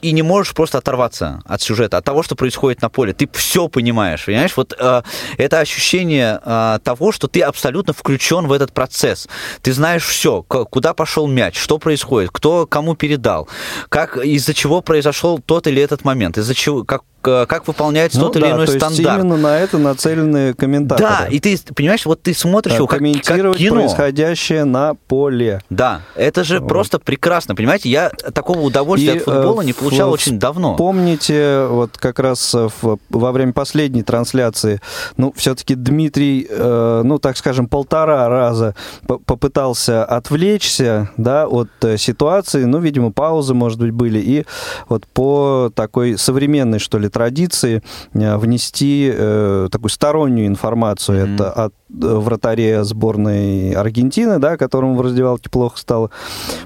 и 0.03 0.13
не 0.13 0.23
можешь 0.23 0.53
просто 0.53 0.79
оторваться 0.79 1.41
от 1.47 1.63
сюжета, 1.63 1.97
от 1.97 2.05
того, 2.05 2.23
что 2.23 2.35
происходит 2.35 2.83
на 2.83 2.89
поле. 2.89 3.13
Ты 3.13 3.29
все 3.33 3.69
понимаешь, 3.69 4.27
понимаешь? 4.27 4.57
Вот 4.57 4.75
э, 4.79 5.03
это 5.39 5.61
ощущение 5.61 6.41
э, 6.45 6.79
того, 6.83 7.13
что 7.13 7.29
ты 7.29 7.41
абсолютно 7.41 7.93
включен 7.93 8.47
в 8.47 8.53
этот 8.53 8.73
процесс. 8.73 9.29
Ты 9.63 9.73
знаешь 9.73 10.05
все, 10.05 10.43
куда 10.43 10.93
пошел 10.93 11.29
мяч, 11.29 11.57
что 11.57 11.79
происходит, 11.79 12.31
кто 12.33 12.67
кому 12.67 12.97
передал, 12.97 13.49
как 13.89 14.17
из-за 14.17 14.55
чего 14.55 14.83
произошел 14.83 15.39
тот 15.39 15.67
или 15.69 15.81
этот 15.81 16.05
момент, 16.05 16.37
из-за 16.37 16.55
чего, 16.55 16.85
как 16.85 17.03
как 17.23 17.67
выполняется 17.67 18.19
ну, 18.19 18.27
тот 18.27 18.35
да, 18.35 18.41
или 18.41 18.55
иной 18.55 18.67
то 18.67 18.73
стандарт. 18.73 18.99
Есть 18.99 19.11
именно 19.11 19.37
на 19.37 19.59
это 19.59 19.79
нацелены 19.79 20.55
комментаторы. 20.55 21.09
Да, 21.09 21.27
и 21.27 21.41
ты 21.41 21.57
понимаешь, 21.75 22.05
вот 22.05 22.23
ты 22.23 22.35
смотришь 22.35 22.75
его 22.75 22.87
как, 22.87 23.01
как 23.25 23.57
кино. 23.57 23.77
происходящее 23.77 24.65
на 24.65 24.95
поле. 24.95 25.61
Да, 25.71 26.03
это 26.15 26.45
же 26.45 26.61
вот. 26.61 26.69
просто 26.69 26.99
прекрасно, 26.99 27.55
понимаете? 27.55 27.89
Я 27.89 28.11
такого 28.11 28.61
удовольствия 28.61 29.15
и, 29.15 29.19
от 29.19 29.25
футбола 29.25 29.63
не 29.63 29.73
получал 29.73 30.11
в, 30.11 30.13
очень 30.13 30.39
давно. 30.39 30.77
Помните, 30.77 31.67
вот 31.67 31.97
как 31.97 32.19
раз 32.19 32.55
в, 32.55 32.99
во 33.09 33.33
время 33.33 33.53
последней 33.53 34.03
трансляции, 34.03 34.81
ну, 35.17 35.33
все-таки 35.37 35.75
Дмитрий, 35.75 36.47
э, 36.49 37.03
ну, 37.05 37.19
так 37.19 37.37
скажем, 37.37 37.69
полтора 37.69 38.29
раза 38.29 38.75
попытался 39.07 40.05
отвлечься, 40.05 41.11
да, 41.17 41.47
от 41.47 41.71
э, 41.83 41.97
ситуации, 41.97 42.65
ну, 42.65 42.79
видимо, 42.79 43.13
паузы, 43.13 43.55
может 43.55 43.79
быть, 43.79 43.93
были, 43.93 44.19
и 44.19 44.45
вот 44.89 45.07
по 45.07 45.71
такой 45.75 46.19
современной, 46.19 46.79
что 46.79 46.99
ли, 46.99 47.09
традиции 47.13 47.83
э, 48.15 48.37
внести 48.37 49.11
э, 49.13 49.69
такую 49.71 49.91
стороннюю 49.91 50.47
информацию. 50.47 51.27
Mm-hmm. 51.27 51.35
Это 51.35 51.53
от 51.53 51.75
э, 51.91 51.95
вратаре 51.95 52.85
сборной 52.85 53.73
Аргентины, 53.73 54.39
да, 54.39 54.57
которому 54.57 54.97
в 54.97 55.01
раздевалке 55.01 55.51
плохо 55.51 55.79
стало 55.79 56.11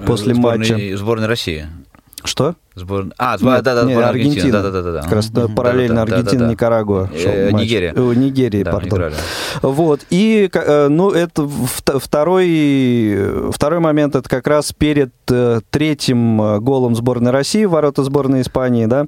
после 0.05 0.33
сборной, 0.33 0.59
матча. 0.59 0.97
Сборной 0.97 1.27
России. 1.27 1.67
Что? 2.23 2.55
Сборная. 2.75 3.13
А, 3.17 3.37
сбор... 3.37 3.53
нет, 3.53 3.63
да, 3.63 3.75
да, 3.75 3.83
нет, 3.83 4.03
Аргентина. 4.03 4.61
Да, 4.61 4.71
да, 4.71 4.81
да, 4.81 4.91
да. 4.91 5.01
Как 5.01 5.13
раз 5.13 5.29
mm-hmm. 5.29 5.55
параллельно 5.55 5.95
да, 5.95 6.05
да, 6.05 6.15
Аргентина, 6.15 6.39
да, 6.39 6.45
да, 6.45 6.51
Никарагуа. 6.51 7.09
Э, 7.13 7.51
Нигерия. 7.51 7.93
Э, 7.95 8.13
Нигерия, 8.15 8.63
да, 8.63 8.71
пардон. 8.71 9.13
Вот. 9.61 10.01
И, 10.09 10.49
э, 10.51 10.87
ну, 10.87 11.11
это 11.11 11.47
второй, 11.47 13.51
второй 13.51 13.79
момент, 13.79 14.15
это 14.15 14.27
как 14.27 14.47
раз 14.47 14.73
перед 14.73 15.11
третьим 15.69 16.63
голом 16.63 16.95
сборной 16.95 17.31
России, 17.31 17.65
ворота 17.65 18.03
сборной 18.03 18.41
Испании, 18.41 18.85
да. 18.85 19.05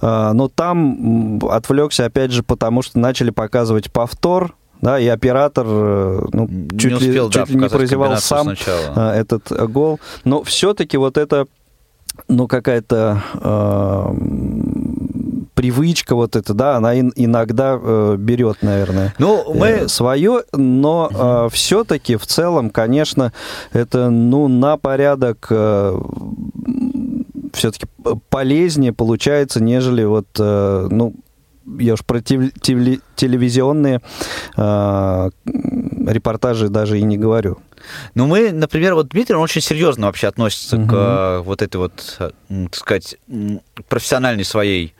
Но 0.00 0.48
там 0.48 1.40
отвлекся, 1.48 2.06
опять 2.06 2.30
же, 2.30 2.42
потому 2.42 2.82
что 2.82 2.98
начали 2.98 3.30
показывать 3.30 3.90
повтор, 3.90 4.54
да, 4.80 4.98
и 4.98 5.06
оператор 5.06 5.64
ну, 5.64 6.48
не 6.48 6.78
чуть, 6.78 6.94
успел, 6.94 7.28
ли, 7.28 7.32
да, 7.32 7.40
чуть 7.40 7.50
ли 7.50 7.60
не 7.60 7.68
прозевал 7.68 8.16
сам 8.16 8.56
сначала. 8.56 9.14
этот 9.14 9.70
гол. 9.70 10.00
Но 10.24 10.42
все-таки 10.42 10.96
вот 10.96 11.16
это 11.16 11.46
ну, 12.28 12.46
какая-то 12.46 13.22
э, 13.34 14.14
привычка 15.54 16.14
вот 16.14 16.36
эта, 16.36 16.54
да, 16.54 16.76
она 16.76 16.98
ин, 16.98 17.12
иногда 17.16 17.78
э, 17.80 18.16
берет, 18.18 18.62
наверное, 18.62 19.14
ну, 19.18 19.44
мы... 19.54 19.66
э, 19.66 19.88
свое, 19.88 20.42
но 20.52 21.10
э, 21.12 21.48
все-таки 21.52 22.16
в 22.16 22.26
целом, 22.26 22.70
конечно, 22.70 23.32
это, 23.72 24.10
ну, 24.10 24.48
на 24.48 24.76
порядок 24.76 25.46
э, 25.50 26.00
все-таки 27.52 27.86
полезнее 28.28 28.92
получается, 28.92 29.62
нежели 29.62 30.04
вот, 30.04 30.26
э, 30.38 30.88
ну, 30.90 31.14
я 31.78 31.94
уж 31.94 32.04
про 32.04 32.20
телевизионные 32.20 34.00
э, 34.56 35.30
репортажи 36.06 36.68
даже 36.68 36.98
и 36.98 37.02
не 37.02 37.16
говорю. 37.16 37.58
Ну, 38.14 38.26
мы, 38.26 38.52
например, 38.52 38.94
вот 38.94 39.08
Дмитрий, 39.08 39.36
он 39.36 39.42
очень 39.42 39.60
серьезно 39.60 40.06
вообще 40.06 40.28
относится 40.28 40.76
угу. 40.76 40.88
к 40.88 40.92
э, 40.94 41.38
вот 41.44 41.62
этой 41.62 41.76
вот, 41.76 42.16
э, 42.18 42.30
так 42.48 42.74
сказать, 42.74 43.16
профессиональной 43.88 44.44
своей, 44.44 44.94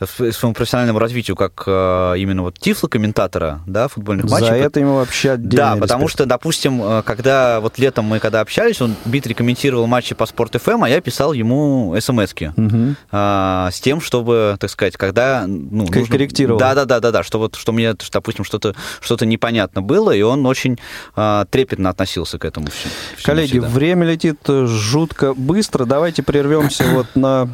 своему 0.00 0.54
профессиональному 0.54 0.98
развитию, 0.98 1.36
как 1.36 1.64
э, 1.66 2.14
именно 2.18 2.42
вот 2.42 2.58
тифло-комментатора, 2.58 3.60
да, 3.66 3.88
футбольных 3.88 4.30
матчей. 4.30 4.46
За 4.46 4.54
это 4.54 4.80
ему 4.80 4.96
вообще 4.96 5.32
отдельно 5.32 5.74
Да, 5.74 5.76
потому 5.76 6.08
что, 6.08 6.26
допустим, 6.26 7.02
когда 7.02 7.60
вот 7.60 7.78
летом 7.78 8.06
мы 8.06 8.18
когда 8.18 8.40
общались, 8.40 8.80
он, 8.80 8.94
Дмитрий 9.04 9.34
комментировал 9.34 9.86
матчи 9.86 10.14
по 10.14 10.26
Спорт 10.26 10.60
ФМ, 10.60 10.84
а 10.84 10.88
я 10.88 11.00
писал 11.00 11.32
ему 11.32 11.94
смс-ки 12.00 12.52
угу. 12.56 12.94
а, 13.12 13.70
с 13.70 13.80
тем, 13.80 14.00
чтобы, 14.00 14.56
так 14.58 14.70
сказать, 14.70 14.96
когда... 14.96 15.44
Ну, 15.46 15.84
нужно... 15.84 16.06
Корректировал. 16.06 16.58
Да, 16.58 16.74
да, 16.74 16.84
да, 16.84 17.00
да, 17.00 17.10
да, 17.10 17.22
что 17.22 17.38
вот, 17.38 17.56
что 17.56 17.72
мне, 17.72 17.94
допустим, 18.12 18.44
что-то 18.44 18.74
что 19.00 19.24
непонятно 19.24 19.82
было, 19.82 20.10
и 20.10 20.22
он 20.22 20.46
очень 20.46 20.78
а, 21.16 21.44
трепетно 21.46 21.90
относился 21.90 22.23
относился 22.24 22.38
к 22.38 22.44
этому 22.44 22.66
всему. 22.70 22.92
Коллеги, 23.22 23.50
всегда. 23.52 23.68
время 23.68 24.06
летит 24.06 24.38
э, 24.48 24.66
жутко 24.66 25.34
быстро. 25.34 25.84
Давайте 25.84 26.22
прервемся 26.22 26.84
вот 26.92 27.06
на 27.14 27.48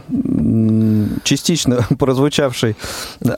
частично 1.25 1.87
прозвучавший 1.99 2.77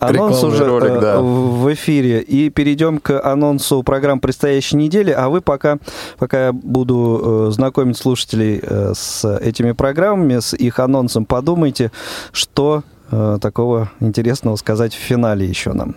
анонс 0.01 0.43
уже 0.45 0.65
ролик, 0.67 0.93
э, 0.93 1.01
да. 1.01 1.21
в 1.21 1.73
эфире 1.73 2.21
и 2.21 2.51
перейдем 2.51 2.99
к 2.99 3.21
анонсу 3.21 3.83
программ 3.83 4.21
предстоящей 4.21 4.77
недели. 4.77 5.11
А 5.11 5.29
вы 5.29 5.41
пока, 5.41 5.79
пока 6.19 6.47
я 6.47 6.53
буду 6.53 7.49
э, 7.49 7.53
знакомить 7.53 7.97
слушателей 7.97 8.63
с 8.95 9.25
этими 9.41 9.73
программами, 9.73 10.41
с 10.41 10.55
их 10.55 10.79
анонсом, 10.79 11.25
подумайте, 11.25 11.91
что 12.33 12.83
такого 13.11 13.91
интересного 14.01 14.57
сказать 14.57 14.95
в 14.95 14.99
финале 14.99 15.47
еще 15.47 15.73
нам. 15.75 15.97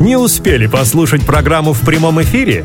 Не 0.00 0.16
успели 0.16 0.66
послушать 0.66 1.26
программу 1.26 1.72
в 1.74 1.80
прямом 1.80 2.22
эфире? 2.22 2.64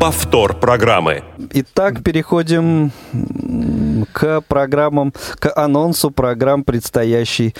повтор 0.00 0.54
программы. 0.54 1.22
Итак, 1.52 2.02
переходим 2.02 2.92
к 4.12 4.42
программам, 4.42 5.12
к 5.38 5.52
анонсу 5.54 6.10
программ 6.10 6.64
предстоящей 6.64 7.54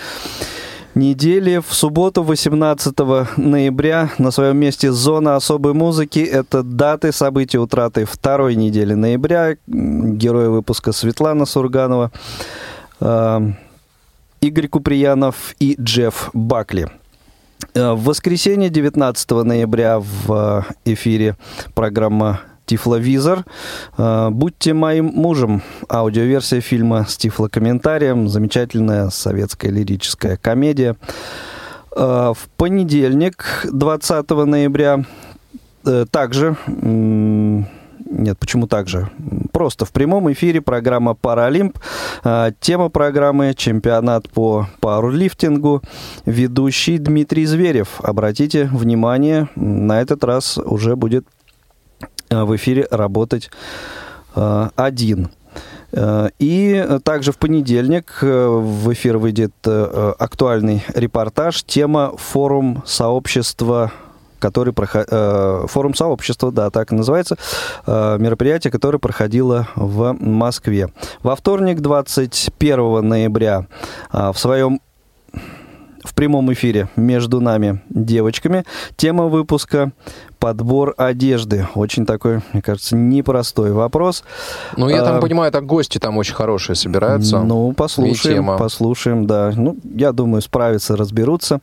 недели. 0.95 1.63
В 1.67 1.75
субботу, 1.75 2.23
18 2.23 2.99
ноября, 3.37 4.11
на 4.19 4.31
своем 4.31 4.57
месте 4.59 4.93
«Зона 4.93 5.37
особой 5.37 5.73
музыки»— 5.73 6.19
это 6.21 6.63
даты 6.63 7.13
событий 7.13 7.59
утраты 7.59 8.05
второй 8.05 8.55
недели 8.55 8.95
ноября. 8.95 9.57
Герои 9.67 10.49
выпуска 10.49 10.93
Светлана 10.93 11.47
Сурганова, 11.47 12.13
э, 13.01 13.41
Игорь 14.41 14.69
Куприянов 14.69 15.55
и 15.59 15.77
Джефф 15.81 16.31
Бакли— 16.33 16.89
в 17.85 18.05
воскресенье, 18.05 18.71
19 18.71 19.31
ноября, 19.45 19.99
в 20.01 20.65
э, 20.87 20.93
эфире 20.93 21.37
программа 21.75 22.41
Тифловизор. 22.65 23.45
Э, 23.99 24.31
«Будьте 24.31 24.73
моим 24.73 25.07
мужем»— 25.07 25.63
аудиоверсия 25.89 26.61
фильма 26.61 27.05
с 27.07 27.17
тифлокомментарием. 27.19 28.29
Замечательная 28.29 29.11
советская 29.11 29.71
лирическая 29.71 30.37
комедия. 30.37 30.97
В 31.91 32.37
понедельник, 32.59 33.67
20 33.73 34.31
ноября, 34.45 35.05
также 36.11 36.57
нет, 38.17 38.39
почему 38.39 38.67
так 38.67 38.89
же? 38.89 39.11
Просто 39.53 39.85
в 39.85 39.93
прямом 39.93 40.33
эфире 40.33 40.61
программа 40.61 41.15
«Паралимп». 41.15 41.79
А, 42.25 42.51
тема 42.61 42.89
программы 42.89 43.53
«Чемпионат 43.55 44.31
по 44.31 44.69
пауэрлифтингу». 44.81 45.83
Ведущий 46.25 46.99
Дмитрий 46.99 47.45
Зверев. 47.45 48.01
Обратите 48.03 48.65
внимание, 48.73 49.49
на 49.55 50.01
этот 50.01 50.25
раз 50.25 50.59
уже 50.59 50.97
будет 50.97 51.27
а, 52.31 52.45
в 52.47 52.57
эфире 52.57 52.89
работать 52.91 53.51
а, 54.35 54.71
один. 54.77 55.31
И 56.39 56.87
также 57.05 57.33
в 57.33 57.39
понедельник 57.39 58.19
в 58.21 58.93
эфир 58.93 59.17
выйдет 59.17 59.55
актуальный 59.65 60.85
репортаж. 60.95 61.63
Тема 61.63 62.13
«Форум 62.19 62.83
сообщества 62.85 63.93
который 64.47 64.73
проход... 64.73 65.07
Э, 65.11 65.67
форум 65.67 65.95
сообщества, 65.95 66.53
да, 66.53 66.71
так 66.71 66.93
и 66.93 66.95
называется, 66.95 67.37
э, 67.85 68.17
мероприятие, 68.19 68.71
которое 68.71 68.99
проходило 68.99 69.67
в 69.75 70.17
Москве. 70.21 70.89
Во 71.25 71.35
вторник, 71.35 71.81
21 71.81 73.09
ноября, 73.09 73.67
э, 74.13 74.31
в 74.33 74.39
своем 74.39 74.81
в 76.07 76.15
прямом 76.15 76.53
эфире 76.53 76.89
между 76.97 77.41
нами 77.41 77.83
девочками. 77.91 78.65
Тема 78.97 79.27
выпуска 79.27 79.93
подбор 80.39 80.95
одежды. 80.97 81.67
Очень 81.75 82.07
такой, 82.07 82.41
мне 82.53 82.63
кажется, 82.63 82.97
непростой 82.97 83.73
вопрос. 83.73 84.23
Ну, 84.77 84.89
я 84.89 85.03
там 85.03 85.17
а, 85.17 85.21
понимаю, 85.21 85.51
так 85.51 85.67
гости 85.67 85.99
там 85.99 86.17
очень 86.19 86.35
хорошие 86.35 86.77
собираются. 86.77 87.41
Ну, 87.41 87.73
послушаем, 87.73 88.47
послушаем, 88.59 89.27
да. 89.27 89.53
Ну, 89.57 89.77
я 89.95 90.13
думаю, 90.13 90.43
справятся, 90.43 90.97
разберутся. 90.97 91.61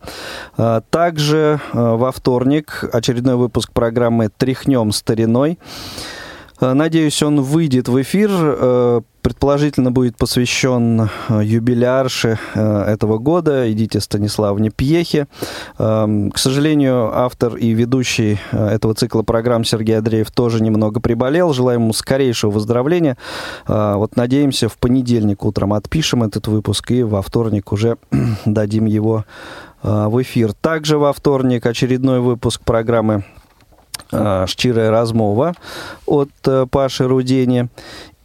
А, 0.58 0.82
также 0.90 1.60
а, 1.72 1.96
во 1.96 2.12
вторник 2.12 2.84
очередной 2.92 3.36
выпуск 3.36 3.72
программы 3.72 4.30
«Тряхнем 4.36 4.92
стариной». 4.92 5.58
А, 6.60 6.74
надеюсь, 6.74 7.22
он 7.24 7.42
выйдет 7.42 7.88
в 7.88 8.02
эфир. 8.02 8.30
А, 8.32 9.02
предположительно 9.24 9.90
будет 9.92 10.18
посвящен 10.18 11.10
э, 11.30 11.42
юбилярше 11.44 12.38
э, 12.54 12.84
этого 12.84 13.18
года 13.18 13.72
Идите 13.72 14.02
Станиславне 14.02 14.70
Пьехе. 14.70 15.28
Эм, 15.80 16.30
к 16.30 16.38
сожалению, 16.38 17.10
автор 17.18 17.56
и 17.56 17.70
ведущий 17.70 18.38
э, 18.52 18.68
этого 18.68 18.94
цикла 18.94 19.24
программ 19.24 19.64
Сергей 19.64 19.98
Андреев 19.98 20.30
тоже 20.30 20.62
немного 20.62 21.00
приболел. 21.00 21.54
Желаем 21.54 21.84
ему 21.84 21.94
скорейшего 21.94 22.52
выздоровления. 22.52 23.18
Вот 23.66 24.18
надеемся, 24.18 24.68
в 24.68 24.78
понедельник 24.78 25.46
утром 25.46 25.72
отпишем 25.74 26.24
этот 26.24 26.48
выпуск 26.48 26.92
и 26.92 27.04
во 27.04 27.22
вторник 27.22 27.72
уже 27.72 27.98
дадим 28.46 28.86
его 28.86 29.24
в 29.82 30.22
эфир. 30.22 30.54
Также 30.54 30.98
во 30.98 31.14
вторник 31.14 31.66
очередной 31.66 32.20
выпуск 32.20 32.62
программы 32.64 33.24
«Щирая 34.48 34.92
размова» 34.92 35.54
от 36.06 36.30
Паши 36.70 37.08
Рудени. 37.08 37.70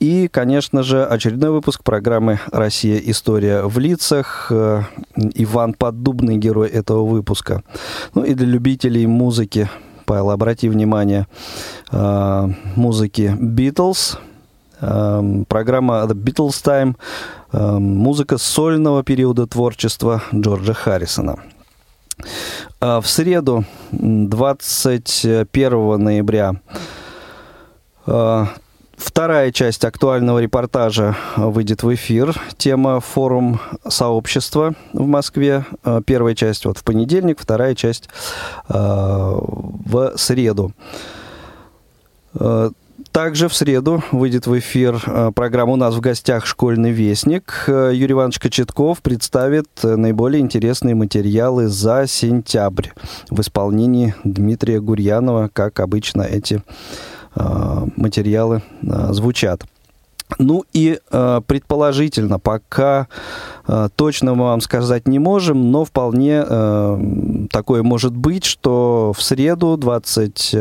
И, 0.00 0.28
конечно 0.28 0.82
же, 0.82 1.04
очередной 1.04 1.50
выпуск 1.50 1.82
программы 1.82 2.38
«Россия. 2.52 2.98
История 2.98 3.62
в 3.62 3.78
лицах». 3.78 4.46
Э, 4.50 4.82
Иван 5.16 5.74
Поддубный 5.74 6.36
герой 6.36 6.68
этого 6.68 7.04
выпуска. 7.04 7.62
Ну 8.14 8.22
и 8.22 8.34
для 8.34 8.46
любителей 8.46 9.06
музыки, 9.06 9.68
Павел, 10.04 10.30
обрати 10.30 10.68
внимание, 10.68 11.26
э, 11.90 12.48
музыки 12.76 13.36
«Битлз», 13.40 14.18
э, 14.80 15.44
программа 15.48 16.04
«The 16.04 16.14
Beatles 16.14 16.62
Time», 16.64 16.94
музыка 17.50 18.36
сольного 18.36 19.02
периода 19.02 19.46
творчества 19.46 20.22
Джорджа 20.34 20.74
Харрисона. 20.74 21.38
В 22.80 23.04
среду, 23.04 23.64
21 23.92 26.02
ноября, 26.02 26.56
Вторая 28.96 29.52
часть 29.52 29.84
актуального 29.84 30.40
репортажа 30.40 31.16
выйдет 31.36 31.84
в 31.84 31.94
эфир. 31.94 32.34
Тема 32.56 32.98
«Форум 32.98 33.60
сообщества» 33.88 34.74
в 34.92 35.06
Москве. 35.06 35.64
Э, 35.84 36.00
первая 36.04 36.34
часть 36.34 36.64
вот 36.64 36.78
в 36.78 36.84
понедельник, 36.84 37.38
вторая 37.38 37.76
часть 37.76 38.08
в 38.68 40.12
среду. 40.16 40.72
Э, 43.18 43.24
также 43.28 43.48
в 43.48 43.54
среду 43.54 44.02
выйдет 44.12 44.46
в 44.46 44.58
эфир 44.58 45.00
программа 45.34 45.72
«У 45.72 45.76
нас 45.76 45.94
в 45.94 46.00
гостях 46.00 46.46
школьный 46.46 46.92
вестник». 46.92 47.64
Юрий 47.66 48.12
Иванович 48.12 48.38
Кочетков 48.38 49.02
представит 49.02 49.68
наиболее 49.82 50.40
интересные 50.40 50.94
материалы 50.94 51.68
за 51.68 52.06
сентябрь 52.06 52.88
в 53.30 53.40
исполнении 53.40 54.14
Дмитрия 54.24 54.80
Гурьянова, 54.80 55.50
как 55.52 55.80
обычно 55.80 56.22
эти 56.22 56.62
Э, 57.38 57.86
материалы 57.96 58.62
э, 58.82 59.12
звучат. 59.12 59.64
Ну 60.38 60.64
и 60.72 60.98
э, 61.10 61.40
предположительно, 61.46 62.38
пока 62.38 63.06
э, 63.66 63.88
точно 63.94 64.34
мы 64.34 64.44
вам 64.44 64.60
сказать 64.60 65.06
не 65.06 65.18
можем, 65.18 65.70
но 65.70 65.84
вполне 65.84 66.44
э, 66.46 67.46
такое 67.50 67.82
может 67.82 68.14
быть, 68.14 68.44
что 68.44 69.12
в 69.16 69.22
среду 69.22 69.76
20 69.76 70.54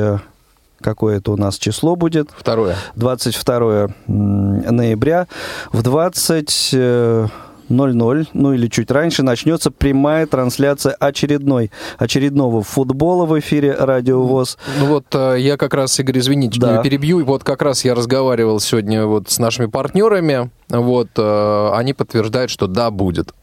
какое 0.81 1.17
это 1.17 1.31
у 1.31 1.37
нас 1.37 1.57
число 1.57 1.95
будет? 1.95 2.29
Второе. 2.35 2.75
22 2.95 3.89
ноября 4.07 5.27
в 5.71 5.81
20 5.81 6.75
00, 7.69 8.27
ну 8.33 8.53
или 8.53 8.67
чуть 8.67 8.91
раньше, 8.91 9.23
начнется 9.23 9.71
прямая 9.71 10.25
трансляция 10.25 10.93
очередной, 10.93 11.71
очередного 11.97 12.63
футбола 12.63 13.25
в 13.25 13.39
эфире 13.39 13.75
Радио 13.77 14.23
ВОЗ. 14.23 14.57
Ну 14.79 14.85
вот 14.87 15.05
э, 15.13 15.35
я 15.39 15.57
как 15.57 15.73
раз, 15.73 15.99
Игорь, 15.99 16.19
извините, 16.19 16.59
да. 16.59 16.81
перебью. 16.81 17.23
Вот 17.25 17.43
как 17.43 17.61
раз 17.61 17.83
я 17.85 17.95
разговаривал 17.95 18.59
сегодня 18.59 19.05
вот 19.05 19.29
с 19.29 19.39
нашими 19.39 19.67
партнерами. 19.67 20.49
Вот 20.69 21.09
э, 21.17 21.69
они 21.73 21.93
подтверждают, 21.93 22.51
что 22.51 22.67
да, 22.67 22.91
будет. 22.91 23.33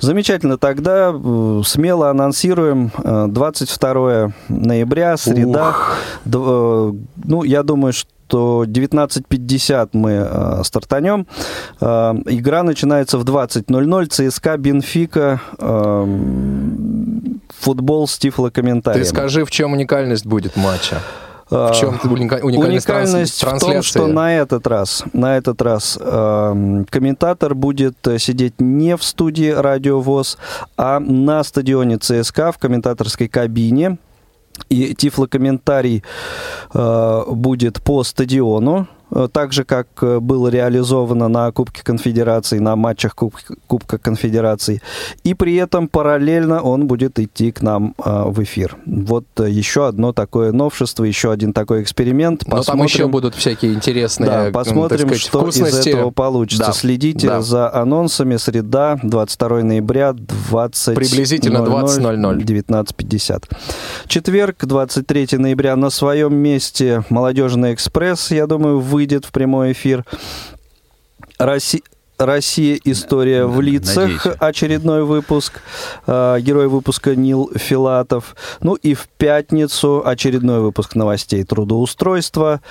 Замечательно. 0.00 0.58
Тогда 0.58 1.12
э, 1.14 1.62
смело 1.64 2.10
анонсируем 2.10 2.90
22 2.98 4.32
ноября, 4.48 5.16
среда. 5.16 5.70
Ух. 5.70 5.96
Ну, 6.24 7.44
я 7.44 7.62
думаю, 7.62 7.92
что 7.92 8.10
что 8.26 8.64
19.50 8.66 9.90
мы 9.92 10.10
э, 10.12 10.62
стартанем. 10.64 11.26
Э, 11.80 12.14
игра 12.26 12.62
начинается 12.62 13.18
в 13.18 13.24
20.00. 13.24 14.06
ЦСКА, 14.06 14.56
Бенфика, 14.56 15.40
э, 15.58 16.06
футбол 17.60 18.08
с 18.08 18.18
тифлокомментарием. 18.18 19.04
Ты 19.04 19.08
скажи, 19.08 19.44
в 19.44 19.50
чем 19.50 19.72
уникальность 19.72 20.26
будет 20.26 20.56
матча? 20.56 21.00
В 21.50 21.72
чем 21.78 22.00
уникальность, 22.04 22.58
уникальность 22.58 23.40
транс- 23.40 23.62
в 23.62 23.66
том, 23.66 23.82
что 23.82 24.06
на 24.06 24.34
этот 24.34 24.66
раз, 24.66 25.04
на 25.12 25.36
этот 25.36 25.60
раз 25.60 25.98
э, 26.00 26.84
комментатор 26.88 27.54
будет 27.54 27.96
сидеть 28.18 28.54
не 28.58 28.96
в 28.96 29.04
студии 29.04 29.50
Радио 29.50 30.00
ВОЗ, 30.00 30.38
а 30.76 30.98
на 31.00 31.44
стадионе 31.44 31.98
ЦСКА 31.98 32.50
в 32.50 32.58
комментаторской 32.58 33.28
кабине. 33.28 33.98
И 34.68 34.94
тифлокомментарий 34.94 36.02
э, 36.72 37.22
будет 37.28 37.82
по 37.82 38.02
стадиону. 38.02 38.88
Э, 39.14 39.28
так 39.32 39.52
же, 39.52 39.64
как 39.64 39.86
э, 40.02 40.18
было 40.18 40.48
реализовано 40.48 41.28
на 41.28 41.50
Кубке 41.52 41.82
Конфедерации, 41.84 42.58
на 42.58 42.74
матчах 42.74 43.14
Кубка, 43.14 43.54
Кубка 43.68 43.98
Конфедерации. 43.98 44.82
И 45.22 45.34
при 45.34 45.54
этом 45.54 45.86
параллельно 45.86 46.60
он 46.60 46.88
будет 46.88 47.20
идти 47.20 47.52
к 47.52 47.62
нам 47.62 47.94
э, 48.04 48.22
в 48.26 48.42
эфир. 48.42 48.76
Вот 48.84 49.24
еще 49.38 49.86
одно 49.86 50.12
такое 50.12 50.50
новшество, 50.50 51.04
еще 51.04 51.30
один 51.30 51.52
такой 51.52 51.82
эксперимент. 51.82 52.42
Но 52.48 52.62
там 52.62 52.82
еще 52.82 53.06
будут 53.06 53.36
всякие 53.36 53.74
интересные 53.74 54.28
да, 54.28 54.50
посмотрим, 54.50 54.98
сказать, 55.00 55.20
что 55.20 55.40
вкусности. 55.40 55.90
из 55.90 55.94
этого 55.94 56.10
получится. 56.10 56.66
Да. 56.66 56.72
Следите 56.72 57.28
да. 57.28 57.40
за 57.40 57.72
анонсами. 57.72 58.36
Среда, 58.36 58.98
22 59.02 59.62
ноября, 59.62 60.12
20 60.12 60.94
Приблизительно 60.96 61.58
20.00. 61.58 62.42
19.50. 62.42 63.44
Четверг, 64.08 64.56
23 64.60 65.28
ноября, 65.38 65.76
на 65.76 65.90
своем 65.90 66.34
месте 66.34 67.04
«Молодежный 67.10 67.74
экспресс», 67.74 68.32
я 68.32 68.46
думаю, 68.46 68.80
вы 68.80 69.03
выйдет 69.04 69.26
в 69.26 69.32
прямой 69.32 69.72
эфир. 69.72 70.04
Россия, 71.38 71.82
Россия. 72.16 72.78
История 72.84 73.44
в 73.44 73.60
лицах. 73.60 74.24
Надеюсь. 74.24 74.38
Очередной 74.40 75.04
выпуск. 75.04 75.60
Э, 76.06 76.38
герой 76.40 76.68
выпуска 76.68 77.14
Нил 77.14 77.50
Филатов. 77.54 78.34
Ну 78.60 78.76
и 78.76 78.94
в 78.94 79.08
пятницу 79.08 80.02
очередной 80.06 80.60
выпуск 80.60 80.94
новостей 80.94 81.44
трудоустройства, 81.44 82.62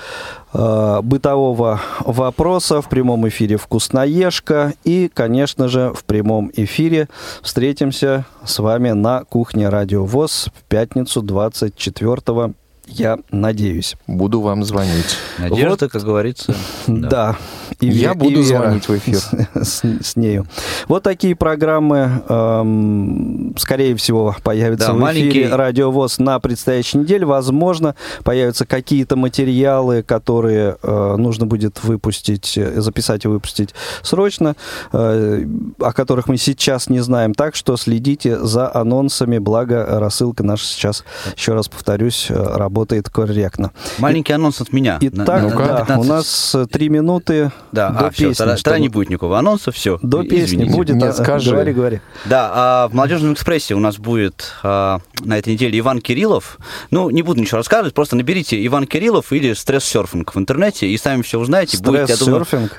э, 0.52 1.00
бытового 1.02 1.80
вопроса 2.00 2.80
в 2.80 2.88
прямом 2.88 3.28
эфире 3.28 3.56
«Вкусноежка». 3.56 4.72
И, 4.82 5.08
конечно 5.14 5.68
же, 5.68 5.92
в 5.94 6.04
прямом 6.04 6.50
эфире 6.52 7.08
встретимся 7.42 8.24
с 8.44 8.58
вами 8.58 8.90
на 8.90 9.22
кухне 9.24 9.68
Радио 9.68 10.04
ВОЗ 10.04 10.48
в 10.52 10.68
пятницу 10.68 11.22
24 11.22 12.54
я 12.86 13.18
надеюсь. 13.30 13.96
Буду 14.06 14.40
вам 14.40 14.64
звонить. 14.64 15.16
Надежда, 15.38 15.84
вот. 15.84 15.92
как 15.92 16.02
говорится. 16.02 16.54
Да. 16.86 17.08
да. 17.08 17.36
И 17.80 17.88
я 17.88 18.12
и 18.12 18.14
буду 18.14 18.42
Вера 18.42 18.58
звонить 18.58 18.88
в 18.88 18.96
эфир. 18.96 19.16
С, 19.16 19.32
с, 19.54 19.82
с 20.02 20.16
нею. 20.16 20.46
Вот 20.86 21.02
такие 21.02 21.34
программы, 21.34 22.22
эм, 22.28 23.54
скорее 23.58 23.96
всего, 23.96 24.36
появятся 24.42 24.88
да, 24.88 24.92
в 24.92 24.98
маленький... 24.98 25.30
эфире 25.30 25.54
Радиовоз 25.54 26.18
на 26.18 26.38
предстоящей 26.38 26.98
неделе. 26.98 27.26
Возможно, 27.26 27.94
появятся 28.22 28.66
какие-то 28.66 29.16
материалы, 29.16 30.02
которые 30.02 30.76
э, 30.82 31.16
нужно 31.16 31.46
будет 31.46 31.82
выпустить, 31.82 32.56
э, 32.58 32.80
записать 32.80 33.24
и 33.24 33.28
выпустить 33.28 33.74
срочно, 34.02 34.56
э, 34.92 35.46
о 35.80 35.92
которых 35.92 36.28
мы 36.28 36.36
сейчас 36.36 36.88
не 36.88 37.00
знаем. 37.00 37.34
Так 37.34 37.56
что 37.56 37.76
следите 37.76 38.38
за 38.38 38.72
анонсами, 38.72 39.38
благо 39.38 39.84
рассылка 39.98 40.44
наша 40.44 40.66
сейчас, 40.66 41.04
еще 41.36 41.54
раз 41.54 41.68
повторюсь, 41.68 42.28
работает 42.30 42.73
работает 42.74 43.08
корректно. 43.08 43.70
Маленький 43.98 44.32
анонс 44.32 44.60
от 44.60 44.72
меня. 44.72 44.98
Итак, 45.00 45.42
ну 45.42 45.50
да, 45.50 45.96
у 45.96 46.02
нас 46.02 46.54
э, 46.56 46.66
три 46.66 46.88
минуты 46.88 47.52
да, 47.70 47.90
до 47.90 48.06
а, 48.06 48.10
песни. 48.10 48.32
Все, 48.32 48.34
тогда, 48.34 48.56
тогда 48.56 48.78
не 48.80 48.88
будет 48.88 49.10
никакого 49.10 49.38
анонса, 49.38 49.70
все. 49.70 50.00
До 50.02 50.24
песни 50.24 50.64
будет, 50.64 50.96
Нет, 50.96 51.10
а, 51.10 51.12
скажи. 51.12 51.52
говори, 51.52 51.72
говори. 51.72 52.00
Да, 52.24 52.50
а 52.52 52.88
в 52.88 52.94
«Молодежном 52.94 53.34
экспрессе» 53.34 53.76
у 53.76 53.78
нас 53.78 53.98
будет 53.98 54.52
а, 54.64 54.98
на 55.20 55.38
этой 55.38 55.52
неделе 55.52 55.78
Иван 55.78 56.00
Кириллов. 56.00 56.58
Ну, 56.90 57.10
не 57.10 57.22
буду 57.22 57.40
ничего 57.40 57.58
рассказывать, 57.58 57.94
просто 57.94 58.16
наберите 58.16 58.64
Иван 58.66 58.88
Кириллов 58.88 59.32
или 59.32 59.52
«Стресс-серфинг» 59.52 60.34
в 60.34 60.38
интернете, 60.38 60.88
и 60.88 60.98
сами 60.98 61.22
все 61.22 61.38
узнаете. 61.38 61.78
Думаю, 61.78 62.08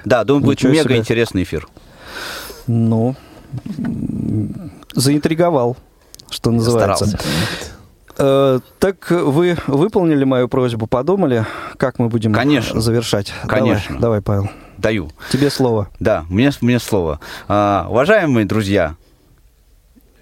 да, 0.03 0.25
думаю, 0.25 0.43
будет 0.43 0.61
мега 0.63 0.89
себе. 0.89 0.97
интересный 0.97 1.43
эфир. 1.43 1.69
Ну, 2.67 3.15
заинтриговал, 4.93 5.77
что 6.29 6.51
называется. 6.51 7.05
Старался. 7.05 7.74
Э, 8.17 8.59
так 8.79 9.09
вы 9.11 9.57
выполнили 9.67 10.23
мою 10.23 10.47
просьбу, 10.47 10.87
подумали, 10.87 11.45
как 11.77 11.99
мы 11.99 12.07
будем 12.09 12.33
Конечно. 12.33 12.79
завершать? 12.81 13.33
Конечно. 13.47 13.99
Давай, 13.99 14.01
давай 14.01 14.21
Павел. 14.21 14.49
Даю. 14.77 15.09
Тебе 15.31 15.49
слово. 15.49 15.89
Да, 15.99 16.25
мне, 16.29 16.51
мне 16.61 16.79
слово. 16.79 17.19
А, 17.47 17.87
уважаемые 17.89 18.45
друзья, 18.45 18.95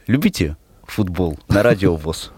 любите 0.08 0.58
футбол 0.86 1.40
на 1.48 1.64
радио 1.64 1.96
ВОЗ. 1.96 2.33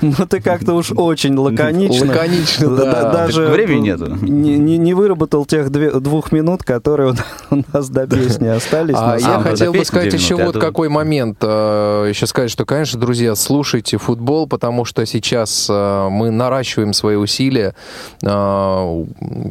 Ну, 0.00 0.26
ты 0.26 0.40
как-то 0.40 0.74
уж 0.74 0.92
очень 0.92 1.36
лаконично. 1.36 2.08
Лаконично, 2.08 2.76
да. 2.76 3.12
Даже 3.12 3.46
времени 3.46 3.82
нету. 3.82 4.06
Не, 4.22 4.58
не, 4.58 4.76
не 4.76 4.94
выработал 4.94 5.44
тех 5.44 5.70
две, 5.70 5.90
двух 5.92 6.32
минут, 6.32 6.62
которые 6.64 7.14
у 7.50 7.62
нас 7.72 7.88
до 7.88 8.06
песни 8.06 8.48
остались. 8.48 8.94
А 8.98 9.16
я 9.18 9.40
хотел 9.40 9.72
бы 9.72 9.84
сказать 9.84 10.12
еще 10.12 10.36
вот 10.36 10.58
какой 10.58 10.88
момент. 10.88 11.38
Э, 11.42 12.06
еще 12.08 12.26
сказать, 12.26 12.50
что, 12.50 12.64
конечно, 12.64 12.98
друзья, 12.98 13.34
слушайте 13.34 13.98
футбол, 13.98 14.46
потому 14.46 14.84
что 14.84 15.04
сейчас 15.06 15.68
э, 15.70 16.08
мы 16.10 16.30
наращиваем 16.30 16.92
свои 16.92 17.16
усилия, 17.16 17.74
э, 18.22 19.04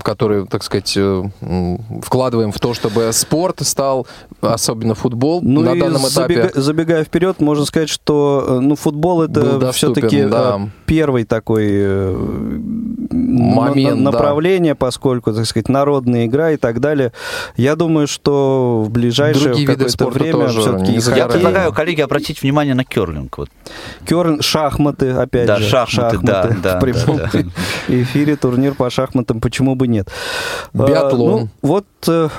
которые, 0.03 0.45
так 0.45 0.63
сказать, 0.63 0.97
вкладываем 2.01 2.51
в 2.51 2.59
то, 2.59 2.73
чтобы 2.73 3.11
спорт 3.13 3.59
стал, 3.61 4.07
особенно 4.41 4.95
футбол, 4.95 5.41
ну 5.41 5.61
на 5.61 5.75
данном 5.75 6.07
этапе. 6.07 6.51
Забегая 6.55 7.03
вперед, 7.03 7.39
можно 7.39 7.65
сказать, 7.65 7.89
что 7.89 8.59
ну, 8.61 8.75
футбол 8.75 9.23
это 9.23 9.71
все-таки 9.71 10.00
да. 10.09 10.57
Э, 10.59 10.67
первый 10.85 11.23
такой 11.25 11.67
э, 11.69 12.59
Момент, 13.11 13.99
направление, 13.99 14.73
да. 14.73 14.77
поскольку, 14.77 15.33
так 15.33 15.45
сказать, 15.45 15.69
народная 15.69 16.25
игра 16.25 16.51
и 16.51 16.57
так 16.57 16.79
далее. 16.79 17.11
Я 17.55 17.75
думаю, 17.75 18.07
что 18.07 18.83
в 18.85 18.89
ближайшее 18.89 19.65
какое-то 19.65 20.09
время 20.09 20.47
все-таки 20.47 20.99
Я 21.15 21.27
предлагаю, 21.27 21.73
коллеги, 21.73 22.01
обратить 22.01 22.41
внимание 22.41 22.73
на 22.73 22.83
керлинг. 22.83 23.37
Вот. 23.37 23.49
Керлинг, 24.07 24.43
шахматы, 24.43 25.11
опять 25.11 25.47
да, 25.47 25.57
же. 25.57 25.69
Шахматы, 25.69 26.15
шахматы, 26.17 26.57
да, 26.61 26.77
в 26.77 26.81
прямом 26.81 27.17
да, 27.17 27.29
да. 27.33 27.41
эфире 27.87 28.35
турнир 28.35 28.73
по 28.73 28.89
шахматам, 28.89 29.41
почему 29.41 29.75
бы 29.75 29.87
нет. 29.87 30.09
Биатлон. 30.73 31.33
А, 31.33 31.41
ну, 31.41 31.49
вот, 31.61 31.85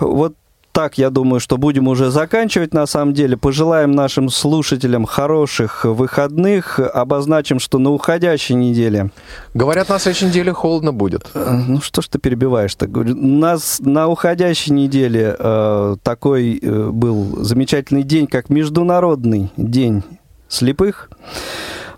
вот 0.00 0.34
так, 0.72 0.98
я 0.98 1.10
думаю, 1.10 1.38
что 1.40 1.58
будем 1.58 1.86
уже 1.86 2.10
заканчивать. 2.10 2.74
На 2.74 2.86
самом 2.86 3.12
деле, 3.14 3.36
пожелаем 3.36 3.92
нашим 3.92 4.30
слушателям 4.30 5.04
хороших 5.04 5.84
выходных. 5.84 6.80
Обозначим, 6.80 7.60
что 7.60 7.78
на 7.78 7.90
уходящей 7.90 8.54
неделе... 8.54 9.10
Говорят, 9.54 9.90
на 9.90 9.98
следующей 9.98 10.26
неделе 10.26 10.52
холодно 10.52 10.92
будет. 10.92 11.30
Э, 11.34 11.60
ну, 11.68 11.80
что 11.80 12.00
ж 12.00 12.08
ты 12.08 12.18
перебиваешь-то? 12.18 12.86
У 12.86 13.04
нас 13.04 13.80
на 13.80 14.08
уходящей 14.08 14.72
неделе 14.72 15.36
э, 15.38 15.96
такой 16.02 16.58
э, 16.62 16.90
был 16.90 17.44
замечательный 17.44 18.02
день, 18.02 18.26
как 18.26 18.48
Международный 18.48 19.52
день 19.56 20.02
слепых. 20.48 21.10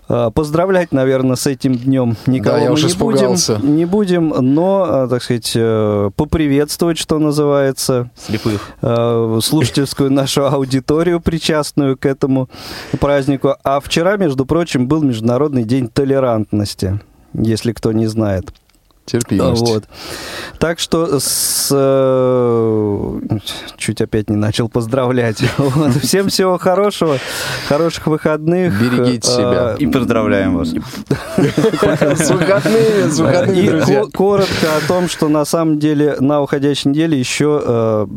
А, 0.07 0.29
поздравлять, 0.29 0.91
наверное, 0.91 1.35
с 1.35 1.47
этим 1.47 1.75
днем 1.75 2.15
никого 2.27 2.57
да, 2.57 2.63
я 2.63 2.71
мы 2.71 2.79
не 2.79 2.93
будем, 2.93 3.75
не 3.75 3.85
будем, 3.85 4.29
но, 4.29 4.85
а, 4.87 5.07
так 5.07 5.23
сказать, 5.23 5.51
э, 5.55 6.11
поприветствовать, 6.15 6.97
что 6.97 7.17
называется, 7.17 8.11
слепых, 8.15 8.69
э, 8.81 9.39
слушательскую 9.41 10.11
нашу 10.11 10.45
аудиторию, 10.45 11.19
причастную 11.19 11.97
к 11.97 12.05
этому 12.05 12.49
празднику. 12.99 13.55
А 13.63 13.79
вчера, 13.79 14.17
между 14.17 14.45
прочим, 14.45 14.87
был 14.87 15.01
Международный 15.01 15.63
день 15.63 15.87
толерантности, 15.87 16.99
если 17.33 17.73
кто 17.73 17.91
не 17.91 18.07
знает. 18.07 18.53
Терпимость. 19.05 19.61
Вот. 19.61 19.83
Так 20.57 20.79
что 20.79 21.19
с... 21.19 21.69
Э, 21.71 23.19
чуть 23.77 24.01
опять 24.01 24.29
не 24.31 24.35
начал 24.35 24.67
поздравлять. 24.67 25.43
Вот. 25.57 25.95
Всем 26.01 26.29
всего 26.29 26.57
хорошего, 26.57 27.17
хороших 27.67 28.07
выходных. 28.07 28.79
Берегите 28.79 29.27
себя. 29.27 29.73
Э, 29.73 29.77
И 29.77 29.87
поздравляем 29.87 30.57
вас. 30.57 30.69
С 30.69 32.31
выходными, 32.31 33.09
с 33.09 33.19
выходными, 33.19 33.67
друзья. 33.67 34.05
коротко 34.13 34.77
о 34.77 34.87
том, 34.87 35.09
что 35.09 35.27
на 35.27 35.45
самом 35.45 35.79
деле 35.79 36.17
на 36.19 36.41
уходящей 36.41 36.91
неделе 36.91 37.19
еще, 37.19 37.61
э, 37.65 38.07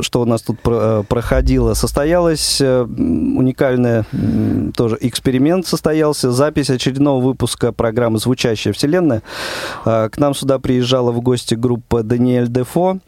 что 0.00 0.20
у 0.22 0.24
нас 0.24 0.42
тут 0.42 0.60
проходило, 0.60 1.74
состоялась 1.74 2.60
уникальная 2.60 4.04
тоже 4.76 4.98
эксперимент 5.00 5.66
состоялся, 5.66 6.30
запись 6.32 6.70
очередного 6.70 7.20
выпуска 7.22 7.72
программы 7.72 8.18
«Звучащая 8.18 8.72
вселенная». 8.72 9.22
К 9.84 10.10
нам 10.18 10.34
сюда 10.36 10.58
приезжала 10.58 11.10
в 11.10 11.20
гости 11.20 11.54
группа 11.54 12.02
Даниэль 12.02 12.48
Дефо. 12.48 12.98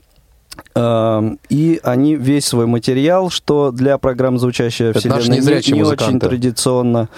Эм, 0.74 1.38
и 1.48 1.80
они 1.82 2.14
весь 2.14 2.46
свой 2.46 2.66
материал, 2.66 3.30
что 3.30 3.70
для 3.72 3.98
программ 3.98 4.38
«Звучащая 4.38 4.90
Это 4.90 5.00
вселенная» 5.00 5.62
не, 5.66 5.72
не 5.72 5.82
очень 5.82 6.20
традиционно. 6.20 7.08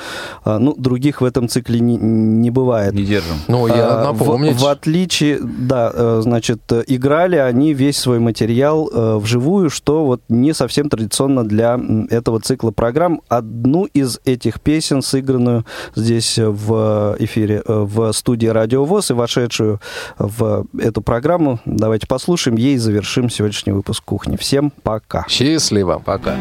А, 0.45 0.59
ну, 0.59 0.75
других 0.77 1.21
в 1.21 1.25
этом 1.25 1.49
цикле 1.49 1.81
не, 1.81 1.97
не 1.97 2.51
бывает. 2.51 2.95
Не 2.95 3.05
держим. 3.05 3.37
Ну, 3.49 3.67
я 3.67 4.05
напомню. 4.05 4.53
В, 4.53 4.61
в 4.61 4.67
отличие, 4.67 5.41
да, 5.43 5.91
э, 5.93 6.21
значит, 6.23 6.61
играли 6.87 7.37
они 7.37 7.75
весь 7.75 7.99
свой 7.99 8.19
материал 8.19 8.89
э, 8.93 9.17
вживую, 9.17 9.69
что 9.69 10.05
вот 10.05 10.23
не 10.29 10.55
совсем 10.55 10.89
традиционно 10.89 11.45
для 11.45 11.79
этого 12.11 12.41
цикла 12.41 12.71
программ. 12.71 13.21
Одну 13.29 13.85
из 13.85 14.21
этих 14.25 14.61
песен, 14.61 15.03
сыгранную 15.03 15.67
здесь 15.95 16.39
в 16.39 17.17
эфире, 17.19 17.63
э, 17.67 17.87
в 17.87 18.13
студии 18.13 18.47
«Радио 18.47 18.85
ВОЗ» 18.85 19.11
и 19.11 19.15
вошедшую 19.15 19.81
в 20.19 20.67
эту 20.79 21.03
программу, 21.03 21.61
давайте 21.65 22.07
послушаем, 22.07 22.57
ей 22.57 22.77
завершим 22.77 23.29
сегодняшний 23.51 23.73
выпуск 23.73 24.05
кухни. 24.05 24.37
Всем 24.37 24.71
пока. 24.71 25.25
Счастливо. 25.29 25.99
Пока. 26.05 26.37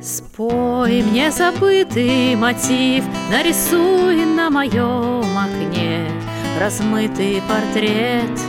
Спой 0.00 1.02
мне 1.02 1.30
забытый 1.30 2.34
мотив, 2.34 3.04
нарисуй 3.30 4.24
на 4.24 4.50
моем 4.50 5.24
окне 5.38 6.08
размытый 6.58 7.40
портрет. 7.48 8.40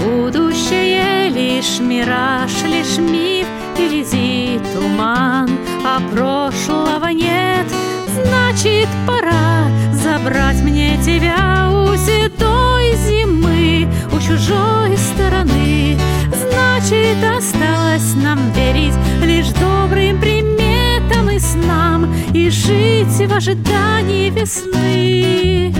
Будущее 0.00 1.28
лишь 1.28 1.78
мираж, 1.78 2.50
лишь 2.64 2.98
миф, 2.98 3.46
впереди 3.74 4.58
туман, 4.72 5.50
а 5.84 6.00
прошлого 6.10 7.08
нет— 7.08 7.66
Значит, 8.12 8.88
пора 9.06 9.68
забрать 9.92 10.60
мне 10.62 10.98
тебя 10.98 11.70
у 11.70 11.96
седой 11.96 12.94
зимы, 12.96 13.88
у 14.12 14.18
чужой 14.20 14.96
стороны. 14.98 15.98
Значит, 16.34 17.16
осталось 17.24 18.14
нам 18.14 18.38
верить 18.52 18.94
лишь 19.22 19.48
добрым 19.52 20.20
приметам 20.20 21.30
и 21.30 21.38
снам 21.38 22.12
и 22.34 22.50
жить 22.50 23.28
в 23.28 23.32
ожидании 23.34 24.30
весны. 24.30 25.74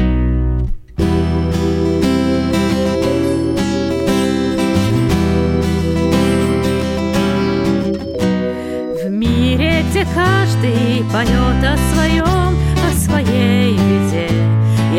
Каждый 10.14 11.05
поет 11.12 11.64
о 11.64 11.76
своем, 11.92 12.57
о 12.86 12.94
своей 12.94 13.74
беде 13.74 14.53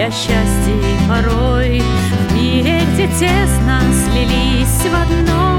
о 0.03 0.11
счастье 0.11 0.75
порой. 1.07 1.81
В 1.81 2.33
мире, 2.35 2.81
где 2.93 3.07
тесно 3.07 3.79
слились 4.05 4.91
в 4.91 4.93
одном 4.93 5.52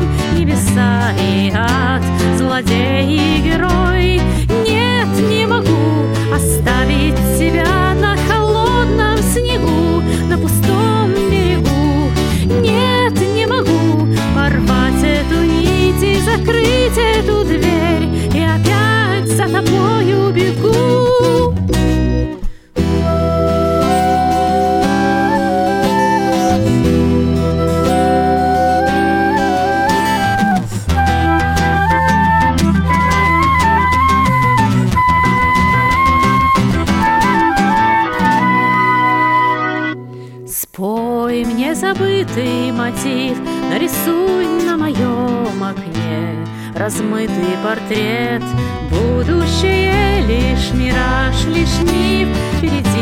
Размытый 46.84 47.56
портрет. 47.64 48.42
Будущее 48.90 50.20
лишь 50.26 50.70
мираж, 50.74 51.34
лишь 51.46 51.78
миф. 51.80 52.28
Впереди 52.58 52.93